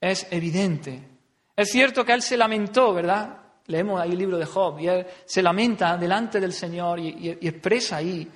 es 0.00 0.26
evidente. 0.30 1.08
Es 1.56 1.70
cierto 1.70 2.04
que 2.04 2.12
él 2.12 2.20
se 2.20 2.36
lamentó, 2.36 2.92
¿verdad? 2.92 3.38
Leemos 3.66 4.00
ahí 4.00 4.10
el 4.10 4.18
libro 4.18 4.36
de 4.36 4.44
Job 4.44 4.78
y 4.80 4.88
él 4.88 5.06
se 5.24 5.42
lamenta 5.42 5.96
delante 5.96 6.40
del 6.40 6.52
Señor 6.52 6.98
y, 6.98 7.30
expresa 7.30 7.96
ahí, 7.96 8.30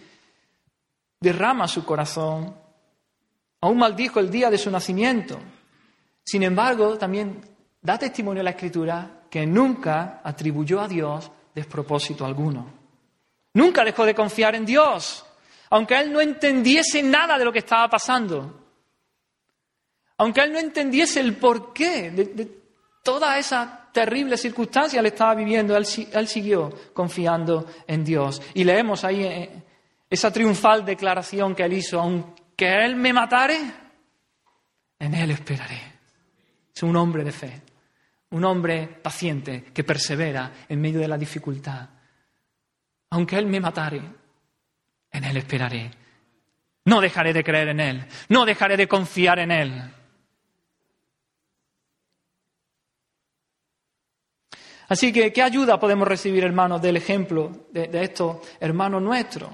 derrama 1.21 1.69
su 1.69 1.85
corazón. 1.85 2.68
Aún 3.61 3.79
maldijo 3.79 4.21
el 4.21 4.31
día 4.31 4.51
de 4.51 4.59
su 4.59 4.71
nacimiento. 4.71 5.39
Sin 6.25 6.43
embargo, 6.43 6.97
también 6.97 7.41
da 7.81 7.99
testimonio 7.99 8.43
la 8.43 8.51
Escritura 8.51 9.23
que 9.31 9.47
nunca 9.47 10.21
atribuyó 10.23 10.81
a 10.81 10.89
Dios 10.89 11.31
despropósito 11.55 12.25
alguno. 12.25 12.67
Nunca 13.55 13.85
dejó 13.85 14.05
de 14.05 14.15
confiar 14.15 14.55
en 14.55 14.65
Dios 14.65 15.25
aunque 15.71 15.99
él 15.99 16.13
no 16.13 16.21
entendiese 16.21 17.03
nada 17.03 17.39
de 17.39 17.45
lo 17.45 17.53
que 17.53 17.61
estaba 17.61 17.89
pasando, 17.89 18.67
aunque 20.17 20.41
él 20.41 20.53
no 20.53 20.59
entendiese 20.59 21.21
el 21.21 21.37
porqué 21.37 22.11
de, 22.11 22.59
toda 23.03 23.39
esa 23.39 23.89
terrible 23.93 24.37
circunstancia 24.37 25.01
que 25.01 25.09
estaba 25.09 25.35
viviendo, 25.35 25.77
él, 25.77 25.87
siguió 25.87 26.73
confiando 26.93 27.67
en 27.87 28.05
Dios. 28.05 28.43
Y 28.55 28.65
leemos 28.65 29.05
ahí 29.05 29.25
eh, 29.25 29.63
esa 30.11 30.33
triunfal 30.33 30.85
declaración 30.85 31.55
que 31.55 31.65
él 31.65 31.73
hizo, 31.73 31.99
aunque 32.61 32.85
él 32.85 32.97
me 32.97 33.13
matare, 33.13 33.61
en 34.99 35.15
él 35.15 35.31
esperaré. 35.31 35.81
Es 36.75 36.83
un 36.83 36.97
hombre 36.97 37.23
de 37.23 37.31
fe, 37.31 37.63
un 38.31 38.45
hombre 38.45 38.89
paciente 39.01 39.63
que 39.73 39.85
persevera 39.85 40.51
en 40.69 40.81
medio 40.81 40.99
de 40.99 41.07
la 41.07 41.17
dificultad. 41.17 41.89
Aunque 43.11 43.39
él 43.39 43.47
me 43.47 43.61
matare, 43.61 44.03
en 45.13 45.25
Él 45.25 45.37
esperaré. 45.37 45.91
No 46.85 47.01
dejaré 47.01 47.33
de 47.33 47.45
creer 47.45 47.69
en 47.69 47.81
Él. 47.81 48.07
No 48.29 48.45
dejaré 48.45 48.77
de 48.77 48.89
confiar 48.89 49.39
en 49.39 49.53
Él. 49.53 49.95
Así 54.89 55.13
que, 55.13 55.33
¿qué 55.33 55.43
ayuda 55.43 55.79
podemos 55.79 56.09
recibir, 56.09 56.43
hermanos, 56.45 56.83
del 56.83 56.97
ejemplo 56.97 57.67
de, 57.71 57.89
estos 58.03 58.39
hermanos 58.59 59.01
nuestros? 59.01 59.51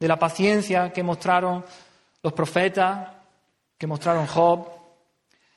De 0.00 0.08
la 0.08 0.18
paciencia 0.18 0.92
que 0.92 1.02
mostraron 1.02 1.64
los 2.24 2.32
profetas, 2.32 3.10
que 3.76 3.86
mostraron 3.86 4.26
Job. 4.26 4.66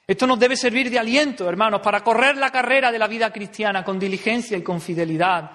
Esto 0.06 0.28
nos 0.28 0.38
debe 0.38 0.58
servir 0.58 0.90
de 0.90 1.00
aliento, 1.00 1.48
hermanos, 1.48 1.80
para 1.82 2.04
correr 2.04 2.36
la 2.36 2.52
carrera 2.52 2.92
de 2.92 3.00
la 3.00 3.08
vida 3.08 3.32
cristiana 3.32 3.86
con 3.86 3.98
diligencia 3.98 4.58
y 4.58 4.62
con 4.62 4.82
fidelidad, 4.82 5.50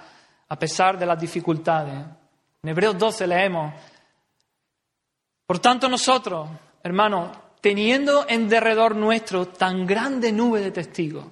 a 0.48 0.58
pesar 0.58 0.98
de 0.98 1.04
las 1.04 1.20
dificultades. 1.20 1.94
En 2.62 2.70
Hebreos 2.70 2.96
12 2.96 3.26
leemos, 3.26 3.74
por 5.44 5.58
tanto 5.58 5.86
nosotros, 5.86 6.48
hermanos, 6.82 7.36
teniendo 7.60 8.24
en 8.26 8.48
derredor 8.48 8.96
nuestro 8.96 9.48
tan 9.48 9.86
grande 9.86 10.32
nube 10.32 10.60
de 10.60 10.70
testigos, 10.70 11.26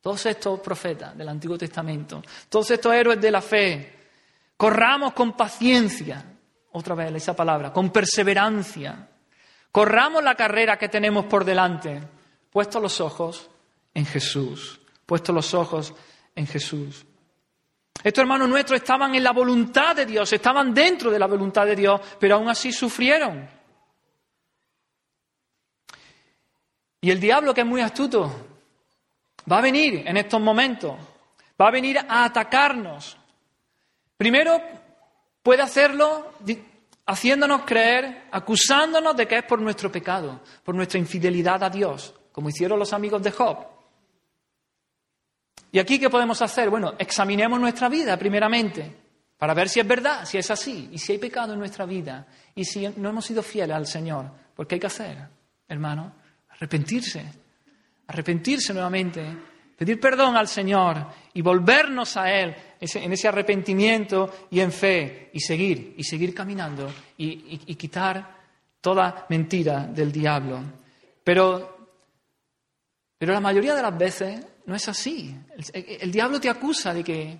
todos 0.00 0.24
estos 0.24 0.60
profetas 0.60 1.14
del 1.14 1.28
Antiguo 1.28 1.58
Testamento, 1.58 2.22
todos 2.48 2.70
estos 2.70 2.94
héroes 2.94 3.20
de 3.20 3.30
la 3.30 3.42
fe, 3.42 3.98
corramos 4.56 5.12
con 5.12 5.36
paciencia, 5.36 6.24
otra 6.72 6.94
vez 6.94 7.14
esa 7.16 7.36
palabra, 7.36 7.70
con 7.70 7.90
perseverancia, 7.90 9.09
corramos 9.72 10.22
la 10.22 10.34
carrera 10.34 10.78
que 10.78 10.88
tenemos 10.88 11.26
por 11.26 11.44
delante, 11.44 12.00
puestos 12.50 12.82
los 12.82 13.00
ojos 13.00 13.50
en 13.94 14.06
Jesús, 14.06 14.80
puestos 15.06 15.34
los 15.34 15.54
ojos 15.54 15.94
en 16.34 16.46
Jesús. 16.46 17.04
Estos 18.02 18.22
hermanos 18.22 18.48
nuestros 18.48 18.80
estaban 18.80 19.14
en 19.14 19.22
la 19.22 19.32
voluntad 19.32 19.94
de 19.94 20.06
Dios, 20.06 20.32
estaban 20.32 20.72
dentro 20.72 21.10
de 21.10 21.18
la 21.18 21.26
voluntad 21.26 21.66
de 21.66 21.76
Dios, 21.76 22.00
pero 22.18 22.36
aún 22.36 22.48
así 22.48 22.72
sufrieron. 22.72 23.48
Y 27.02 27.10
el 27.10 27.20
diablo, 27.20 27.52
que 27.52 27.60
es 27.60 27.66
muy 27.66 27.80
astuto, 27.80 28.30
va 29.50 29.58
a 29.58 29.62
venir 29.62 30.02
en 30.06 30.16
estos 30.16 30.40
momentos, 30.40 30.94
va 31.60 31.68
a 31.68 31.70
venir 31.70 31.98
a 31.98 32.24
atacarnos. 32.24 33.16
Primero, 34.16 34.60
puede 35.42 35.62
hacerlo 35.62 36.34
haciéndonos 37.06 37.62
creer, 37.62 38.28
acusándonos 38.30 39.16
de 39.16 39.26
que 39.26 39.38
es 39.38 39.44
por 39.44 39.60
nuestro 39.60 39.90
pecado, 39.90 40.40
por 40.64 40.74
nuestra 40.74 40.98
infidelidad 40.98 41.62
a 41.62 41.70
Dios, 41.70 42.14
como 42.32 42.48
hicieron 42.48 42.78
los 42.78 42.92
amigos 42.92 43.22
de 43.22 43.30
Job. 43.32 43.66
¿Y 45.72 45.78
aquí 45.78 45.98
qué 45.98 46.10
podemos 46.10 46.40
hacer? 46.42 46.68
Bueno, 46.70 46.94
examinemos 46.98 47.60
nuestra 47.60 47.88
vida 47.88 48.16
primeramente 48.16 48.96
para 49.38 49.54
ver 49.54 49.68
si 49.68 49.80
es 49.80 49.86
verdad, 49.86 50.24
si 50.26 50.36
es 50.38 50.50
así, 50.50 50.90
y 50.92 50.98
si 50.98 51.12
hay 51.12 51.18
pecado 51.18 51.54
en 51.54 51.58
nuestra 51.58 51.86
vida, 51.86 52.26
y 52.54 52.64
si 52.64 52.86
no 52.96 53.08
hemos 53.08 53.24
sido 53.24 53.42
fieles 53.42 53.74
al 53.74 53.86
Señor. 53.86 54.30
¿Por 54.54 54.66
qué 54.66 54.74
hay 54.74 54.80
que 54.80 54.86
hacer, 54.86 55.16
hermano? 55.66 56.12
Arrepentirse, 56.50 57.24
arrepentirse 58.06 58.74
nuevamente, 58.74 59.24
pedir 59.80 59.98
perdón 59.98 60.36
al 60.36 60.46
Señor 60.46 61.06
y 61.32 61.40
volvernos 61.40 62.14
a 62.18 62.30
Él 62.30 62.54
en 62.78 63.12
ese 63.14 63.28
arrepentimiento 63.28 64.46
y 64.50 64.60
en 64.60 64.72
fe, 64.72 65.30
y 65.32 65.40
seguir, 65.40 65.94
y 65.96 66.04
seguir 66.04 66.34
caminando, 66.34 66.92
y, 67.16 67.56
quitar 67.76 68.40
toda 68.78 69.24
mentira 69.30 69.86
del 69.86 70.12
diablo. 70.12 70.60
Pero, 71.24 71.88
pero 73.16 73.32
la 73.32 73.40
mayoría 73.40 73.74
de 73.74 73.80
las 73.80 73.96
veces 73.96 74.46
no 74.66 74.74
es 74.74 74.86
así. 74.86 75.34
El, 75.72 76.12
diablo 76.12 76.38
te 76.38 76.50
acusa 76.50 76.92
de 76.92 77.02
que 77.02 77.38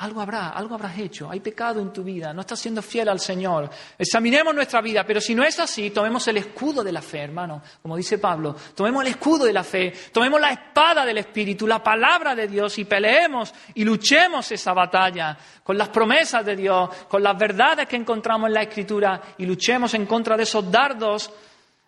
algo 0.00 0.22
habrá, 0.22 0.48
algo 0.48 0.74
habrás 0.74 0.98
hecho, 0.98 1.30
hay 1.30 1.40
pecado 1.40 1.78
en 1.78 1.92
tu 1.92 2.02
vida, 2.02 2.32
no 2.32 2.40
estás 2.40 2.58
siendo 2.58 2.80
fiel 2.80 3.10
al 3.10 3.20
Señor. 3.20 3.68
Examinemos 3.98 4.54
nuestra 4.54 4.80
vida, 4.80 5.04
pero 5.04 5.20
si 5.20 5.34
no 5.34 5.44
es 5.44 5.60
así, 5.60 5.90
tomemos 5.90 6.26
el 6.28 6.38
escudo 6.38 6.82
de 6.82 6.90
la 6.90 7.02
fe, 7.02 7.18
hermano, 7.18 7.62
como 7.82 7.98
dice 7.98 8.16
Pablo, 8.16 8.56
tomemos 8.74 9.02
el 9.02 9.10
escudo 9.10 9.44
de 9.44 9.52
la 9.52 9.62
fe, 9.62 9.92
tomemos 10.10 10.40
la 10.40 10.52
espada 10.52 11.04
del 11.04 11.18
Espíritu, 11.18 11.66
la 11.66 11.82
palabra 11.82 12.34
de 12.34 12.48
Dios 12.48 12.78
y 12.78 12.86
peleemos 12.86 13.52
y 13.74 13.84
luchemos 13.84 14.50
esa 14.50 14.72
batalla 14.72 15.36
con 15.62 15.76
las 15.76 15.90
promesas 15.90 16.46
de 16.46 16.56
Dios, 16.56 16.88
con 17.06 17.22
las 17.22 17.36
verdades 17.36 17.86
que 17.86 17.96
encontramos 17.96 18.48
en 18.48 18.54
la 18.54 18.62
Escritura 18.62 19.20
y 19.36 19.44
luchemos 19.44 19.92
en 19.92 20.06
contra 20.06 20.34
de 20.34 20.44
esos 20.44 20.70
dardos 20.70 21.30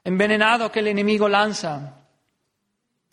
envenenados 0.05 0.71
que 0.71 0.81
el 0.81 0.89
enemigo 0.89 1.31
lanza. 1.31 2.02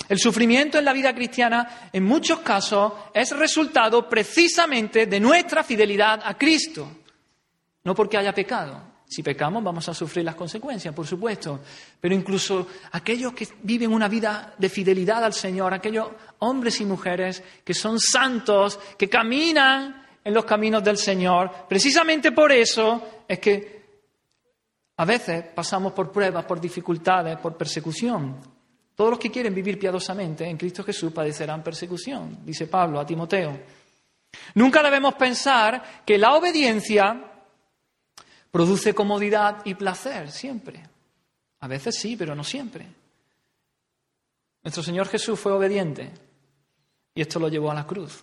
El 0.08 0.18
sufrimiento 0.18 0.80
en 0.80 0.86
la 0.86 0.94
vida 0.94 1.14
cristiana, 1.14 1.90
en 1.92 2.04
muchos 2.04 2.40
casos, 2.40 2.94
es 3.14 3.36
resultado 3.36 4.08
precisamente 4.10 5.06
de 5.06 5.20
nuestra 5.20 5.64
fidelidad 5.64 6.22
a 6.24 6.38
Cristo, 6.38 6.90
no 7.84 7.94
porque 7.94 8.18
haya 8.18 8.34
pecado. 8.34 8.90
Si 9.08 9.24
pecamos 9.24 9.64
vamos 9.64 9.90
a 9.90 9.94
sufrir 9.94 10.24
las 10.24 10.36
consecuencias, 10.36 10.94
por 10.94 11.08
supuesto, 11.08 11.62
pero 12.00 12.14
incluso 12.14 12.68
aquellos 12.92 13.34
que 13.34 13.48
viven 13.64 13.92
una 13.92 14.08
vida 14.08 14.54
de 14.56 14.70
fidelidad 14.70 15.24
al 15.24 15.34
Señor, 15.34 15.74
aquellos 15.74 16.10
hombres 16.40 16.80
y 16.80 16.86
mujeres 16.86 17.44
que 17.64 17.74
son 17.74 18.00
santos, 18.00 18.80
que 18.98 19.10
caminan 19.10 20.06
en 20.24 20.34
los 20.34 20.46
caminos 20.46 20.84
del 20.84 20.98
Señor, 20.98 21.52
precisamente 21.68 22.32
por 22.32 22.52
eso 22.52 23.24
es 23.28 23.40
que 23.40 23.80
a 24.98 25.06
veces 25.06 25.46
pasamos 25.56 25.94
por 25.94 26.12
pruebas, 26.12 26.46
por 26.46 26.62
dificultades, 26.62 27.38
por 27.40 27.58
persecución. 27.58 28.38
Todos 29.00 29.12
los 29.12 29.20
que 29.20 29.32
quieren 29.32 29.56
vivir 29.56 29.80
piadosamente 29.80 30.46
en 30.46 30.58
Cristo 30.58 30.84
Jesús 30.84 31.14
padecerán 31.14 31.64
persecución, 31.64 32.40
dice 32.44 32.68
Pablo 32.68 33.00
a 33.00 33.06
Timoteo. 33.06 33.58
Nunca 34.56 34.84
debemos 34.84 35.14
pensar 35.14 36.04
que 36.06 36.18
la 36.18 36.36
obediencia 36.36 37.32
produce 38.52 38.94
comodidad 38.94 39.62
y 39.64 39.76
placer, 39.76 40.30
siempre. 40.30 40.84
A 41.62 41.68
veces 41.70 41.96
sí, 41.98 42.18
pero 42.18 42.36
no 42.36 42.44
siempre. 42.44 42.88
Nuestro 44.64 44.84
Señor 44.84 45.08
Jesús 45.08 45.40
fue 45.40 45.54
obediente 45.54 46.12
y 47.16 47.22
esto 47.22 47.40
lo 47.40 47.48
llevó 47.48 47.72
a 47.72 47.76
la 47.76 47.88
cruz. 47.88 48.22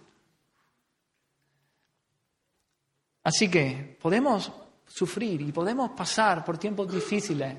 Así 3.22 3.50
que 3.50 3.96
podemos 3.98 4.52
sufrir 4.86 5.40
y 5.40 5.52
podemos 5.52 5.92
pasar 5.92 6.44
por 6.44 6.58
tiempos 6.58 6.92
difíciles 6.92 7.56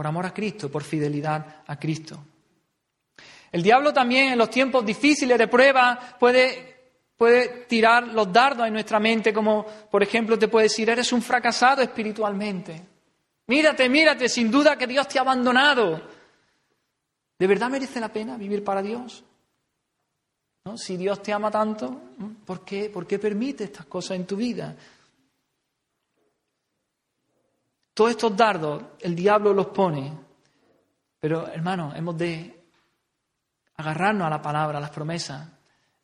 por 0.00 0.06
amor 0.06 0.24
a 0.24 0.32
Cristo, 0.32 0.70
por 0.70 0.82
fidelidad 0.82 1.62
a 1.66 1.78
Cristo. 1.78 2.18
El 3.52 3.62
diablo 3.62 3.92
también 3.92 4.32
en 4.32 4.38
los 4.38 4.48
tiempos 4.48 4.82
difíciles 4.82 5.36
de 5.36 5.46
prueba 5.46 6.16
puede, 6.18 6.94
puede 7.18 7.66
tirar 7.66 8.08
los 8.08 8.32
dardos 8.32 8.66
en 8.66 8.72
nuestra 8.72 8.98
mente, 8.98 9.30
como 9.30 9.66
por 9.90 10.02
ejemplo 10.02 10.38
te 10.38 10.48
puede 10.48 10.68
decir, 10.68 10.88
eres 10.88 11.12
un 11.12 11.20
fracasado 11.20 11.82
espiritualmente. 11.82 12.80
Mírate, 13.48 13.90
mírate, 13.90 14.26
sin 14.30 14.50
duda 14.50 14.74
que 14.78 14.86
Dios 14.86 15.06
te 15.06 15.18
ha 15.18 15.20
abandonado. 15.20 16.00
¿De 17.38 17.46
verdad 17.46 17.68
merece 17.68 18.00
la 18.00 18.10
pena 18.10 18.38
vivir 18.38 18.64
para 18.64 18.80
Dios? 18.80 19.22
¿No? 20.64 20.78
Si 20.78 20.96
Dios 20.96 21.22
te 21.22 21.34
ama 21.34 21.50
tanto, 21.50 22.00
¿por 22.46 22.64
qué, 22.64 22.88
¿por 22.88 23.06
qué 23.06 23.18
permite 23.18 23.64
estas 23.64 23.84
cosas 23.84 24.16
en 24.16 24.26
tu 24.26 24.36
vida? 24.36 24.74
Todos 28.00 28.12
estos 28.12 28.34
dardos 28.34 28.82
el 29.00 29.14
diablo 29.14 29.52
los 29.52 29.66
pone, 29.66 30.10
pero 31.18 31.46
hermano, 31.48 31.92
hemos 31.94 32.16
de 32.16 32.64
agarrarnos 33.76 34.26
a 34.26 34.30
la 34.30 34.40
palabra, 34.40 34.78
a 34.78 34.80
las 34.80 34.88
promesas. 34.88 35.46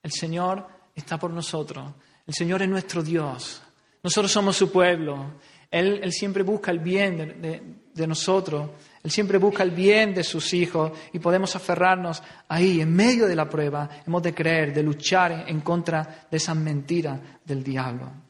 El 0.03 0.13
Señor 0.13 0.67
está 0.95 1.19
por 1.19 1.31
nosotros, 1.31 1.91
el 2.27 2.35
Señor 2.35 2.61
es 2.61 2.69
nuestro 2.69 3.03
Dios, 3.03 3.63
nosotros 4.03 4.31
somos 4.31 4.59
su 4.59 4.71
pueblo, 4.71 5.39
Él, 5.71 6.13
siempre 6.13 6.43
busca 6.43 6.71
el 6.71 6.81
bien 6.81 7.41
de 7.41 8.07
nosotros, 8.07 8.73
Él 9.03 9.11
siempre 9.11 9.39
busca 9.39 9.63
el 9.63 9.71
bien 9.71 10.13
de 10.13 10.23
sus 10.23 10.53
hijos 10.53 10.93
y 11.15 11.19
podemos 11.19 11.57
aferrarnos 11.57 12.23
ahí, 12.49 12.83
en 12.83 12.95
medio 12.95 13.27
de 13.27 13.37
la 13.37 13.49
prueba, 13.49 13.89
hemos 14.07 14.23
de 14.23 14.35
creer, 14.35 14.75
de 14.75 14.83
luchar 14.83 15.47
en 15.49 15.63
contra 15.63 16.27
de 16.31 16.37
esas 16.37 16.57
mentiras 16.57 17.19
del 17.43 17.65
diablo. 17.65 18.26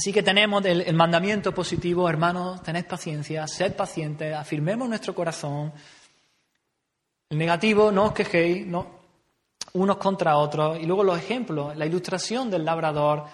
Así 0.00 0.14
que 0.14 0.22
tenemos 0.22 0.64
el, 0.64 0.94
mandamiento 0.94 1.52
positivo, 1.52 2.08
hermanos, 2.08 2.62
tened 2.62 2.86
paciencia, 2.86 3.46
sed 3.46 3.76
pacientes, 3.76 4.34
afirmemos 4.34 4.88
nuestro 4.88 5.14
corazón. 5.14 5.74
El 7.28 7.36
negativo, 7.36 7.92
no 7.92 8.04
os 8.04 8.12
quejéis, 8.14 8.66
no, 8.66 8.86
unos 9.74 9.98
contra 9.98 10.38
otros. 10.38 10.78
Y 10.80 10.86
luego 10.86 11.04
los 11.04 11.18
ejemplos, 11.18 11.76
la 11.76 11.84
ilustración 11.84 12.48
del 12.48 12.64
labrador, 12.64 13.26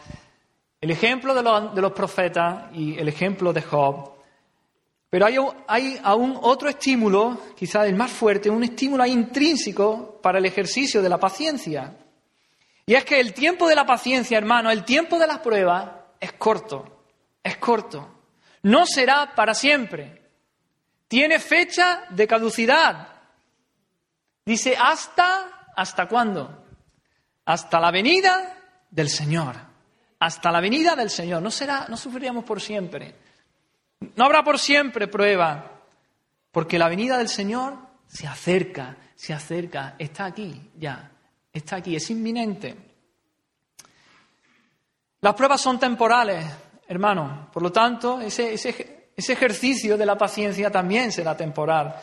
el 0.81 0.91
ejemplo 0.91 1.35
de 1.35 1.45
los, 1.45 1.73
de 1.73 1.81
los 1.81 1.93
profetas 1.93 2.65
y 2.75 2.99
el 2.99 3.07
ejemplo 3.07 3.53
de 3.53 3.63
Job. 3.63 4.15
Pero 5.09 5.27
hay, 5.27 5.37
hay, 5.69 6.01
aún 6.03 6.37
otro 6.43 6.69
estímulo, 6.69 7.43
quizás 7.57 7.87
el 7.87 7.95
más 7.95 8.11
fuerte, 8.11 8.51
un 8.51 8.65
estímulo 8.65 9.07
intrínseco 9.07 10.19
para 10.21 10.39
el 10.39 10.47
ejercicio 10.47 11.01
de 11.01 11.09
la 11.11 11.19
paciencia. 11.19 11.97
Y 12.87 12.95
es 12.95 13.05
que 13.05 13.21
el 13.21 13.35
tiempo 13.35 13.69
de 13.69 13.77
la 13.77 13.87
paciencia, 13.87 14.37
hermano, 14.37 14.69
el 14.69 14.83
tiempo 14.83 15.17
de 15.17 15.29
las 15.29 15.39
pruebas, 15.39 15.96
es 16.21 16.33
corto, 16.33 17.05
es 17.43 17.57
corto. 17.59 18.13
No 18.63 18.87
será 18.87 19.35
para 19.35 19.55
siempre. 19.55 20.23
Tiene 21.09 21.39
fecha 21.39 22.05
de 22.11 22.27
caducidad. 22.27 23.09
Dice, 24.45 24.77
¿hasta? 24.77 25.71
¿Hasta 25.77 26.09
cuándo? 26.09 26.65
Hasta 27.45 27.79
la 27.79 27.91
venida 27.91 28.59
del 28.91 29.09
Señor. 29.09 29.57
Hasta 30.19 30.51
la 30.51 30.61
venida 30.61 30.97
del 30.97 31.11
Señor. 31.11 31.43
No 31.43 31.51
será, 31.51 31.87
no 31.89 31.97
sufriríamos 31.97 32.45
por 32.45 32.61
siempre. 32.61 33.15
No 34.17 34.25
habrá 34.25 34.43
por 34.43 34.59
siempre 34.59 35.07
prueba. 35.07 35.73
Porque 36.51 36.79
la 36.79 36.89
venida 36.89 37.19
del 37.19 37.29
Señor 37.29 37.77
se 38.07 38.27
acerca, 38.27 38.97
se 39.15 39.35
acerca, 39.35 39.95
está 39.99 40.27
aquí 40.27 40.71
ya, 40.79 41.11
está 41.53 41.77
aquí, 41.77 41.97
es 41.97 42.11
inminente. 42.11 42.86
Las 45.27 45.35
pruebas 45.35 45.61
son 45.61 45.77
temporales, 45.77 46.47
hermano. 46.87 47.49
Por 47.53 47.61
lo 47.61 47.73
tanto, 47.73 48.21
ese, 48.21 48.55
ejercicio 49.17 49.97
de 49.97 50.07
la 50.07 50.17
paciencia 50.17 50.71
también 50.71 51.11
será 51.11 51.37
temporal. 51.37 51.97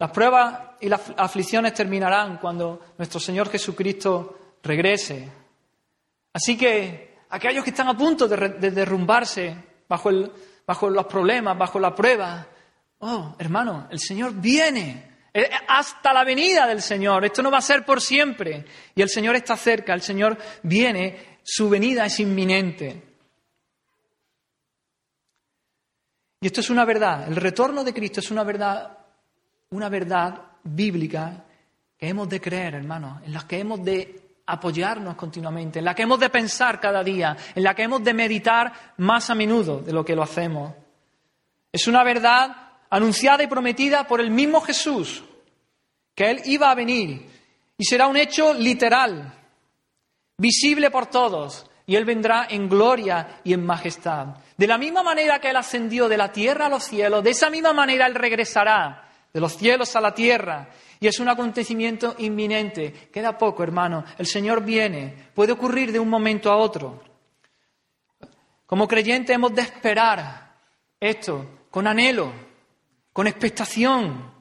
Las 0.00 0.10
pruebas 0.10 0.60
y 0.80 0.88
las 0.88 1.00
aflicciones 1.16 1.74
terminarán 1.74 2.38
cuando 2.38 2.86
nuestro 2.98 3.20
Señor 3.20 3.50
Jesucristo 3.50 4.56
regrese. 4.64 5.28
Así 6.32 6.58
que 6.58 7.18
aquellos 7.30 7.62
que 7.62 7.70
están 7.70 7.86
a 7.86 7.96
punto 7.96 8.26
de, 8.26 8.58
derrumbarse 8.72 9.56
bajo, 9.88 10.10
bajo 10.66 10.90
los 10.90 11.06
problemas, 11.06 11.56
bajo 11.56 11.78
la 11.78 11.94
prueba, 11.94 12.48
oh, 12.98 13.36
hermano, 13.38 13.86
el 13.92 14.00
Señor 14.00 14.32
viene 14.32 15.28
eh, 15.32 15.48
hasta 15.68 16.12
la 16.12 16.24
venida 16.24 16.66
del 16.66 16.82
Señor. 16.82 17.24
Esto 17.24 17.44
no 17.44 17.52
va 17.52 17.58
a 17.58 17.62
ser 17.62 17.84
por 17.84 18.00
siempre. 18.00 18.64
Y 18.92 19.02
el 19.02 19.08
Señor 19.08 19.36
está 19.36 19.56
cerca, 19.56 19.94
el 19.94 20.02
Señor 20.02 20.36
viene 20.64 21.33
su 21.44 21.68
venida 21.68 22.06
es 22.06 22.18
inminente. 22.20 23.02
Y 26.40 26.46
esto 26.46 26.60
es 26.60 26.70
una 26.70 26.84
verdad. 26.84 27.28
El 27.28 27.36
retorno 27.36 27.84
de 27.84 27.94
Cristo 27.94 28.20
es 28.20 28.30
una 28.30 28.42
verdad, 28.42 28.98
una 29.70 29.88
verdad 29.88 30.40
bíblica 30.64 31.44
que 31.96 32.08
hemos 32.08 32.28
de 32.28 32.40
creer, 32.40 32.74
hermanos, 32.74 33.22
en 33.24 33.32
la 33.32 33.46
que 33.46 33.60
hemos 33.60 33.84
de 33.84 34.20
apoyarnos 34.46 35.14
continuamente, 35.14 35.78
en 35.78 35.84
la 35.84 35.94
que 35.94 36.02
hemos 36.02 36.20
de 36.20 36.30
pensar 36.30 36.80
cada 36.80 37.02
día, 37.02 37.36
en 37.54 37.62
la 37.62 37.74
que 37.74 37.82
hemos 37.82 38.02
de 38.02 38.14
meditar 38.14 38.72
más 38.98 39.30
a 39.30 39.34
menudo 39.34 39.80
de 39.80 39.92
lo 39.92 40.04
que 40.04 40.16
lo 40.16 40.22
hacemos. 40.22 40.74
Es 41.72 41.86
una 41.86 42.04
verdad 42.04 42.56
anunciada 42.90 43.42
y 43.42 43.46
prometida 43.46 44.06
por 44.06 44.20
el 44.20 44.30
mismo 44.30 44.60
Jesús, 44.60 45.24
que 46.14 46.30
Él 46.30 46.42
iba 46.44 46.70
a 46.70 46.74
venir 46.74 47.26
y 47.76 47.84
será 47.84 48.06
un 48.06 48.16
hecho 48.16 48.54
literal, 48.54 49.34
visible 50.36 50.90
por 50.90 51.06
todos, 51.06 51.66
y 51.86 51.96
Él 51.96 52.04
vendrá 52.04 52.46
en 52.48 52.68
gloria 52.68 53.40
y 53.44 53.52
en 53.52 53.64
majestad. 53.64 54.36
De 54.56 54.66
la 54.66 54.78
misma 54.78 55.02
manera 55.02 55.40
que 55.40 55.50
Él 55.50 55.56
ascendió 55.56 56.08
de 56.08 56.16
la 56.16 56.32
tierra 56.32 56.66
a 56.66 56.70
los 56.70 56.84
cielos, 56.84 57.22
de 57.22 57.30
esa 57.30 57.50
misma 57.50 57.72
manera 57.72 58.06
Él 58.06 58.14
regresará 58.14 59.04
de 59.32 59.40
los 59.40 59.56
cielos 59.56 59.94
a 59.96 60.00
la 60.00 60.14
tierra. 60.14 60.70
Y 61.00 61.08
es 61.08 61.18
un 61.18 61.28
acontecimiento 61.28 62.14
inminente. 62.18 63.10
Queda 63.12 63.36
poco, 63.36 63.62
hermano. 63.62 64.04
El 64.16 64.26
Señor 64.26 64.64
viene. 64.64 65.28
Puede 65.34 65.52
ocurrir 65.52 65.92
de 65.92 65.98
un 65.98 66.08
momento 66.08 66.50
a 66.50 66.56
otro. 66.56 67.02
Como 68.64 68.88
creyentes 68.88 69.34
hemos 69.34 69.54
de 69.54 69.62
esperar 69.62 70.54
esto 70.98 71.66
con 71.70 71.86
anhelo, 71.86 72.32
con 73.12 73.26
expectación, 73.26 74.32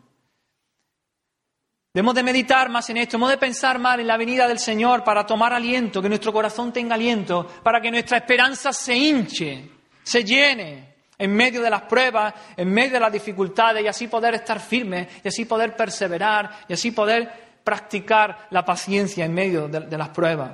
Debemos 1.94 2.16
de 2.16 2.24
meditar 2.24 2.70
más 2.70 2.90
en 2.90 2.98
esto, 2.98 3.18
hemos 3.18 3.30
de 3.30 3.38
pensar 3.38 3.78
más 3.78 4.00
en 4.00 4.08
la 4.08 4.18
venida 4.18 4.48
del 4.48 4.58
Señor 4.58 5.04
para 5.04 5.28
tomar 5.28 5.54
aliento, 5.54 6.02
que 6.02 6.10
nuestro 6.10 6.34
corazón 6.34 6.74
tenga 6.74 6.96
aliento, 6.96 7.46
para 7.62 7.80
que 7.80 7.92
nuestra 7.92 8.18
esperanza 8.18 8.74
se 8.74 8.96
hinche, 8.96 9.70
se 10.02 10.24
llene 10.24 10.96
en 11.20 11.36
medio 11.36 11.62
de 11.62 11.70
las 11.70 11.84
pruebas, 11.84 12.34
en 12.58 12.74
medio 12.74 12.94
de 12.94 13.00
las 13.00 13.14
dificultades 13.14 13.84
y 13.84 13.88
así 13.88 14.08
poder 14.08 14.34
estar 14.34 14.60
firmes 14.60 15.08
y 15.24 15.28
así 15.28 15.46
poder 15.46 15.76
perseverar 15.76 16.66
y 16.68 16.74
así 16.74 16.90
poder 16.90 17.62
practicar 17.64 18.48
la 18.50 18.66
paciencia 18.66 19.24
en 19.24 19.34
medio 19.36 19.68
de, 19.68 19.96
las 19.96 20.10
pruebas. 20.10 20.52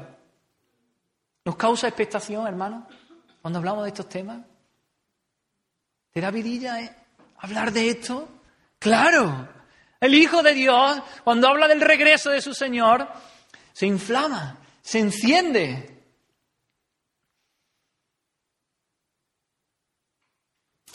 ¿Nos 1.46 1.56
causa 1.56 1.88
expectación, 1.88 2.48
hermano, 2.48 2.86
cuando 3.42 3.60
hablamos 3.60 3.84
de 3.84 3.90
estos 3.90 4.10
temas? 4.10 4.40
¿Te 6.12 6.20
da 6.20 6.32
vidilla 6.32 6.82
eh, 6.82 6.94
hablar 7.38 7.72
de 7.72 7.90
esto? 7.90 8.28
Claro, 8.78 9.48
el 10.00 10.14
Hijo 10.14 10.42
de 10.42 10.54
Dios, 10.54 11.02
cuando 11.24 11.48
habla 11.48 11.68
del 11.68 11.82
regreso 11.82 12.30
de 12.30 12.42
su 12.42 12.54
Señor, 12.54 13.08
se 13.74 13.86
inflama, 13.86 14.60
se 14.82 15.00
enciende. 15.00 16.04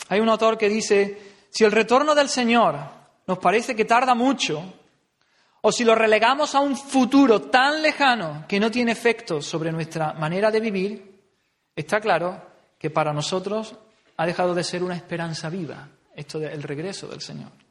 Hay 0.09 0.19
un 0.19 0.29
autor 0.29 0.57
que 0.57 0.69
dice, 0.69 1.47
si 1.49 1.63
el 1.63 1.71
retorno 1.71 2.13
del 2.15 2.29
Señor 2.29 2.79
nos 3.27 3.39
parece 3.39 3.75
que 3.75 3.85
tarda 3.85 4.13
mucho, 4.13 4.61
o 5.61 5.71
si 5.71 5.83
lo 5.83 5.95
relegamos 5.95 6.53
a 6.53 6.59
un 6.59 6.77
futuro 6.77 7.41
tan 7.41 7.81
lejano 7.81 8.45
que 8.47 8.59
no 8.59 8.69
tiene 8.69 8.91
efecto 8.91 9.41
sobre 9.41 9.71
nuestra 9.71 10.13
manera 10.13 10.51
de 10.51 10.59
vivir, 10.59 11.21
está 11.75 11.99
claro 11.99 12.39
que 12.77 12.91
para 12.91 13.13
nosotros 13.13 13.75
ha 14.17 14.25
dejado 14.25 14.53
de 14.53 14.63
ser 14.63 14.83
una 14.83 14.95
esperanza 14.95 15.49
viva 15.49 15.89
esto 16.15 16.39
del 16.39 16.61
regreso 16.61 17.07
del 17.07 17.21
Señor. 17.21 17.64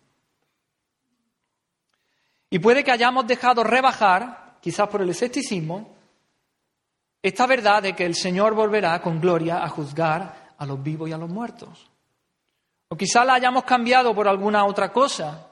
Y 2.55 2.61
puede 2.61 2.85
que 2.85 2.93
hayamos 2.93 3.27
dejado 3.27 3.65
rebajar, 3.65 4.59
quizás 4.61 4.87
por 4.87 5.03
el 5.03 5.11
escepticismo, 5.11 5.89
esta 7.21 7.49
verdad 7.49 7.83
de 7.83 7.97
que 7.97 8.07
el 8.07 8.15
Señor 8.15 8.55
volverá 8.55 9.03
con 9.03 9.21
gloria 9.21 9.65
a 9.65 9.69
juzgar 9.69 10.55
a 10.57 10.65
los 10.65 10.81
vivos 10.81 11.11
y 11.11 11.13
a 11.13 11.19
los 11.19 11.29
muertos. 11.29 11.91
O 12.87 12.97
quizás 12.97 13.27
la 13.27 13.35
hayamos 13.35 13.65
cambiado 13.65 14.15
por 14.15 14.29
alguna 14.29 14.67
otra 14.67 14.93
cosa, 14.93 15.49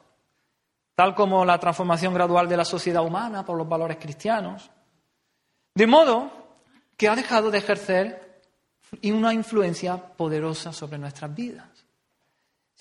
tal 0.94 1.12
como 1.16 1.44
la 1.44 1.58
transformación 1.58 2.14
gradual 2.14 2.48
de 2.48 2.58
la 2.58 2.64
sociedad 2.64 3.04
humana 3.04 3.44
por 3.44 3.58
los 3.58 3.68
valores 3.68 3.96
cristianos. 3.96 4.70
De 5.74 5.88
modo 5.88 6.30
que 6.96 7.08
ha 7.08 7.16
dejado 7.16 7.50
de 7.50 7.58
ejercer 7.58 8.42
una 9.02 9.34
influencia 9.34 9.96
poderosa 9.96 10.72
sobre 10.72 10.98
nuestras 10.98 11.34
vidas. 11.34 11.71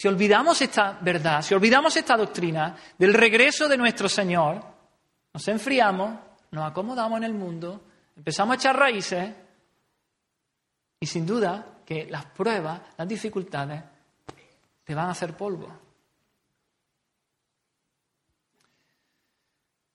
Si 0.02 0.08
olvidamos 0.08 0.60
esta 0.64 0.98
verdad, 1.00 1.44
si 1.44 1.54
olvidamos 1.54 1.96
esta 1.96 2.18
doctrina 2.18 2.76
del 2.98 3.14
regreso 3.14 3.68
de 3.70 3.78
nuestro 3.78 4.10
Señor, 4.10 4.60
nos 5.32 5.48
enfriamos, 5.48 6.18
nos 6.50 6.72
acomodamos 6.72 7.18
en 7.18 7.26
el 7.26 7.36
mundo, 7.36 7.84
empezamos 8.16 8.54
a 8.54 8.56
echar 8.56 8.80
raíces 8.80 9.32
y 11.00 11.06
sin 11.06 11.24
duda 11.24 11.84
que 11.86 12.08
las 12.10 12.26
pruebas, 12.26 12.82
las 12.98 13.08
dificultades, 13.08 13.84
te 14.84 14.96
van 14.96 15.06
a 15.06 15.12
hacer 15.12 15.38
polvo. 15.38 15.72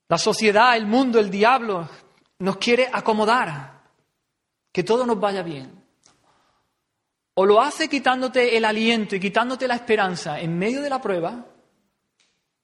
La 0.07 0.19
sociedad, 0.19 0.77
el 0.77 0.87
mundo, 0.87 1.19
el 1.19 1.33
diablo 1.33 1.89
nos 2.39 2.59
quiere 2.59 2.89
acomodar, 2.93 3.83
que 4.71 4.85
todo 4.85 5.05
nos 5.05 5.19
vaya 5.19 5.43
bien. 5.43 5.76
O 7.39 7.45
lo 7.45 7.61
hace 7.61 7.87
quitándote 7.87 8.57
el 8.57 8.65
aliento 8.65 9.15
y 9.15 9.21
quitándote 9.21 9.69
la 9.69 9.75
esperanza 9.75 10.41
en 10.41 10.59
medio 10.59 10.81
de 10.81 10.89
la 10.89 11.03
prueba, 11.03 11.45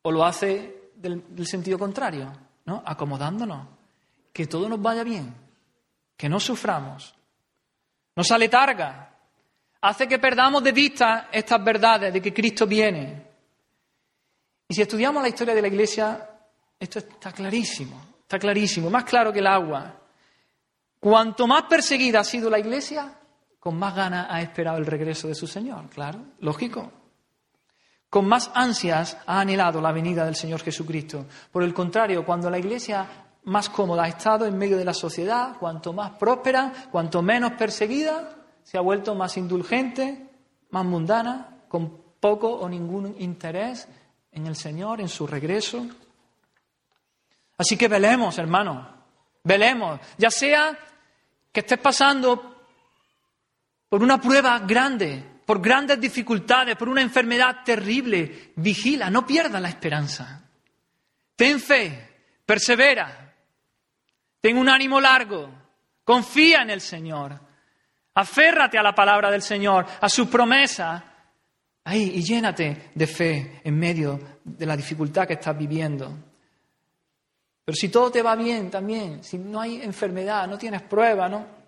o 0.01 0.11
lo 0.11 0.25
hace 0.25 0.91
del, 0.95 1.47
sentido 1.47 1.79
contrario, 1.79 2.33
¿no? 2.65 2.83
Acomodándonos, 2.87 3.69
que 4.33 4.47
todo 4.47 4.71
nos 4.71 4.81
vaya 4.81 5.05
bien, 5.05 5.35
que 6.17 6.27
no 6.27 6.41
suframos. 6.41 7.15
Nos 8.17 8.31
aletarga, 8.31 9.15
hace 9.83 10.09
que 10.09 10.19
perdamos 10.19 10.65
de 10.65 10.73
vista 10.73 11.29
estas 11.31 11.63
verdades 11.63 12.11
de 12.11 12.23
que 12.23 12.33
Cristo 12.33 12.67
viene. 12.67 13.27
Y 14.69 14.75
si 14.75 14.81
estudiamos 14.81 15.23
la 15.23 15.29
historia 15.29 15.55
de 15.55 15.61
la 15.61 15.69
Iglesia, 15.69 16.31
esto 16.81 16.99
está 16.99 17.31
clarísimo, 17.31 18.15
está 18.23 18.39
clarísimo, 18.39 18.89
más 18.89 19.05
claro 19.05 19.35
que 19.35 19.41
el 19.41 19.47
agua. 19.47 20.01
Cuanto 20.99 21.47
más 21.47 21.65
perseguida 21.65 22.21
ha 22.21 22.25
sido 22.25 22.49
la 22.49 22.59
Iglesia, 22.59 23.19
con 23.63 23.79
más 23.79 23.95
ganas 23.95 24.27
ha 24.29 24.43
esperado 24.43 24.79
el 24.79 24.87
regreso 24.87 25.29
de 25.29 25.37
su 25.37 25.47
Señor, 25.47 25.89
claro, 25.89 26.19
lógico. 26.41 26.91
Con 28.11 28.27
más 28.27 28.51
ansias 28.57 29.17
ha 29.25 29.39
anhelado 29.39 29.81
la 29.81 29.93
venida 29.93 30.25
del 30.25 30.35
Señor 30.35 30.63
Jesucristo. 30.63 31.27
Por 31.53 31.63
el 31.63 31.73
contrario, 31.73 32.25
cuando 32.27 32.51
la 32.51 32.59
Iglesia 32.59 33.09
más 33.45 33.69
cómoda 33.69 34.03
ha 34.03 34.09
estado 34.09 34.47
en 34.47 34.59
medio 34.59 34.77
de 34.77 34.85
la 34.85 34.93
sociedad, 34.93 35.57
cuanto 35.61 35.93
más 35.93 36.11
próspera, 36.19 36.73
cuanto 36.91 37.23
menos 37.23 37.53
perseguida, 37.53 38.35
se 38.65 38.79
ha 38.79 38.81
vuelto 38.81 39.15
más 39.15 39.37
indulgente, 39.37 40.29
más 40.71 40.85
mundana, 40.85 41.63
con 41.69 42.17
poco 42.19 42.49
o 42.49 42.69
ningún 42.69 43.15
interés 43.21 43.87
en 44.33 44.49
el 44.49 44.57
Señor, 44.57 45.01
en 45.01 45.09
su 45.09 45.25
regreso. 45.25 45.87
Así 47.57 47.77
que 47.77 47.87
velemos, 47.87 48.37
hermano, 48.39 48.89
velemos, 49.45 50.01
ya 50.19 50.33
sea 50.33 50.77
que 51.53 51.61
estés 51.61 51.79
pasando 51.79 52.52
por 53.93 54.03
una 54.03 54.19
prueba 54.19 54.59
grande, 54.61 55.23
por 55.45 55.61
grandes 55.61 56.01
dificultades, 56.01 56.77
por 56.77 56.89
una 56.89 57.03
enfermedad 57.03 57.59
terrible. 57.63 58.53
Vigila, 58.57 59.11
no 59.11 59.27
pierdas 59.27 59.61
la 59.61 59.69
esperanza. 59.69 60.49
Ten 61.37 61.61
fe, 61.61 62.39
persevera, 62.47 63.35
ten 64.41 64.57
un 64.57 64.71
ánimo 64.71 64.99
largo, 64.99 65.51
confía 66.05 66.63
en 66.63 66.71
el 66.71 66.81
Señor, 66.81 67.39
aférrate 68.15 68.79
a 68.79 68.83
la 68.83 68.95
palabra 68.95 69.31
del 69.31 69.43
Señor, 69.43 69.85
a 70.01 70.09
su 70.09 70.27
promesa, 70.27 71.05
ahí 71.85 72.13
y 72.15 72.23
llénate 72.23 72.93
de 72.95 73.07
fe 73.07 73.61
en 73.63 73.79
medio 73.79 74.39
de 74.43 74.65
la 74.65 74.75
dificultad 74.75 75.27
que 75.27 75.35
estás 75.35 75.59
viviendo. 75.59 76.17
Pero 77.63 77.77
si 77.77 77.91
todo 77.91 78.11
te 78.11 78.23
va 78.23 78.37
bien 78.37 78.71
también, 78.71 79.23
si 79.23 79.37
no 79.37 79.61
hay 79.61 79.83
enfermedad, 79.83 80.49
no 80.49 80.57
tienes 80.57 80.81
prueba, 80.81 81.29
¿no? 81.29 81.62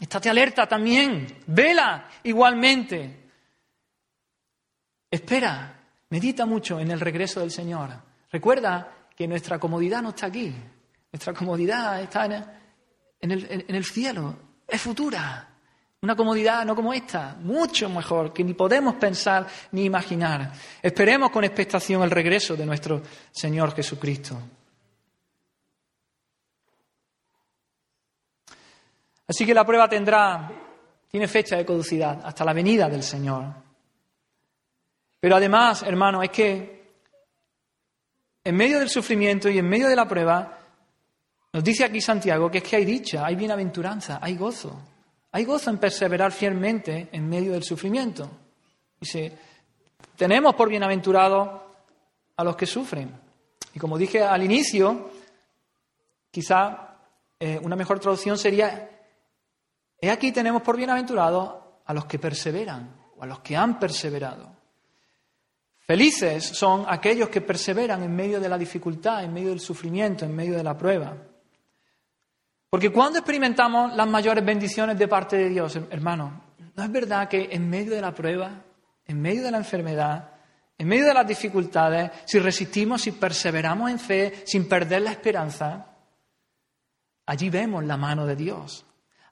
Estate 0.00 0.28
alerta 0.28 0.66
también, 0.66 1.42
vela 1.46 2.08
igualmente. 2.24 3.24
Espera, 5.10 5.80
medita 6.10 6.44
mucho 6.46 6.80
en 6.80 6.90
el 6.90 7.00
regreso 7.00 7.40
del 7.40 7.52
Señor. 7.52 7.90
Recuerda 8.30 9.08
que 9.14 9.28
nuestra 9.28 9.58
comodidad 9.60 10.02
no 10.02 10.08
está 10.08 10.26
aquí, 10.26 10.52
nuestra 11.12 11.32
comodidad 11.32 12.02
está 12.02 12.24
en 13.20 13.30
el, 13.30 13.84
cielo, 13.84 14.36
es 14.66 14.80
futura. 14.80 15.48
Una 16.02 16.16
comodidad 16.16 16.64
no 16.66 16.74
como 16.74 16.92
esta, 16.92 17.36
mucho 17.40 17.88
mejor, 17.88 18.32
que 18.32 18.44
ni 18.44 18.52
podemos 18.52 18.96
pensar 18.96 19.46
ni 19.72 19.84
imaginar. 19.84 20.52
Esperemos 20.82 21.30
con 21.30 21.44
expectación 21.44 22.02
el 22.02 22.10
regreso 22.10 22.56
de 22.56 22.66
nuestro 22.66 23.00
Señor 23.30 23.74
Jesucristo. 23.74 24.36
Así 29.26 29.46
que 29.46 29.54
la 29.54 29.64
prueba 29.64 29.88
tendrá, 29.88 30.50
tiene 31.08 31.28
fecha 31.28 31.56
de 31.56 31.64
caducidad 31.64 32.20
hasta 32.24 32.44
la 32.44 32.52
venida 32.52 32.88
del 32.88 33.02
Señor. 33.02 33.44
Pero 35.20 35.36
además, 35.36 35.82
hermano, 35.82 36.22
es 36.22 36.30
que 36.30 36.74
en 38.44 38.56
medio 38.56 38.78
del 38.78 38.90
sufrimiento 38.90 39.48
y 39.48 39.58
en 39.58 39.68
medio 39.68 39.88
de 39.88 39.96
la 39.96 40.06
prueba, 40.06 40.58
nos 41.52 41.64
dice 41.64 41.84
aquí 41.84 42.00
Santiago 42.00 42.50
que 42.50 42.58
es 42.58 42.64
que 42.64 42.76
hay 42.76 42.84
dicha, 42.84 43.24
hay 43.24 43.34
bienaventuranza, 43.34 44.18
hay 44.20 44.36
gozo. 44.36 44.78
Hay 45.32 45.44
gozo 45.44 45.70
en 45.70 45.78
perseverar 45.78 46.30
fielmente 46.30 47.08
en 47.10 47.28
medio 47.28 47.52
del 47.52 47.64
sufrimiento. 47.64 48.30
Dice, 49.00 49.32
tenemos 50.16 50.54
por 50.54 50.68
bienaventurados 50.68 51.62
a 52.36 52.44
los 52.44 52.54
que 52.54 52.66
sufren. 52.66 53.10
Y 53.72 53.78
como 53.78 53.96
dije 53.96 54.22
al 54.22 54.42
inicio, 54.42 55.10
quizá 56.30 56.98
eh, 57.40 57.58
una 57.62 57.76
mejor 57.76 57.98
traducción 57.98 58.36
sería 58.36 58.90
He 60.04 60.10
aquí 60.10 60.32
tenemos 60.32 60.60
por 60.60 60.76
bienaventurados 60.76 61.54
a 61.86 61.94
los 61.94 62.04
que 62.04 62.18
perseveran 62.18 62.94
o 63.16 63.22
a 63.22 63.26
los 63.26 63.40
que 63.40 63.56
han 63.56 63.78
perseverado. 63.78 64.54
Felices 65.78 66.44
son 66.44 66.84
aquellos 66.86 67.30
que 67.30 67.40
perseveran 67.40 68.02
en 68.02 68.14
medio 68.14 68.38
de 68.38 68.50
la 68.50 68.58
dificultad, 68.58 69.24
en 69.24 69.32
medio 69.32 69.48
del 69.48 69.60
sufrimiento, 69.60 70.26
en 70.26 70.36
medio 70.36 70.58
de 70.58 70.62
la 70.62 70.76
prueba. 70.76 71.16
Porque 72.68 72.90
cuando 72.90 73.18
experimentamos 73.18 73.96
las 73.96 74.06
mayores 74.06 74.44
bendiciones 74.44 74.98
de 74.98 75.08
parte 75.08 75.38
de 75.38 75.48
Dios, 75.48 75.74
hermano, 75.88 76.44
¿no 76.76 76.82
es 76.82 76.92
verdad 76.92 77.26
que 77.26 77.48
en 77.50 77.70
medio 77.70 77.94
de 77.94 78.02
la 78.02 78.12
prueba, 78.12 78.62
en 79.06 79.22
medio 79.22 79.42
de 79.42 79.52
la 79.52 79.58
enfermedad, 79.58 80.32
en 80.76 80.86
medio 80.86 81.06
de 81.06 81.14
las 81.14 81.26
dificultades, 81.26 82.10
si 82.26 82.38
resistimos, 82.38 83.00
si 83.00 83.12
perseveramos 83.12 83.90
en 83.90 83.98
fe, 83.98 84.42
sin 84.44 84.68
perder 84.68 85.00
la 85.00 85.12
esperanza, 85.12 85.96
allí 87.24 87.48
vemos 87.48 87.82
la 87.84 87.96
mano 87.96 88.26
de 88.26 88.36
Dios. 88.36 88.84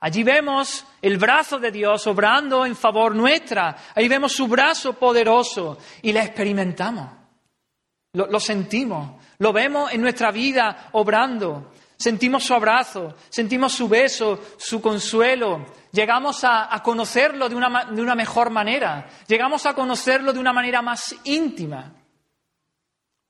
Allí 0.03 0.25
vemos 0.25 0.85
el 1.01 1.17
brazo 1.17 1.61
de 1.61 1.71
Dios 1.71 2.09
obrando 2.09 2.67
en 2.67 2.75
favor 2.75 3.15
nuestra. 3.15 3.77
Ahí 3.95 4.09
vemos 4.09 4.33
su 4.33 4.49
brazo 4.49 4.95
poderoso 4.95 5.79
y 6.03 6.13
la 6.13 6.25
experimentamos. 6.25 7.09
Lo, 8.15 8.41
sentimos. 8.41 9.23
Lo 9.39 9.53
vemos 9.53 9.93
en 9.93 10.01
nuestra 10.01 10.33
vida 10.33 10.89
obrando. 10.91 11.71
Sentimos 11.97 12.43
su 12.43 12.53
abrazo, 12.53 13.15
sentimos 13.29 13.75
su 13.75 13.89
beso, 13.89 14.41
su 14.57 14.83
consuelo. 14.83 15.67
Llegamos 15.93 16.43
a, 16.43 16.75
a 16.75 16.83
conocerlo 16.83 17.49
de 17.49 17.55
una, 17.55 17.85
de 17.85 18.03
una 18.03 18.17
mejor 18.17 18.51
manera. 18.51 19.09
Llegamos 19.29 19.67
a 19.67 19.75
conocerlo 19.75 20.33
de 20.33 20.41
una 20.41 20.53
manera 20.53 20.83
más 20.83 21.15
íntima. 21.23 22.02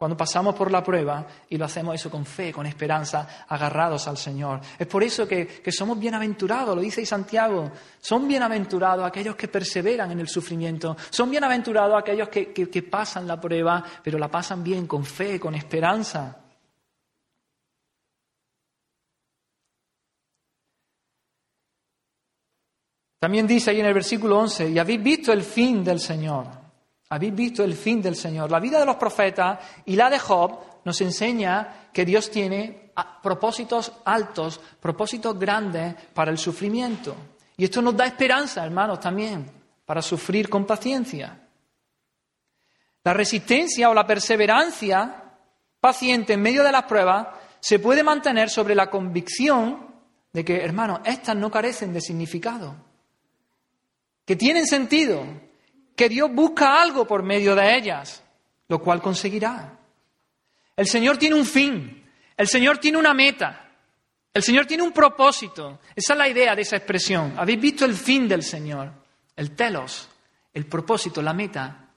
Cuando 0.03 0.17
pasamos 0.17 0.57
por 0.57 0.69
la 0.69 0.83
prueba 0.83 1.25
y 1.49 1.57
lo 1.57 1.65
hacemos 1.65 1.95
eso 1.95 2.11
con 2.11 2.27
fe, 2.27 2.53
con 2.53 2.67
esperanza, 2.67 3.47
agarrados 3.47 4.09
al 4.09 4.17
Señor. 4.17 4.61
Es 4.77 4.89
por 4.89 5.05
eso 5.05 5.29
que, 5.29 5.63
somos 5.71 5.97
bienaventurados, 5.97 6.75
lo 6.75 6.83
dice 6.83 7.07
Santiago. 7.07 7.71
Son 8.01 8.27
bienaventurados 8.27 9.07
aquellos 9.07 9.37
que 9.37 9.47
perseveran 9.47 10.11
en 10.11 10.19
el 10.19 10.27
sufrimiento. 10.27 10.97
Son 11.09 11.31
bienaventurados 11.31 11.97
aquellos 11.97 12.29
que, 12.31 12.53
que 12.53 12.83
pasan 12.83 13.29
la 13.29 13.41
prueba, 13.41 13.85
pero 14.03 14.19
la 14.19 14.29
pasan 14.29 14.65
bien, 14.65 14.89
con 14.89 15.05
fe, 15.05 15.39
con 15.39 15.55
esperanza. 15.55 16.37
También 23.21 23.47
dice 23.47 23.71
ahí 23.71 23.79
en 23.79 23.87
el 23.87 23.95
versículo 23.95 24.41
11, 24.41 24.69
y 24.69 24.81
habéis 24.81 25.01
visto 25.01 25.33
el 25.33 25.45
fin 25.45 25.85
del 25.85 26.01
Señor. 26.01 26.62
Habéis 27.13 27.35
visto 27.35 27.63
el 27.63 27.75
fin 27.75 28.01
del 28.01 28.17
Señor. 28.17 28.51
La 28.51 28.59
vida 28.59 28.81
de 28.81 28.87
los 28.87 28.97
profetas 28.97 29.59
y 29.85 29.97
la 29.97 30.09
de 30.09 30.19
Job 30.19 30.81
nos 30.83 30.99
enseña 31.03 31.91
que 31.93 32.07
Dios 32.07 32.31
tiene 32.31 32.91
propósitos 33.23 33.93
altos, 34.07 34.59
propósitos 34.81 35.39
grandes 35.39 35.95
para 36.15 36.31
el 36.31 36.39
sufrimiento. 36.39 37.15
Y 37.59 37.65
esto 37.65 37.83
nos 37.83 37.95
da 37.99 38.07
esperanza, 38.07 38.65
hermanos, 38.65 38.99
también, 38.99 39.47
para 39.85 40.01
sufrir 40.01 40.49
con 40.49 40.65
paciencia. 40.65 41.39
La 43.05 43.13
resistencia 43.13 43.91
o 43.91 43.95
la 43.95 44.07
perseverancia 44.07 45.35
paciente 45.81 46.33
en 46.33 46.41
medio 46.41 46.65
de 46.65 46.73
las 46.73 46.85
pruebas 46.85 47.29
se 47.61 47.79
puede 47.79 48.03
mantener 48.03 48.49
sobre 48.49 48.75
la 48.75 48.89
convicción 48.89 49.87
de 50.33 50.47
que, 50.47 50.65
hermanos, 50.65 51.01
estas 51.05 51.37
no 51.37 51.51
carecen 51.51 51.93
de 51.93 52.01
significado, 52.01 52.75
que 54.25 54.35
tienen 54.35 54.67
sentido, 54.67 55.52
que 55.95 56.09
Dios 56.09 56.31
busca 56.33 56.81
algo 56.81 57.07
por 57.07 57.23
medio 57.23 57.55
de 57.55 57.77
ellas, 57.77 58.23
lo 58.69 58.81
cual 58.81 59.01
conseguirá. 59.01 59.79
El 60.77 60.87
Señor 60.87 61.19
tiene 61.19 61.35
un 61.37 61.47
fin, 61.47 62.05
el 62.37 62.49
Señor 62.49 62.79
tiene 62.79 62.99
una 62.99 63.15
meta. 63.15 63.63
El 64.35 64.43
Señor 64.43 64.67
tiene 64.67 64.83
un 64.83 64.93
propósito. 64.93 65.81
Esa 65.95 66.15
es 66.15 66.19
la 66.19 66.29
idea 66.29 66.57
de 66.57 66.63
esa 66.63 66.77
expresión. 66.77 67.35
Habéis 67.37 67.61
visto 67.61 67.85
el 67.85 67.95
fin 67.95 68.27
del 68.27 68.43
Señor, 68.43 68.91
el 69.37 69.55
telos, 69.55 70.09
el 70.55 70.67
propósito, 70.67 71.21
la 71.21 71.35
meta. 71.35 71.89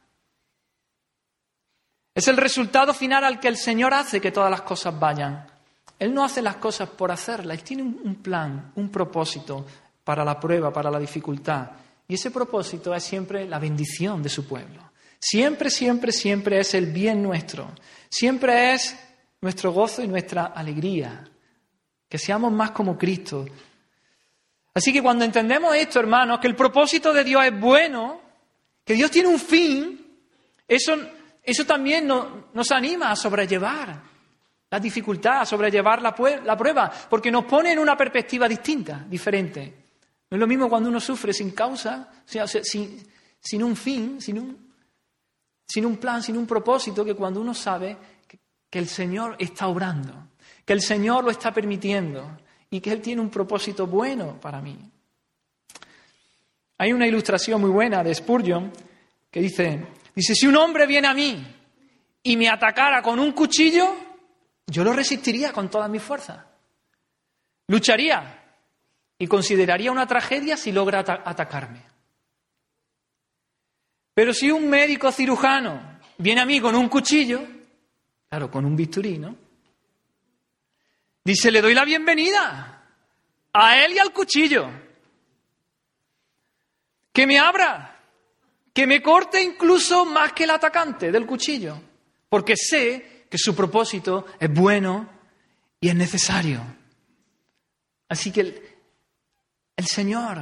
Es 2.13 2.27
el 2.27 2.37
resultado 2.37 2.93
final 2.93 3.23
al 3.23 3.39
que 3.39 3.47
el 3.47 3.57
Señor 3.57 3.93
hace 3.93 4.19
que 4.19 4.31
todas 4.31 4.51
las 4.51 4.61
cosas 4.61 4.99
vayan. 4.99 5.47
Él 5.97 6.13
no 6.13 6.25
hace 6.25 6.41
las 6.41 6.57
cosas 6.57 6.89
por 6.89 7.09
hacerlas, 7.09 7.57
Él 7.57 7.63
tiene 7.63 7.83
un 7.83 8.15
plan, 8.21 8.73
un 8.75 8.89
propósito 8.89 9.65
para 10.03 10.25
la 10.25 10.37
prueba, 10.37 10.71
para 10.71 10.91
la 10.91 10.99
dificultad. 10.99 11.71
Y 12.08 12.16
ese 12.16 12.32
propósito 12.32 12.93
es 12.93 13.03
siempre 13.03 13.47
la 13.47 13.60
bendición 13.60 14.22
de 14.22 14.30
su 14.30 14.47
pueblo. 14.47 14.91
Siempre, 15.20 15.70
siempre, 15.70 16.12
siempre 16.12 16.60
es 16.60 16.74
el 16.74 16.88
bien 16.88 17.24
nuestro. 17.24 17.74
Siempre 18.10 18.74
es 18.74 18.95
nuestro 19.41 19.72
gozo 19.72 20.03
y 20.03 20.08
nuestra 20.08 20.45
alegría. 20.45 21.28
Que 22.08 22.18
seamos 22.18 22.51
más 22.51 22.72
como 22.72 22.97
Cristo. 22.97 23.45
Así 24.74 24.93
que 24.93 25.01
cuando 25.01 25.26
entendemos 25.26 25.76
esto, 25.76 25.99
hermanos, 25.99 26.39
que 26.39 26.47
el 26.47 26.56
propósito 26.56 27.12
de 27.14 27.24
Dios 27.24 27.43
es 27.45 27.60
bueno, 27.60 28.22
que 28.84 28.93
Dios 28.93 29.10
tiene 29.10 29.30
un 29.30 29.39
fin, 29.39 30.06
eso, 30.68 30.93
eso 31.41 31.66
también 31.66 32.08
nos 32.08 32.72
anima 32.72 33.10
a 33.10 33.16
sobrellevar 33.16 34.16
la 34.70 34.80
dificultad, 34.80 35.41
a 35.41 35.45
sobrellevar 35.45 36.01
la, 36.01 36.14
la 36.43 36.58
prueba, 36.58 36.91
porque 37.10 37.32
nos 37.32 37.45
pone 37.45 37.72
en 37.72 37.80
una 37.80 37.95
perspectiva 37.95 38.47
distinta, 38.47 39.06
diferente. 39.08 39.84
Es 40.36 40.39
lo 40.39 40.47
mismo 40.47 40.67
cuando 40.67 40.89
uno 40.89 40.99
sufre 40.99 41.31
sin 41.31 41.51
causa, 41.51 42.11
sin, 42.25 43.01
sin 43.39 43.63
un 43.63 43.73
fin, 43.73 44.19
sin 44.19 44.38
un, 44.38 45.95
plan, 45.95 46.21
sin 46.21 46.36
un 46.36 46.45
propósito, 46.45 47.05
que 47.05 47.13
cuando 47.13 47.39
uno 47.39 47.53
sabe 47.53 47.95
que, 48.27 48.77
el 48.77 48.89
Señor 48.89 49.38
está 49.39 49.69
obrando, 49.69 50.27
que 50.65 50.73
el 50.73 50.81
Señor 50.81 51.23
lo 51.23 51.31
está 51.31 51.53
permitiendo 51.53 52.38
y 52.69 52.81
que 52.81 52.91
Él 52.91 53.01
tiene 53.01 53.21
un 53.21 53.29
propósito 53.29 53.88
bueno 53.88 54.38
para 54.41 54.59
mí. 54.59 54.77
Hay 56.79 56.91
una 56.91 57.07
ilustración 57.07 57.61
muy 57.61 57.69
buena 57.69 58.03
de 58.03 58.13
Spurgeon 58.13 58.73
que 59.31 59.39
dice, 59.39 59.88
dice, 60.13 60.36
si 60.36 60.47
un 60.47 60.57
hombre 60.57 60.86
viene 60.86 61.07
a 61.07 61.13
mí 61.13 61.47
y 62.23 62.36
me 62.36 62.49
atacara 62.49 63.01
con 63.01 63.19
un 63.19 63.31
cuchillo, 63.31 63.95
yo 64.67 64.83
lo 64.83 64.91
resistiría 64.91 65.53
con 65.53 65.69
todas 65.69 65.89
mis 65.89 66.01
fuerzas. 66.01 66.43
Lucharía 67.67 68.44
y 69.18 69.28
consideraría 69.28 69.91
una 69.91 70.07
tragedia 70.07 70.57
si 70.57 70.72
logra 70.72 70.99
atacarme. 70.99 71.82
Pero 74.13 74.34
si 74.34 74.51
un 74.51 74.70
médico 74.70 75.11
cirujano 75.11 75.99
viene 76.18 76.41
a 76.41 76.45
mí 76.45 76.59
con 76.59 76.76
un 76.76 76.88
cuchillo, 76.89 77.41
claro, 78.30 78.49
con 78.49 78.66
un 78.66 78.76
bisturino, 78.76 79.36
dice, 81.24 81.51
le 81.51 81.61
doy 81.61 81.74
la 81.74 81.86
bienvenida 81.86 82.84
a 83.53 83.84
él 83.84 83.93
y 83.93 83.99
al 83.99 84.13
cuchillo. 84.13 84.70
Que 87.11 87.26
me 87.26 87.39
abra, 87.39 87.99
que 88.74 88.86
me 88.86 89.01
corte 89.01 89.41
incluso 89.41 90.05
más 90.05 90.34
que 90.34 90.43
el 90.43 90.49
atacante 90.49 91.11
del 91.11 91.26
cuchillo, 91.26 91.78
porque 92.28 92.55
sé 92.57 93.28
que 93.30 93.38
su 93.38 93.55
propósito 93.55 94.26
es 94.39 94.53
bueno 94.53 95.09
y 95.80 95.89
es 95.89 95.95
necesario. 95.95 96.61
Así 98.07 98.32
que 98.32 98.74
el, 99.76 99.86
Señor 99.86 100.41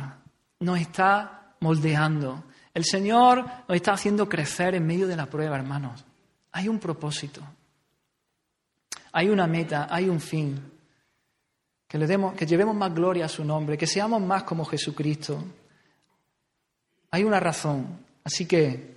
nos 0.59 0.79
está 0.79 1.55
moldeando, 1.59 2.43
el 2.73 2.85
Señor 2.85 3.45
nos 3.67 3.75
está 3.75 3.93
haciendo 3.93 4.27
crecer 4.27 4.75
en 4.75 4.85
medio 4.85 5.07
de 5.07 5.15
la 5.15 5.25
prueba, 5.25 5.55
hermanos. 5.55 6.03
Hay 6.51 6.67
un 6.67 6.79
propósito, 6.79 7.41
hay 9.11 9.29
una 9.29 9.47
meta, 9.47 9.87
hay 9.89 10.09
un 10.09 10.19
fin. 10.19 10.71
Que, 11.87 11.97
le 11.97 12.07
demos, 12.07 12.33
que 12.33 12.47
llevemos 12.47 12.75
más 12.75 12.93
gloria 12.93 13.25
a 13.25 13.29
su 13.29 13.43
nombre, 13.45 13.77
que 13.77 13.87
seamos 13.87 14.21
más 14.21 14.43
como 14.43 14.65
Jesucristo. 14.65 15.43
Hay 17.11 17.23
una 17.23 17.39
razón. 17.39 17.99
Así 18.23 18.47
que 18.47 18.95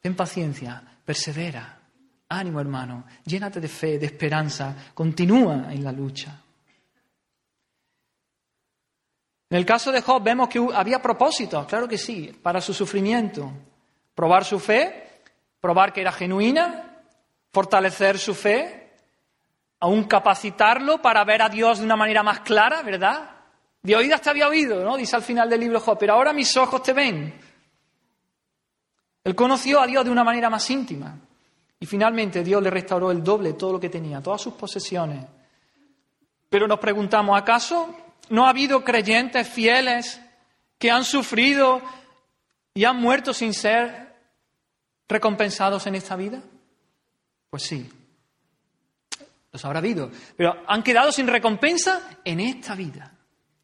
ten 0.00 0.16
paciencia, 0.16 0.82
persevera. 1.04 1.78
Ánimo, 2.28 2.60
hermano. 2.60 3.04
Llénate 3.26 3.60
de 3.60 3.68
fe, 3.68 3.98
de 3.98 4.06
esperanza. 4.06 4.74
Continúa 4.94 5.72
en 5.72 5.84
la 5.84 5.92
lucha. 5.92 6.41
En 9.52 9.58
el 9.58 9.66
caso 9.66 9.92
de 9.92 10.00
Job 10.00 10.22
vemos 10.22 10.48
que 10.48 10.66
había 10.72 11.02
propósitos, 11.02 11.66
claro 11.66 11.86
que 11.86 11.98
sí, 11.98 12.34
para 12.42 12.58
su 12.58 12.72
sufrimiento. 12.72 13.52
Probar 14.14 14.46
su 14.46 14.58
fe, 14.58 15.20
probar 15.60 15.92
que 15.92 16.00
era 16.00 16.10
genuina, 16.10 17.02
fortalecer 17.52 18.18
su 18.18 18.34
fe, 18.34 18.94
aún 19.80 20.04
capacitarlo 20.04 21.02
para 21.02 21.22
ver 21.24 21.42
a 21.42 21.50
Dios 21.50 21.80
de 21.80 21.84
una 21.84 21.96
manera 21.96 22.22
más 22.22 22.40
clara, 22.40 22.80
¿verdad? 22.80 23.28
De 23.82 23.94
oídas 23.94 24.22
te 24.22 24.30
había 24.30 24.48
oído, 24.48 24.82
¿no? 24.82 24.96
Dice 24.96 25.16
al 25.16 25.22
final 25.22 25.50
del 25.50 25.60
libro 25.60 25.80
Job, 25.80 25.98
pero 26.00 26.14
ahora 26.14 26.32
mis 26.32 26.56
ojos 26.56 26.82
te 26.82 26.94
ven. 26.94 27.38
Él 29.22 29.34
conoció 29.34 29.82
a 29.82 29.86
Dios 29.86 30.02
de 30.02 30.10
una 30.10 30.24
manera 30.24 30.48
más 30.48 30.70
íntima. 30.70 31.14
Y 31.78 31.84
finalmente 31.84 32.42
Dios 32.42 32.62
le 32.62 32.70
restauró 32.70 33.10
el 33.10 33.22
doble 33.22 33.52
todo 33.52 33.72
lo 33.72 33.80
que 33.80 33.90
tenía, 33.90 34.22
todas 34.22 34.40
sus 34.40 34.54
posesiones. 34.54 35.26
Pero 36.48 36.66
nos 36.66 36.78
preguntamos, 36.78 37.38
¿acaso 37.38 37.94
¿No 38.32 38.46
ha 38.46 38.48
habido 38.48 38.82
creyentes 38.82 39.46
fieles 39.46 40.18
que 40.78 40.90
han 40.90 41.04
sufrido 41.04 41.82
y 42.72 42.84
han 42.84 42.96
muerto 42.96 43.34
sin 43.34 43.52
ser 43.52 44.16
recompensados 45.06 45.86
en 45.86 45.96
esta 45.96 46.16
vida? 46.16 46.40
Pues 47.50 47.64
sí, 47.64 47.86
los 49.52 49.62
habrá 49.66 49.80
habido, 49.80 50.10
pero 50.34 50.64
han 50.66 50.82
quedado 50.82 51.12
sin 51.12 51.26
recompensa 51.26 52.08
en 52.24 52.40
esta 52.40 52.74
vida, 52.74 53.12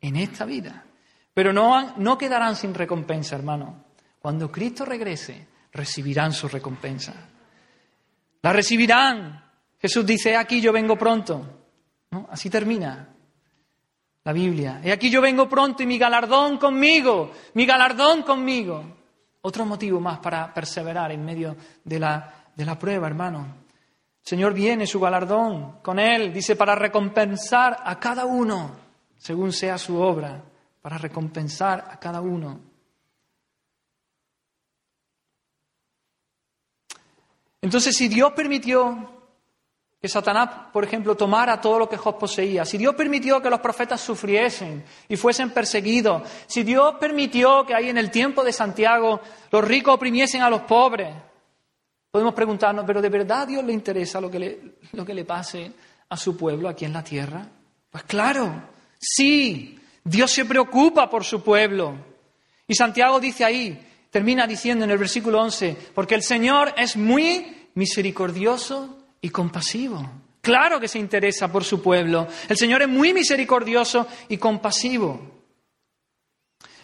en 0.03 0.17
esta 0.17 0.45
vida. 0.45 0.85
Pero 1.33 1.55
no, 1.55 1.97
no 1.97 2.19
quedarán 2.19 2.55
sin 2.55 2.75
recompensa, 2.75 3.37
hermano. 3.37 3.87
Cuando 4.19 4.53
Cristo 4.53 4.85
regrese, 4.85 5.47
recibirán 5.73 6.35
su 6.35 6.47
recompensa. 6.47 7.15
La 8.43 8.53
recibirán. 8.53 9.51
Jesús 9.81 10.05
dice, 10.05 10.37
aquí 10.37 10.61
yo 10.61 10.75
vengo 10.75 10.99
pronto. 10.99 11.65
Así 12.29 12.51
termina 12.51 13.15
la 14.29 14.35
Biblia. 14.35 14.83
Y 14.85 14.91
aquí 14.91 15.09
yo 15.09 15.23
vengo 15.23 15.49
pronto 15.49 15.83
y 15.83 15.87
mi 15.87 15.97
galardón 15.97 16.59
conmigo, 16.59 17.33
mi 17.55 17.65
galardón 17.65 18.21
conmigo. 18.25 18.85
Otro 19.41 19.65
motivo 19.65 20.01
más 20.01 20.19
para 20.19 20.53
perseverar 20.53 21.11
en 21.13 21.25
medio 21.25 21.57
de 21.83 21.99
la, 21.99 22.51
de 22.55 22.67
la 22.67 22.79
prueba, 22.79 23.07
hermano. 23.07 23.39
El 24.21 24.29
Señor 24.29 24.53
viene, 24.53 24.87
su 24.87 25.01
galardón 25.01 25.79
con 25.81 25.99
Él, 25.99 26.31
dice, 26.31 26.57
para 26.57 26.75
recompensar 26.75 27.79
a 27.83 27.99
cada 27.99 28.27
uno, 28.27 28.73
según 29.17 29.51
sea 29.51 29.79
su 29.79 29.97
obra, 29.99 30.45
para 30.83 30.99
recompensar 30.99 31.89
a 31.91 31.99
cada 31.99 32.21
uno. 32.21 32.61
Entonces, 37.63 37.97
si 37.97 38.09
Dios 38.09 38.33
permitió 38.33 39.18
que 40.01 40.09
Satanás, 40.09 40.49
por 40.73 40.85
ejemplo, 40.85 41.17
tomara 41.17 41.61
todo 41.61 41.81
lo 41.81 41.89
que 41.89 41.97
Job 41.97 42.19
poseía, 42.19 42.65
si 42.65 42.79
Dios 42.79 42.95
permitió 42.95 43.43
que 43.43 43.51
los 43.51 43.59
profetas 43.59 44.01
sufriesen 44.01 44.85
y 45.09 45.17
fuesen 45.17 45.51
perseguidos, 45.51 46.23
si 46.47 46.63
Dios 46.63 46.95
permitió 47.01 47.67
que 47.67 47.75
ahí 47.75 47.89
en 47.89 47.99
el 47.99 48.11
tiempo 48.11 48.45
de 48.45 48.53
Santiago 48.53 49.21
los 49.51 49.65
ricos 49.65 49.95
oprimiesen 49.95 50.43
a 50.43 50.51
los 50.51 50.61
pobres, 50.63 51.13
podemos 52.13 52.33
preguntarnos, 52.33 52.85
¿pero 52.87 53.03
de 53.03 53.09
verdad 53.09 53.43
a 53.43 53.47
Dios 53.47 53.65
le 53.65 53.73
interesa 53.73 54.21
lo 54.21 54.31
que 54.31 54.39
le, 54.39 54.61
lo 54.93 55.05
que 55.05 55.15
le 55.15 55.25
pase 55.25 55.73
a 56.09 56.17
su 56.17 56.37
pueblo 56.37 56.69
aquí 56.69 56.85
en 56.85 56.93
la 56.93 57.03
tierra? 57.03 57.45
Pues 57.91 58.05
claro, 58.05 58.69
sí, 59.01 59.81
Dios 60.05 60.31
se 60.31 60.45
preocupa 60.45 61.11
por 61.11 61.25
su 61.25 61.43
pueblo. 61.43 61.95
Y 62.69 62.75
Santiago 62.75 63.19
dice 63.19 63.45
ahí, 63.45 63.85
termina 64.11 64.47
diciendo 64.47 64.85
en 64.85 64.93
el 64.93 64.99
versículo 64.99 65.41
11, 65.41 65.77
porque 65.93 66.15
el 66.15 66.23
Señor 66.23 66.73
es 66.77 66.97
muy 66.97 67.69
misericordioso 67.75 68.98
y 69.21 69.31
compasivo. 69.31 70.09
Claro 70.41 70.81
que 70.81 70.89
se 70.89 70.99
interesa 70.99 71.51
por 71.51 71.65
su 71.65 71.83
pueblo. 71.83 72.27
El 72.49 72.57
Señor 72.57 72.83
es 72.83 72.89
muy 72.89 73.13
misericordioso 73.13 74.07
y 74.29 74.39
compasivo. 74.39 75.39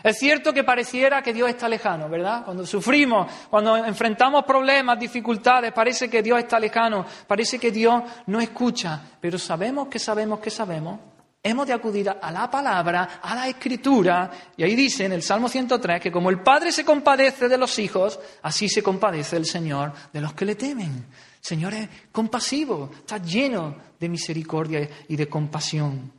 Es 0.05 0.19
cierto 0.19 0.53
que 0.53 0.65
pareciera 0.65 1.23
que 1.23 1.33
Dios 1.33 1.49
está 1.49 1.67
lejano, 1.67 2.11
¿verdad? 2.11 2.45
Cuando 2.45 2.67
sufrimos, 2.67 3.27
cuando 3.49 3.75
enfrentamos 3.75 4.45
problemas, 4.45 4.99
dificultades, 4.99 5.73
parece 5.73 6.11
que 6.11 6.23
Dios 6.23 6.41
está 6.41 6.61
lejano, 6.61 7.07
parece 7.27 7.59
que 7.59 7.71
Dios 7.71 8.03
no 8.27 8.39
escucha, 8.39 9.01
pero 9.19 9.39
sabemos 9.39 9.89
que 9.89 9.99
sabemos 9.99 10.41
que 10.41 10.51
sabemos. 10.51 11.01
Hemos 11.43 11.67
de 11.67 11.73
acudir 11.73 12.11
a 12.11 12.31
la 12.31 12.51
palabra, 12.51 13.21
a 13.23 13.35
la 13.35 13.49
escritura, 13.49 14.31
y 14.59 14.63
ahí 14.63 14.75
dice 14.75 15.07
en 15.07 15.13
el 15.13 15.23
Salmo 15.23 15.49
103 15.49 16.03
que 16.03 16.13
como 16.13 16.29
el 16.29 16.43
Padre 16.43 16.71
se 16.71 16.85
compadece 16.85 17.49
de 17.49 17.57
los 17.57 17.79
hijos, 17.79 18.21
así 18.43 18.69
se 18.69 18.83
compadece 18.83 19.39
el 19.39 19.47
Señor 19.47 19.91
de 20.13 20.21
los 20.21 20.35
que 20.35 20.45
le 20.45 20.55
temen. 20.55 21.07
Señor 21.45 21.75
es 21.75 21.89
compasivo, 22.11 22.91
está 23.01 23.19
lleno 23.19 23.77
de 24.01 24.09
misericordia 24.09 24.89
y 25.09 25.15
de 25.15 25.29
compasión. 25.29 26.11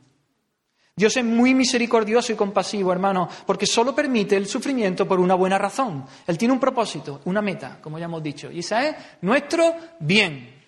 Dios 0.94 1.16
es 1.16 1.24
muy 1.24 1.52
misericordioso 1.52 2.32
y 2.32 2.36
compasivo, 2.36 2.92
hermano, 2.92 3.28
porque 3.44 3.66
solo 3.66 3.92
permite 3.92 4.36
el 4.36 4.46
sufrimiento 4.46 5.06
por 5.08 5.18
una 5.18 5.34
buena 5.34 5.58
razón. 5.58 6.06
Él 6.28 6.38
tiene 6.38 6.54
un 6.54 6.60
propósito, 6.60 7.22
una 7.24 7.42
meta, 7.42 7.80
como 7.82 7.98
ya 7.98 8.04
hemos 8.04 8.22
dicho, 8.22 8.52
y 8.52 8.60
esa 8.60 8.86
es 8.86 8.96
nuestro 9.22 9.74
bien. 9.98 10.62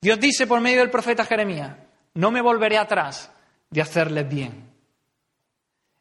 Dios 0.00 0.18
dice 0.18 0.46
por 0.46 0.62
medio 0.62 0.78
del 0.78 0.90
profeta 0.90 1.26
Jeremías, 1.26 1.76
no 2.14 2.30
me 2.30 2.40
volveré 2.40 2.78
atrás, 2.78 3.30
de 3.68 3.82
hacerles 3.82 4.26
bien. 4.26 4.64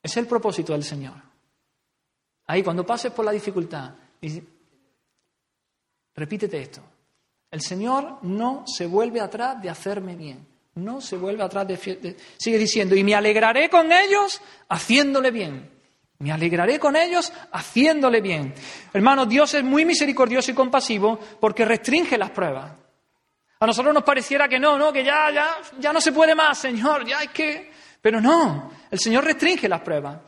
Es 0.02 0.16
el 0.16 0.26
propósito 0.26 0.72
del 0.72 0.86
Señor. 0.86 1.16
Ahí, 2.46 2.64
cuando 2.64 2.86
pases 2.86 3.12
por 3.12 3.26
la 3.26 3.32
dificultad, 3.34 3.94
repítete 6.16 6.62
esto. 6.62 6.82
El 7.50 7.62
Señor 7.62 8.20
no 8.24 8.64
se 8.68 8.86
vuelve 8.86 9.22
atrás 9.22 9.62
de 9.62 9.70
hacerme 9.70 10.16
bien. 10.16 10.46
No 10.76 11.02
se 11.02 11.18
vuelve 11.18 11.44
atrás 11.44 11.68
de, 11.68 12.16
Sigue 12.38 12.58
diciendo, 12.58 12.96
y 12.96 13.04
me 13.04 13.16
alegraré 13.16 13.70
con 13.70 13.92
ellos 13.92 14.42
haciéndole 14.70 15.32
bien. 15.32 15.72
Me 16.20 16.32
alegraré 16.32 16.80
con 16.80 16.96
ellos 16.96 17.32
haciéndole 17.52 18.22
bien. 18.22 18.54
Hermanos, 18.94 19.30
Dios 19.30 19.54
es 19.54 19.64
muy 19.64 19.86
misericordioso 19.86 20.52
y 20.52 20.56
compasivo 20.56 21.20
porque 21.40 21.66
restringe 21.66 22.18
las 22.18 22.32
pruebas. 22.32 22.72
A 23.60 23.66
nosotros 23.66 23.94
nos 23.94 24.04
pareciera 24.04 24.48
que 24.48 24.60
no, 24.60 24.78
no, 24.78 24.94
que 24.94 25.04
ya, 25.04 25.32
ya, 25.32 25.58
ya 25.80 25.94
no 25.94 26.02
se 26.02 26.12
puede 26.12 26.36
más, 26.36 26.60
Señor, 26.60 27.06
ya 27.08 27.20
hay 27.20 27.30
que. 27.30 27.72
Pero 28.02 28.22
no, 28.22 28.72
el 28.92 29.00
Señor 29.00 29.24
restringe 29.24 29.68
las 29.68 29.82
pruebas. 29.82 30.20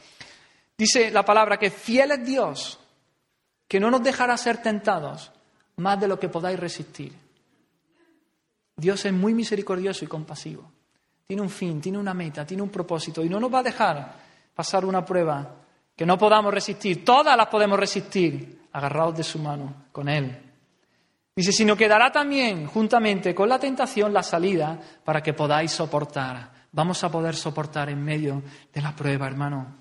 Dice 0.75 1.11
la 1.11 1.23
palabra 1.23 1.57
que 1.57 1.69
fiel 1.69 2.11
es 2.11 2.25
Dios, 2.25 2.79
que 3.67 3.79
no 3.79 3.91
nos 3.91 4.01
dejará 4.01 4.35
ser 4.37 4.61
tentados 4.61 5.31
más 5.79 5.99
de 5.99 6.07
lo 6.07 6.19
que 6.19 6.29
podáis 6.29 6.59
resistir. 6.59 7.13
Dios 8.75 9.03
es 9.05 9.13
muy 9.13 9.33
misericordioso 9.33 10.05
y 10.05 10.07
compasivo. 10.07 10.63
Tiene 11.27 11.41
un 11.41 11.49
fin, 11.49 11.81
tiene 11.81 11.97
una 11.97 12.13
meta, 12.13 12.45
tiene 12.45 12.63
un 12.63 12.69
propósito 12.69 13.23
y 13.23 13.29
no 13.29 13.39
nos 13.39 13.53
va 13.53 13.59
a 13.59 13.63
dejar 13.63 14.15
pasar 14.53 14.85
una 14.85 15.03
prueba 15.05 15.55
que 15.95 16.05
no 16.05 16.17
podamos 16.17 16.53
resistir. 16.53 17.03
Todas 17.03 17.35
las 17.35 17.47
podemos 17.47 17.79
resistir 17.79 18.67
agarrados 18.71 19.17
de 19.17 19.23
su 19.23 19.39
mano 19.39 19.85
con 19.91 20.07
Él. 20.07 20.37
Dice, 21.35 21.51
sino 21.51 21.75
que 21.75 21.87
dará 21.87 22.11
también 22.11 22.65
juntamente 22.67 23.33
con 23.35 23.47
la 23.47 23.59
tentación 23.59 24.13
la 24.13 24.23
salida 24.23 24.79
para 25.03 25.21
que 25.21 25.33
podáis 25.33 25.71
soportar. 25.71 26.51
Vamos 26.71 27.03
a 27.03 27.11
poder 27.11 27.35
soportar 27.35 27.89
en 27.89 28.03
medio 28.03 28.41
de 28.73 28.81
la 28.81 28.95
prueba, 28.95 29.27
hermano. 29.27 29.79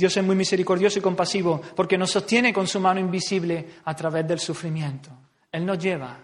Dios 0.00 0.16
es 0.16 0.24
muy 0.24 0.34
misericordioso 0.34 0.98
y 0.98 1.02
compasivo 1.02 1.60
porque 1.76 1.98
nos 1.98 2.10
sostiene 2.10 2.54
con 2.54 2.66
su 2.66 2.80
mano 2.80 2.98
invisible 2.98 3.66
a 3.84 3.94
través 3.94 4.26
del 4.26 4.40
sufrimiento. 4.40 5.10
Él 5.52 5.66
nos 5.66 5.78
lleva, 5.78 6.18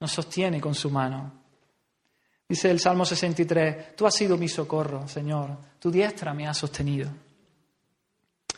nos 0.00 0.10
sostiene 0.10 0.58
con 0.58 0.74
su 0.74 0.90
mano. 0.90 1.34
Dice 2.48 2.70
el 2.70 2.80
Salmo 2.80 3.04
63, 3.04 3.94
tú 3.94 4.06
has 4.06 4.14
sido 4.14 4.38
mi 4.38 4.48
socorro, 4.48 5.06
Señor, 5.06 5.50
tu 5.78 5.90
diestra 5.90 6.32
me 6.32 6.48
ha 6.48 6.54
sostenido. 6.54 7.10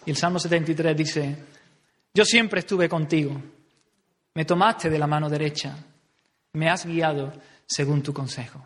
Y 0.07 0.11
el 0.13 0.17
Salmo 0.17 0.39
73 0.39 0.97
dice, 0.97 1.37
yo 2.15 2.25
siempre 2.25 2.61
estuve 2.61 2.89
contigo, 2.89 3.33
me 4.33 4.45
tomaste 4.45 4.91
de 4.91 4.99
la 5.01 5.09
mano 5.09 5.29
derecha, 5.29 5.77
me 6.53 6.71
has 6.71 6.87
guiado 6.87 7.33
según 7.67 8.01
tu 8.01 8.15
consejo. 8.15 8.65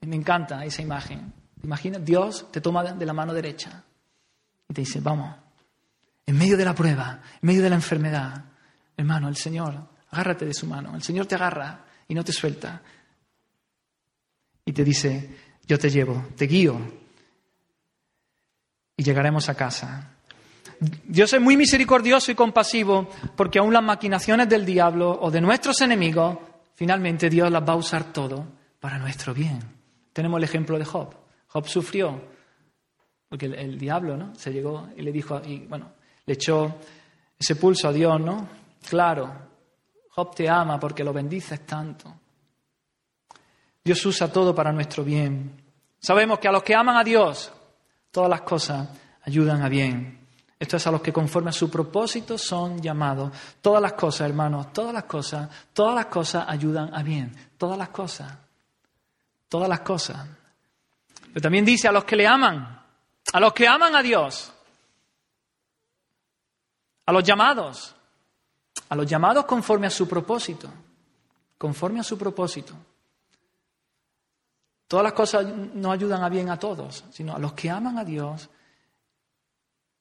Me 0.00 0.16
encanta 0.16 0.64
esa 0.64 0.82
imagen. 0.82 1.45
Imagina, 1.62 1.98
Dios 1.98 2.46
te 2.50 2.60
toma 2.60 2.84
de 2.84 3.06
la 3.06 3.12
mano 3.12 3.32
derecha 3.32 3.82
y 4.68 4.74
te 4.74 4.82
dice, 4.82 5.00
vamos, 5.00 5.34
en 6.24 6.36
medio 6.36 6.56
de 6.56 6.64
la 6.64 6.74
prueba, 6.74 7.20
en 7.40 7.46
medio 7.46 7.62
de 7.62 7.70
la 7.70 7.76
enfermedad, 7.76 8.44
hermano, 8.96 9.28
el 9.28 9.36
Señor, 9.36 9.74
agárrate 10.10 10.44
de 10.44 10.54
su 10.54 10.66
mano, 10.66 10.94
el 10.94 11.02
Señor 11.02 11.26
te 11.26 11.34
agarra 11.34 11.84
y 12.08 12.14
no 12.14 12.24
te 12.24 12.32
suelta. 12.32 12.82
Y 14.64 14.72
te 14.72 14.84
dice, 14.84 15.36
yo 15.66 15.78
te 15.78 15.90
llevo, 15.90 16.26
te 16.36 16.46
guío 16.46 16.80
y 18.96 19.02
llegaremos 19.02 19.48
a 19.48 19.54
casa. 19.54 20.10
Dios 21.04 21.32
es 21.32 21.40
muy 21.40 21.56
misericordioso 21.56 22.30
y 22.32 22.34
compasivo 22.34 23.08
porque 23.34 23.58
aún 23.58 23.72
las 23.72 23.82
maquinaciones 23.82 24.48
del 24.48 24.66
diablo 24.66 25.18
o 25.20 25.30
de 25.30 25.40
nuestros 25.40 25.80
enemigos, 25.80 26.38
finalmente 26.74 27.30
Dios 27.30 27.50
las 27.50 27.62
va 27.62 27.72
a 27.72 27.76
usar 27.76 28.12
todo 28.12 28.46
para 28.80 28.98
nuestro 28.98 29.32
bien. 29.32 29.60
Tenemos 30.12 30.38
el 30.38 30.44
ejemplo 30.44 30.78
de 30.78 30.84
Job. 30.84 31.25
Job 31.56 31.66
sufrió 31.68 32.20
porque 33.30 33.46
el, 33.46 33.78
diablo, 33.78 34.14
¿no? 34.14 34.34
Se 34.34 34.52
llegó 34.52 34.90
y 34.94 35.00
le 35.00 35.10
dijo, 35.10 35.40
y 35.42 35.60
bueno, 35.60 35.90
le 36.26 36.34
echó 36.34 36.76
ese 37.38 37.56
pulso 37.56 37.88
a 37.88 37.92
Dios, 37.94 38.20
¿no? 38.20 38.46
Claro, 38.86 39.32
Job 40.10 40.34
te 40.34 40.50
ama 40.50 40.78
porque 40.78 41.02
lo 41.02 41.14
bendices 41.14 41.64
tanto. 41.64 42.14
Dios 43.82 44.04
usa 44.04 44.30
todo 44.30 44.54
para 44.54 44.70
nuestro 44.70 45.02
bien. 45.02 45.62
Sabemos 45.98 46.40
que 46.40 46.48
a 46.48 46.52
los 46.52 46.62
que 46.62 46.74
aman 46.74 46.98
a 46.98 47.02
Dios, 47.02 47.50
todas 48.10 48.28
las 48.28 48.42
cosas 48.42 48.90
ayudan 49.22 49.62
a 49.62 49.70
bien. 49.70 50.26
Esto 50.58 50.76
es 50.76 50.86
a 50.86 50.90
los 50.90 51.00
que 51.00 51.10
conforme 51.10 51.48
a 51.48 51.54
su 51.54 51.70
propósito 51.70 52.36
son 52.36 52.82
llamados. 52.82 53.32
Todas 53.62 53.80
las 53.80 53.94
cosas, 53.94 54.28
hermanos, 54.28 54.74
todas 54.74 54.92
las 54.92 55.04
cosas, 55.04 55.48
todas 55.72 55.94
las 55.94 56.06
cosas 56.06 56.44
ayudan 56.46 56.94
a 56.94 57.02
bien. 57.02 57.34
Todas 57.56 57.78
las 57.78 57.88
cosas. 57.88 58.30
Todas 59.48 59.70
las 59.70 59.80
cosas. 59.80 60.28
Pero 61.36 61.42
también 61.42 61.66
dice 61.66 61.86
a 61.86 61.92
los 61.92 62.06
que 62.06 62.16
le 62.16 62.26
aman, 62.26 62.82
a 63.30 63.40
los 63.40 63.52
que 63.52 63.68
aman 63.68 63.94
a 63.94 64.02
Dios, 64.02 64.54
a 67.04 67.12
los 67.12 67.22
llamados, 67.22 67.94
a 68.88 68.96
los 68.96 69.06
llamados 69.06 69.44
conforme 69.44 69.86
a 69.86 69.90
su 69.90 70.08
propósito, 70.08 70.72
conforme 71.58 72.00
a 72.00 72.04
su 72.04 72.16
propósito. 72.16 72.72
Todas 74.88 75.04
las 75.04 75.12
cosas 75.12 75.44
no 75.44 75.92
ayudan 75.92 76.24
a 76.24 76.30
bien 76.30 76.48
a 76.48 76.58
todos, 76.58 77.04
sino 77.10 77.36
a 77.36 77.38
los 77.38 77.52
que 77.52 77.68
aman 77.68 77.98
a 77.98 78.04
Dios 78.06 78.48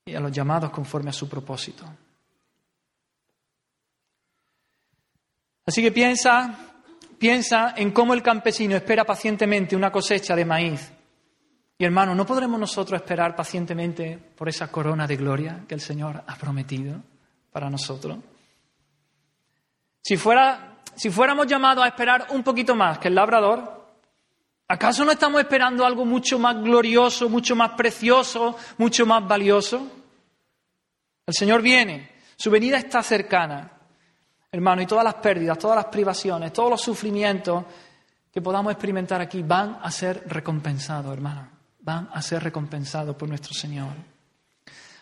y 0.05 0.15
a 0.15 0.21
los 0.21 0.31
llamados 0.31 0.71
conforme 0.71 1.09
a 1.09 1.13
su 1.13 1.27
propósito. 1.27 1.83
Así 5.65 5.81
que 5.81 5.91
piensa, 5.91 6.57
piensa 7.19 7.73
en 7.75 7.91
cómo 7.91 8.13
el 8.13 8.23
campesino 8.23 8.77
espera 8.77 9.03
pacientemente 9.03 9.75
una 9.75 9.91
cosecha 9.91 10.33
de 10.33 10.45
maíz. 10.45 10.94
Y 11.77 11.83
hermano, 11.83 12.15
¿no 12.15 12.25
podremos 12.25 12.59
nosotros 12.59 13.01
esperar 13.01 13.35
pacientemente 13.35 14.17
por 14.17 14.47
esa 14.47 14.71
corona 14.71 15.05
de 15.05 15.17
gloria 15.17 15.63
que 15.67 15.75
el 15.75 15.81
Señor 15.81 16.23
ha 16.25 16.35
prometido 16.35 17.01
para 17.51 17.69
nosotros? 17.69 18.17
Si, 20.01 20.15
fuera, 20.17 20.77
si 20.95 21.09
fuéramos 21.09 21.47
llamados 21.47 21.83
a 21.83 21.87
esperar 21.87 22.27
un 22.29 22.43
poquito 22.43 22.75
más 22.75 22.99
que 22.99 23.09
el 23.09 23.15
labrador, 23.15 23.75
¿Acaso 24.67 25.05
no 25.05 25.11
estamos 25.11 25.41
esperando 25.41 25.85
algo 25.85 26.05
mucho 26.05 26.39
más 26.39 26.59
glorioso, 26.59 27.29
mucho 27.29 27.55
más 27.55 27.71
precioso, 27.71 28.57
mucho 28.79 29.05
más 29.05 29.27
valioso? 29.27 29.87
El 31.27 31.33
Señor 31.33 31.61
viene, 31.61 32.09
su 32.35 32.49
venida 32.49 32.77
está 32.77 33.03
cercana, 33.03 33.71
hermano, 34.51 34.81
y 34.81 34.87
todas 34.87 35.03
las 35.03 35.15
pérdidas, 35.15 35.59
todas 35.59 35.75
las 35.75 35.85
privaciones, 35.85 36.51
todos 36.51 36.71
los 36.71 36.81
sufrimientos 36.81 37.63
que 38.31 38.41
podamos 38.41 38.71
experimentar 38.71 39.21
aquí 39.21 39.43
van 39.43 39.77
a 39.81 39.91
ser 39.91 40.23
recompensados, 40.27 41.13
hermano, 41.13 41.47
van 41.85 42.09
a 42.11 42.21
ser 42.21 42.43
recompensados 42.43 43.15
por 43.15 43.29
nuestro 43.29 43.53
Señor. 43.53 43.93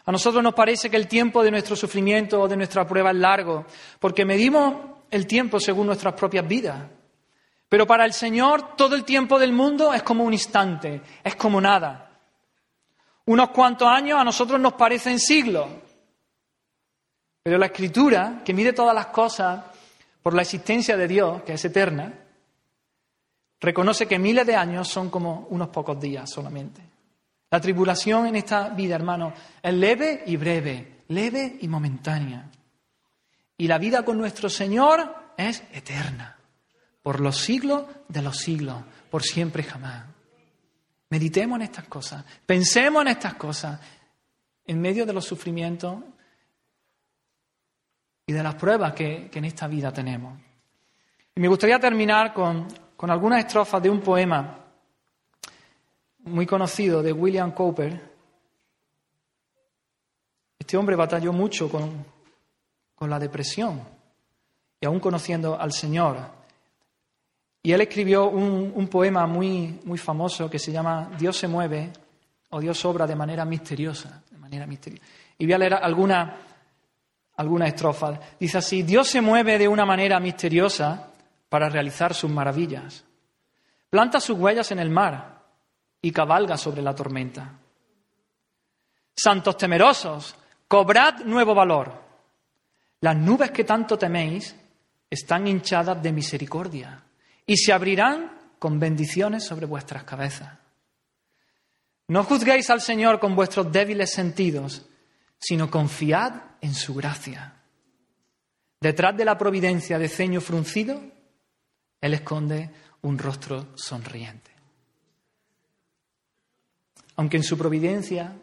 A 0.05 0.11
nosotros 0.11 0.43
nos 0.43 0.53
parece 0.53 0.89
que 0.89 0.97
el 0.97 1.07
tiempo 1.07 1.41
de 1.41 1.49
nuestro 1.49 1.77
sufrimiento 1.77 2.41
o 2.41 2.47
de 2.47 2.57
nuestra 2.57 2.85
prueba 2.85 3.11
es 3.11 3.15
largo, 3.15 3.65
porque 3.99 4.25
medimos 4.25 4.75
el 5.09 5.25
tiempo 5.25 5.61
según 5.61 5.87
nuestras 5.87 6.13
propias 6.13 6.45
vidas. 6.45 6.83
Pero 7.69 7.87
para 7.87 8.03
el 8.03 8.11
Señor 8.11 8.75
todo 8.75 8.95
el 8.95 9.05
tiempo 9.05 9.39
del 9.39 9.53
mundo 9.53 9.93
es 9.93 10.03
como 10.03 10.25
un 10.25 10.33
instante, 10.33 11.01
es 11.23 11.35
como 11.37 11.61
nada. 11.61 12.19
Unos 13.25 13.49
cuantos 13.51 13.87
años 13.87 14.19
a 14.19 14.25
nosotros 14.25 14.59
nos 14.59 14.73
parecen 14.73 15.19
siglos. 15.19 15.67
Pero 17.41 17.57
la 17.57 17.67
Escritura, 17.67 18.41
que 18.43 18.53
mide 18.53 18.73
todas 18.73 18.93
las 18.93 19.07
cosas 19.07 19.63
por 20.21 20.33
la 20.33 20.41
existencia 20.41 20.97
de 20.97 21.07
Dios, 21.07 21.43
que 21.43 21.53
es 21.53 21.63
eterna, 21.63 22.22
reconoce 23.63 24.05
que 24.05 24.19
miles 24.19 24.45
de 24.45 24.55
años 24.55 24.87
son 24.87 25.09
como 25.09 25.47
unos 25.49 25.69
pocos 25.69 25.99
días 25.99 26.29
solamente. 26.29 26.81
La 27.49 27.61
tribulación 27.61 28.27
en 28.27 28.35
esta 28.35 28.69
vida, 28.69 28.95
hermano, 28.95 29.33
es 29.61 29.73
leve 29.73 30.23
y 30.25 30.37
breve, 30.37 31.03
leve 31.07 31.57
y 31.61 31.67
momentánea. 31.67 32.49
Y 33.57 33.67
la 33.67 33.77
vida 33.77 34.03
con 34.03 34.17
nuestro 34.17 34.49
Señor 34.49 35.33
es 35.37 35.63
eterna 35.71 36.37
por 37.03 37.19
los 37.19 37.37
siglos 37.37 37.83
de 38.07 38.21
los 38.21 38.37
siglos, 38.37 38.81
por 39.11 39.21
siempre 39.21 39.61
y 39.61 39.65
jamás. 39.65 40.05
Meditemos 41.09 41.57
en 41.57 41.63
estas 41.63 41.85
cosas, 41.85 42.25
pensemos 42.45 43.01
en 43.03 43.09
estas 43.09 43.35
cosas 43.35 43.79
en 44.65 44.81
medio 44.81 45.05
de 45.05 45.13
los 45.13 45.25
sufrimientos 45.25 45.99
y 48.25 48.33
de 48.33 48.41
las 48.41 48.55
pruebas 48.55 48.93
que, 48.93 49.29
en 49.31 49.45
esta 49.45 49.67
vida 49.67 49.91
tenemos. 49.91 50.39
Y 51.35 51.41
me 51.41 51.49
gustaría 51.49 51.77
terminar 51.77 52.33
con, 52.33 52.67
con 53.03 53.11
algunas 53.11 53.39
estrofas 53.39 53.83
de 53.83 53.89
un 53.89 53.99
poema 53.99 54.59
muy 56.19 56.45
conocido 56.45 57.03
de 57.03 57.11
William 57.11 57.51
Cowper. 57.51 58.01
Este 60.57 60.77
hombre 60.77 60.95
batalló 60.95 61.33
mucho 61.33 61.69
con, 61.69 62.05
con 62.95 63.09
la 63.09 63.19
depresión 63.19 63.81
y 64.79 64.85
aún 64.85 65.01
conociendo 65.01 65.59
al 65.59 65.73
Señor, 65.73 66.17
y 67.61 67.73
él 67.73 67.81
escribió 67.81 68.29
un, 68.29 68.87
poema 68.87 69.27
muy, 69.27 69.81
muy 69.83 69.97
famoso 69.97 70.49
que 70.49 70.57
se 70.57 70.71
llama 70.71 71.11
Dios 71.19 71.35
se 71.35 71.49
mueve 71.49 71.91
o 72.51 72.61
Dios 72.61 72.85
obra 72.85 73.05
de 73.05 73.17
manera 73.17 73.43
misteriosa. 73.43 74.23
De 74.31 74.37
manera 74.37 74.65
misteriosa. 74.65 75.05
Y 75.39 75.43
voy 75.45 75.53
a 75.53 75.57
leer 75.57 75.73
algunas 75.73 76.35
alguna 77.35 77.67
estrofas. 77.67 78.17
Dice 78.39 78.59
así, 78.59 78.81
Dios 78.83 79.09
se 79.09 79.19
mueve 79.19 79.57
de 79.57 79.67
una 79.67 79.85
manera 79.85 80.21
misteriosa 80.21 81.09
para 81.53 81.69
realizar 81.69 82.15
sus 82.15 82.31
maravillas. 82.31 83.03
Planta 83.87 84.19
sus 84.19 84.35
huellas 84.39 84.71
en 84.71 84.79
el 84.79 84.89
mar 84.89 85.43
y 86.01 86.09
cabalga 86.09 86.57
sobre 86.57 86.81
la 86.81 86.95
tormenta. 86.95 87.59
Santos 89.15 89.55
temerosos, 89.55 90.33
cobrad 90.67 91.19
nuevo 91.25 91.53
valor. 91.53 91.93
Las 93.01 93.15
nubes 93.15 93.51
que 93.51 93.65
tanto 93.65 93.99
teméis 93.99 94.55
están 95.07 95.47
hinchadas 95.47 96.01
de 96.01 96.11
misericordia 96.11 97.03
y 97.45 97.55
se 97.55 97.71
abrirán 97.71 98.31
con 98.57 98.79
bendiciones 98.79 99.45
sobre 99.45 99.67
vuestras 99.67 100.05
cabezas. 100.05 100.57
No 102.07 102.23
juzguéis 102.23 102.71
al 102.71 102.81
Señor 102.81 103.19
con 103.19 103.35
vuestros 103.35 103.71
débiles 103.71 104.11
sentidos, 104.11 104.87
sino 105.37 105.69
confiad 105.69 106.33
en 106.61 106.73
su 106.73 106.95
gracia. 106.95 107.61
Detrás 108.81 109.15
de 109.15 109.25
la 109.25 109.37
providencia 109.37 109.99
de 109.99 110.09
ceño 110.09 110.41
fruncido, 110.41 111.12
Él 112.03 112.15
esconde 112.15 112.69
un 113.03 113.17
rostro 113.17 113.77
sonriente. 113.77 114.51
Aunque 117.15 117.37
en 117.37 117.43
su 117.43 117.57
providencia 117.57 118.35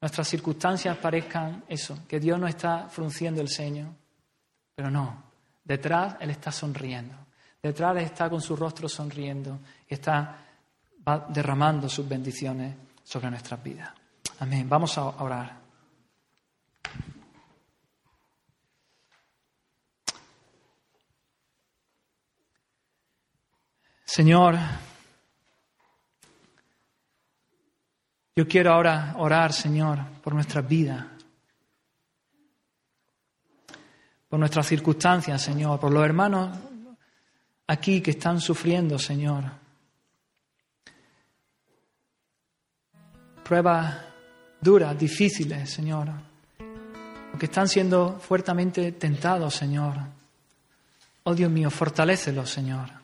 nuestras 0.00 0.28
circunstancias 0.28 0.96
parezcan 0.98 1.64
eso, 1.66 1.98
que 2.06 2.20
Dios 2.20 2.38
no 2.38 2.46
está 2.46 2.88
frunciendo 2.88 3.40
el 3.40 3.48
ceño, 3.48 3.96
pero 4.76 4.92
no, 4.92 5.24
detrás 5.64 6.14
Él 6.20 6.30
está 6.30 6.52
sonriendo, 6.52 7.16
detrás 7.60 7.96
Él 7.96 8.04
está 8.04 8.30
con 8.30 8.40
su 8.40 8.54
rostro 8.54 8.88
sonriendo 8.88 9.58
y 9.88 9.94
está 9.94 10.38
derramando 11.30 11.88
sus 11.88 12.08
bendiciones 12.08 12.76
sobre 13.02 13.28
nuestras 13.28 13.60
vidas. 13.60 13.90
Amén. 14.38 14.68
Vamos 14.68 14.96
a 14.98 15.04
orar. 15.04 15.57
Señor, 24.08 24.56
yo 28.34 28.48
quiero 28.48 28.72
ahora 28.72 29.14
orar, 29.18 29.52
Señor, 29.52 29.98
por 30.24 30.32
nuestras 30.32 30.66
vidas, 30.66 31.04
por 34.26 34.38
nuestras 34.38 34.66
circunstancias, 34.66 35.42
Señor, 35.42 35.78
por 35.78 35.92
los 35.92 36.02
hermanos 36.02 36.56
aquí 37.66 38.00
que 38.00 38.12
están 38.12 38.40
sufriendo, 38.40 38.98
Señor. 38.98 39.44
Pruebas 43.44 43.94
duras, 44.58 44.98
difíciles, 44.98 45.68
Señor, 45.68 46.08
que 47.38 47.44
están 47.44 47.68
siendo 47.68 48.18
fuertemente 48.18 48.90
tentados, 48.92 49.54
Señor. 49.54 49.96
Oh 51.24 51.34
Dios 51.34 51.50
mío, 51.50 51.70
fortalécelos, 51.70 52.48
Señor. 52.48 52.97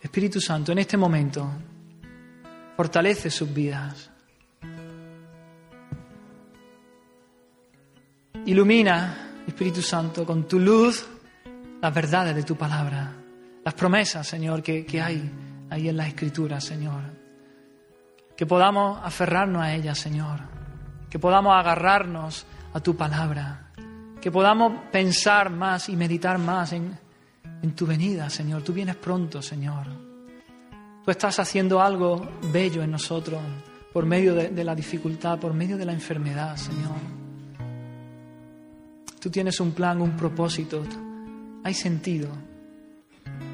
Espíritu 0.00 0.40
Santo, 0.40 0.72
en 0.72 0.78
este 0.78 0.96
momento, 0.96 1.50
fortalece 2.76 3.30
sus 3.30 3.52
vidas. 3.52 4.10
Ilumina, 8.46 9.42
Espíritu 9.46 9.82
Santo, 9.82 10.24
con 10.24 10.48
tu 10.48 10.58
luz 10.58 11.06
las 11.82 11.94
verdades 11.94 12.34
de 12.34 12.42
tu 12.42 12.56
palabra, 12.56 13.12
las 13.62 13.74
promesas, 13.74 14.26
Señor, 14.26 14.62
que, 14.62 14.86
que 14.86 15.00
hay 15.00 15.30
ahí 15.68 15.88
en 15.88 15.96
las 15.96 16.08
Escrituras, 16.08 16.64
Señor. 16.64 17.02
Que 18.36 18.46
podamos 18.46 18.98
aferrarnos 19.02 19.62
a 19.62 19.74
ellas, 19.74 19.98
Señor. 19.98 20.40
Que 21.10 21.18
podamos 21.18 21.54
agarrarnos 21.54 22.46
a 22.72 22.80
tu 22.80 22.96
palabra. 22.96 23.72
Que 24.20 24.30
podamos 24.30 24.72
pensar 24.90 25.50
más 25.50 25.90
y 25.90 25.96
meditar 25.96 26.38
más 26.38 26.72
en, 26.72 26.98
en 27.62 27.74
tu 27.74 27.86
venida, 27.86 28.28
Señor. 28.30 28.62
Tú 28.62 28.72
vienes 28.72 28.96
pronto, 28.96 29.42
Señor. 29.42 29.86
Tú 31.04 31.10
estás 31.10 31.38
haciendo 31.38 31.80
algo 31.80 32.28
bello 32.52 32.82
en 32.82 32.90
nosotros 32.90 33.40
por 33.92 34.06
medio 34.06 34.34
de, 34.34 34.64
la 34.64 34.74
dificultad, 34.74 35.38
por 35.38 35.52
medio 35.52 35.76
de 35.76 35.84
la 35.84 35.92
enfermedad, 35.92 36.56
Señor. 36.56 36.96
Tú 39.20 39.30
tienes 39.30 39.58
un 39.60 39.72
plan, 39.72 40.00
un 40.00 40.16
propósito. 40.16 40.82
Hay 41.64 41.74
sentido 41.74 42.28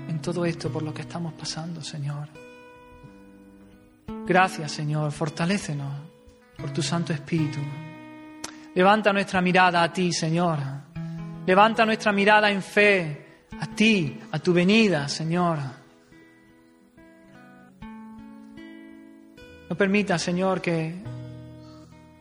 en 0.09 0.21
todo 0.21 0.45
esto 0.45 0.71
por 0.71 0.83
lo 0.83 0.93
que 0.93 1.03
estamos 1.03 1.33
pasando, 1.35 1.81
Señor. 1.83 2.29
Gracias, 4.27 4.73
Señor. 4.73 5.11
Fortalécenos 5.13 5.93
por 6.57 6.71
tu 6.71 6.83
Santo 6.83 7.13
Espíritu. 7.13 7.59
Levanta 8.75 9.13
nuestra 9.13 9.41
mirada 9.41 9.83
a 9.83 9.93
ti, 9.93 10.13
Señor. 10.13 10.59
Levanta 11.47 11.87
nuestra 11.87 12.13
mirada 12.13 12.51
en 12.51 12.63
fe 12.63 13.26
a 13.61 13.67
ti, 13.75 14.21
a 14.31 14.39
tu 14.39 14.53
venida, 14.53 15.09
Señor. 15.09 15.59
No 19.69 19.77
permita, 19.77 20.19
Señor, 20.19 20.61
que, 20.61 20.95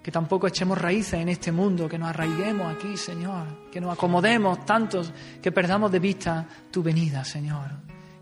que 0.01 0.11
tampoco 0.11 0.47
echemos 0.47 0.77
raíces 0.77 1.19
en 1.19 1.29
este 1.29 1.51
mundo, 1.51 1.87
que 1.87 1.97
nos 1.97 2.09
arraiguemos 2.09 2.73
aquí, 2.73 2.97
Señor, 2.97 3.69
que 3.71 3.79
nos 3.79 3.93
acomodemos 3.93 4.65
tantos 4.65 5.13
que 5.41 5.51
perdamos 5.51 5.91
de 5.91 5.99
vista 5.99 6.47
tu 6.71 6.81
venida, 6.81 7.23
Señor. 7.23 7.71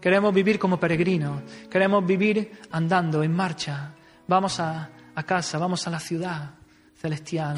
Queremos 0.01 0.33
vivir 0.33 0.59
como 0.59 0.77
peregrinos, 0.77 1.41
queremos 1.69 2.05
vivir 2.05 2.59
andando 2.71 3.23
en 3.23 3.33
marcha. 3.33 3.93
Vamos 4.27 4.59
a, 4.59 4.89
a 5.15 5.23
casa, 5.23 5.57
vamos 5.57 5.87
a 5.87 5.89
la 5.89 5.99
ciudad 5.99 6.51
celestial. 6.95 7.57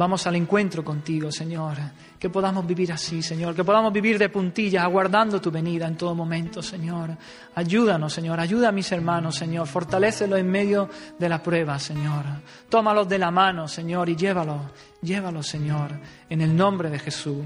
Vamos 0.00 0.26
al 0.26 0.34
encuentro 0.36 0.82
contigo, 0.82 1.30
Señor. 1.30 1.76
Que 2.18 2.30
podamos 2.30 2.66
vivir 2.66 2.90
así, 2.90 3.22
Señor. 3.22 3.54
Que 3.54 3.64
podamos 3.64 3.92
vivir 3.92 4.18
de 4.18 4.30
puntillas, 4.30 4.82
aguardando 4.82 5.42
tu 5.42 5.50
venida 5.50 5.86
en 5.86 5.98
todo 5.98 6.14
momento, 6.14 6.62
Señor. 6.62 7.10
Ayúdanos, 7.54 8.10
Señor. 8.10 8.40
Ayuda 8.40 8.70
a 8.70 8.72
mis 8.72 8.90
hermanos, 8.92 9.36
Señor. 9.36 9.66
Fortalécelos 9.66 10.38
en 10.38 10.50
medio 10.50 10.88
de 11.18 11.28
la 11.28 11.42
prueba, 11.42 11.78
Señor. 11.78 12.24
Tómalos 12.70 13.10
de 13.10 13.18
la 13.18 13.30
mano, 13.30 13.68
Señor, 13.68 14.08
y 14.08 14.16
llévalos. 14.16 14.62
Llévalos, 15.02 15.46
Señor. 15.46 15.90
En 16.30 16.40
el 16.40 16.56
nombre 16.56 16.88
de 16.88 16.98
Jesús. 16.98 17.44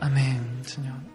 Amén, 0.00 0.58
Señor. 0.62 1.11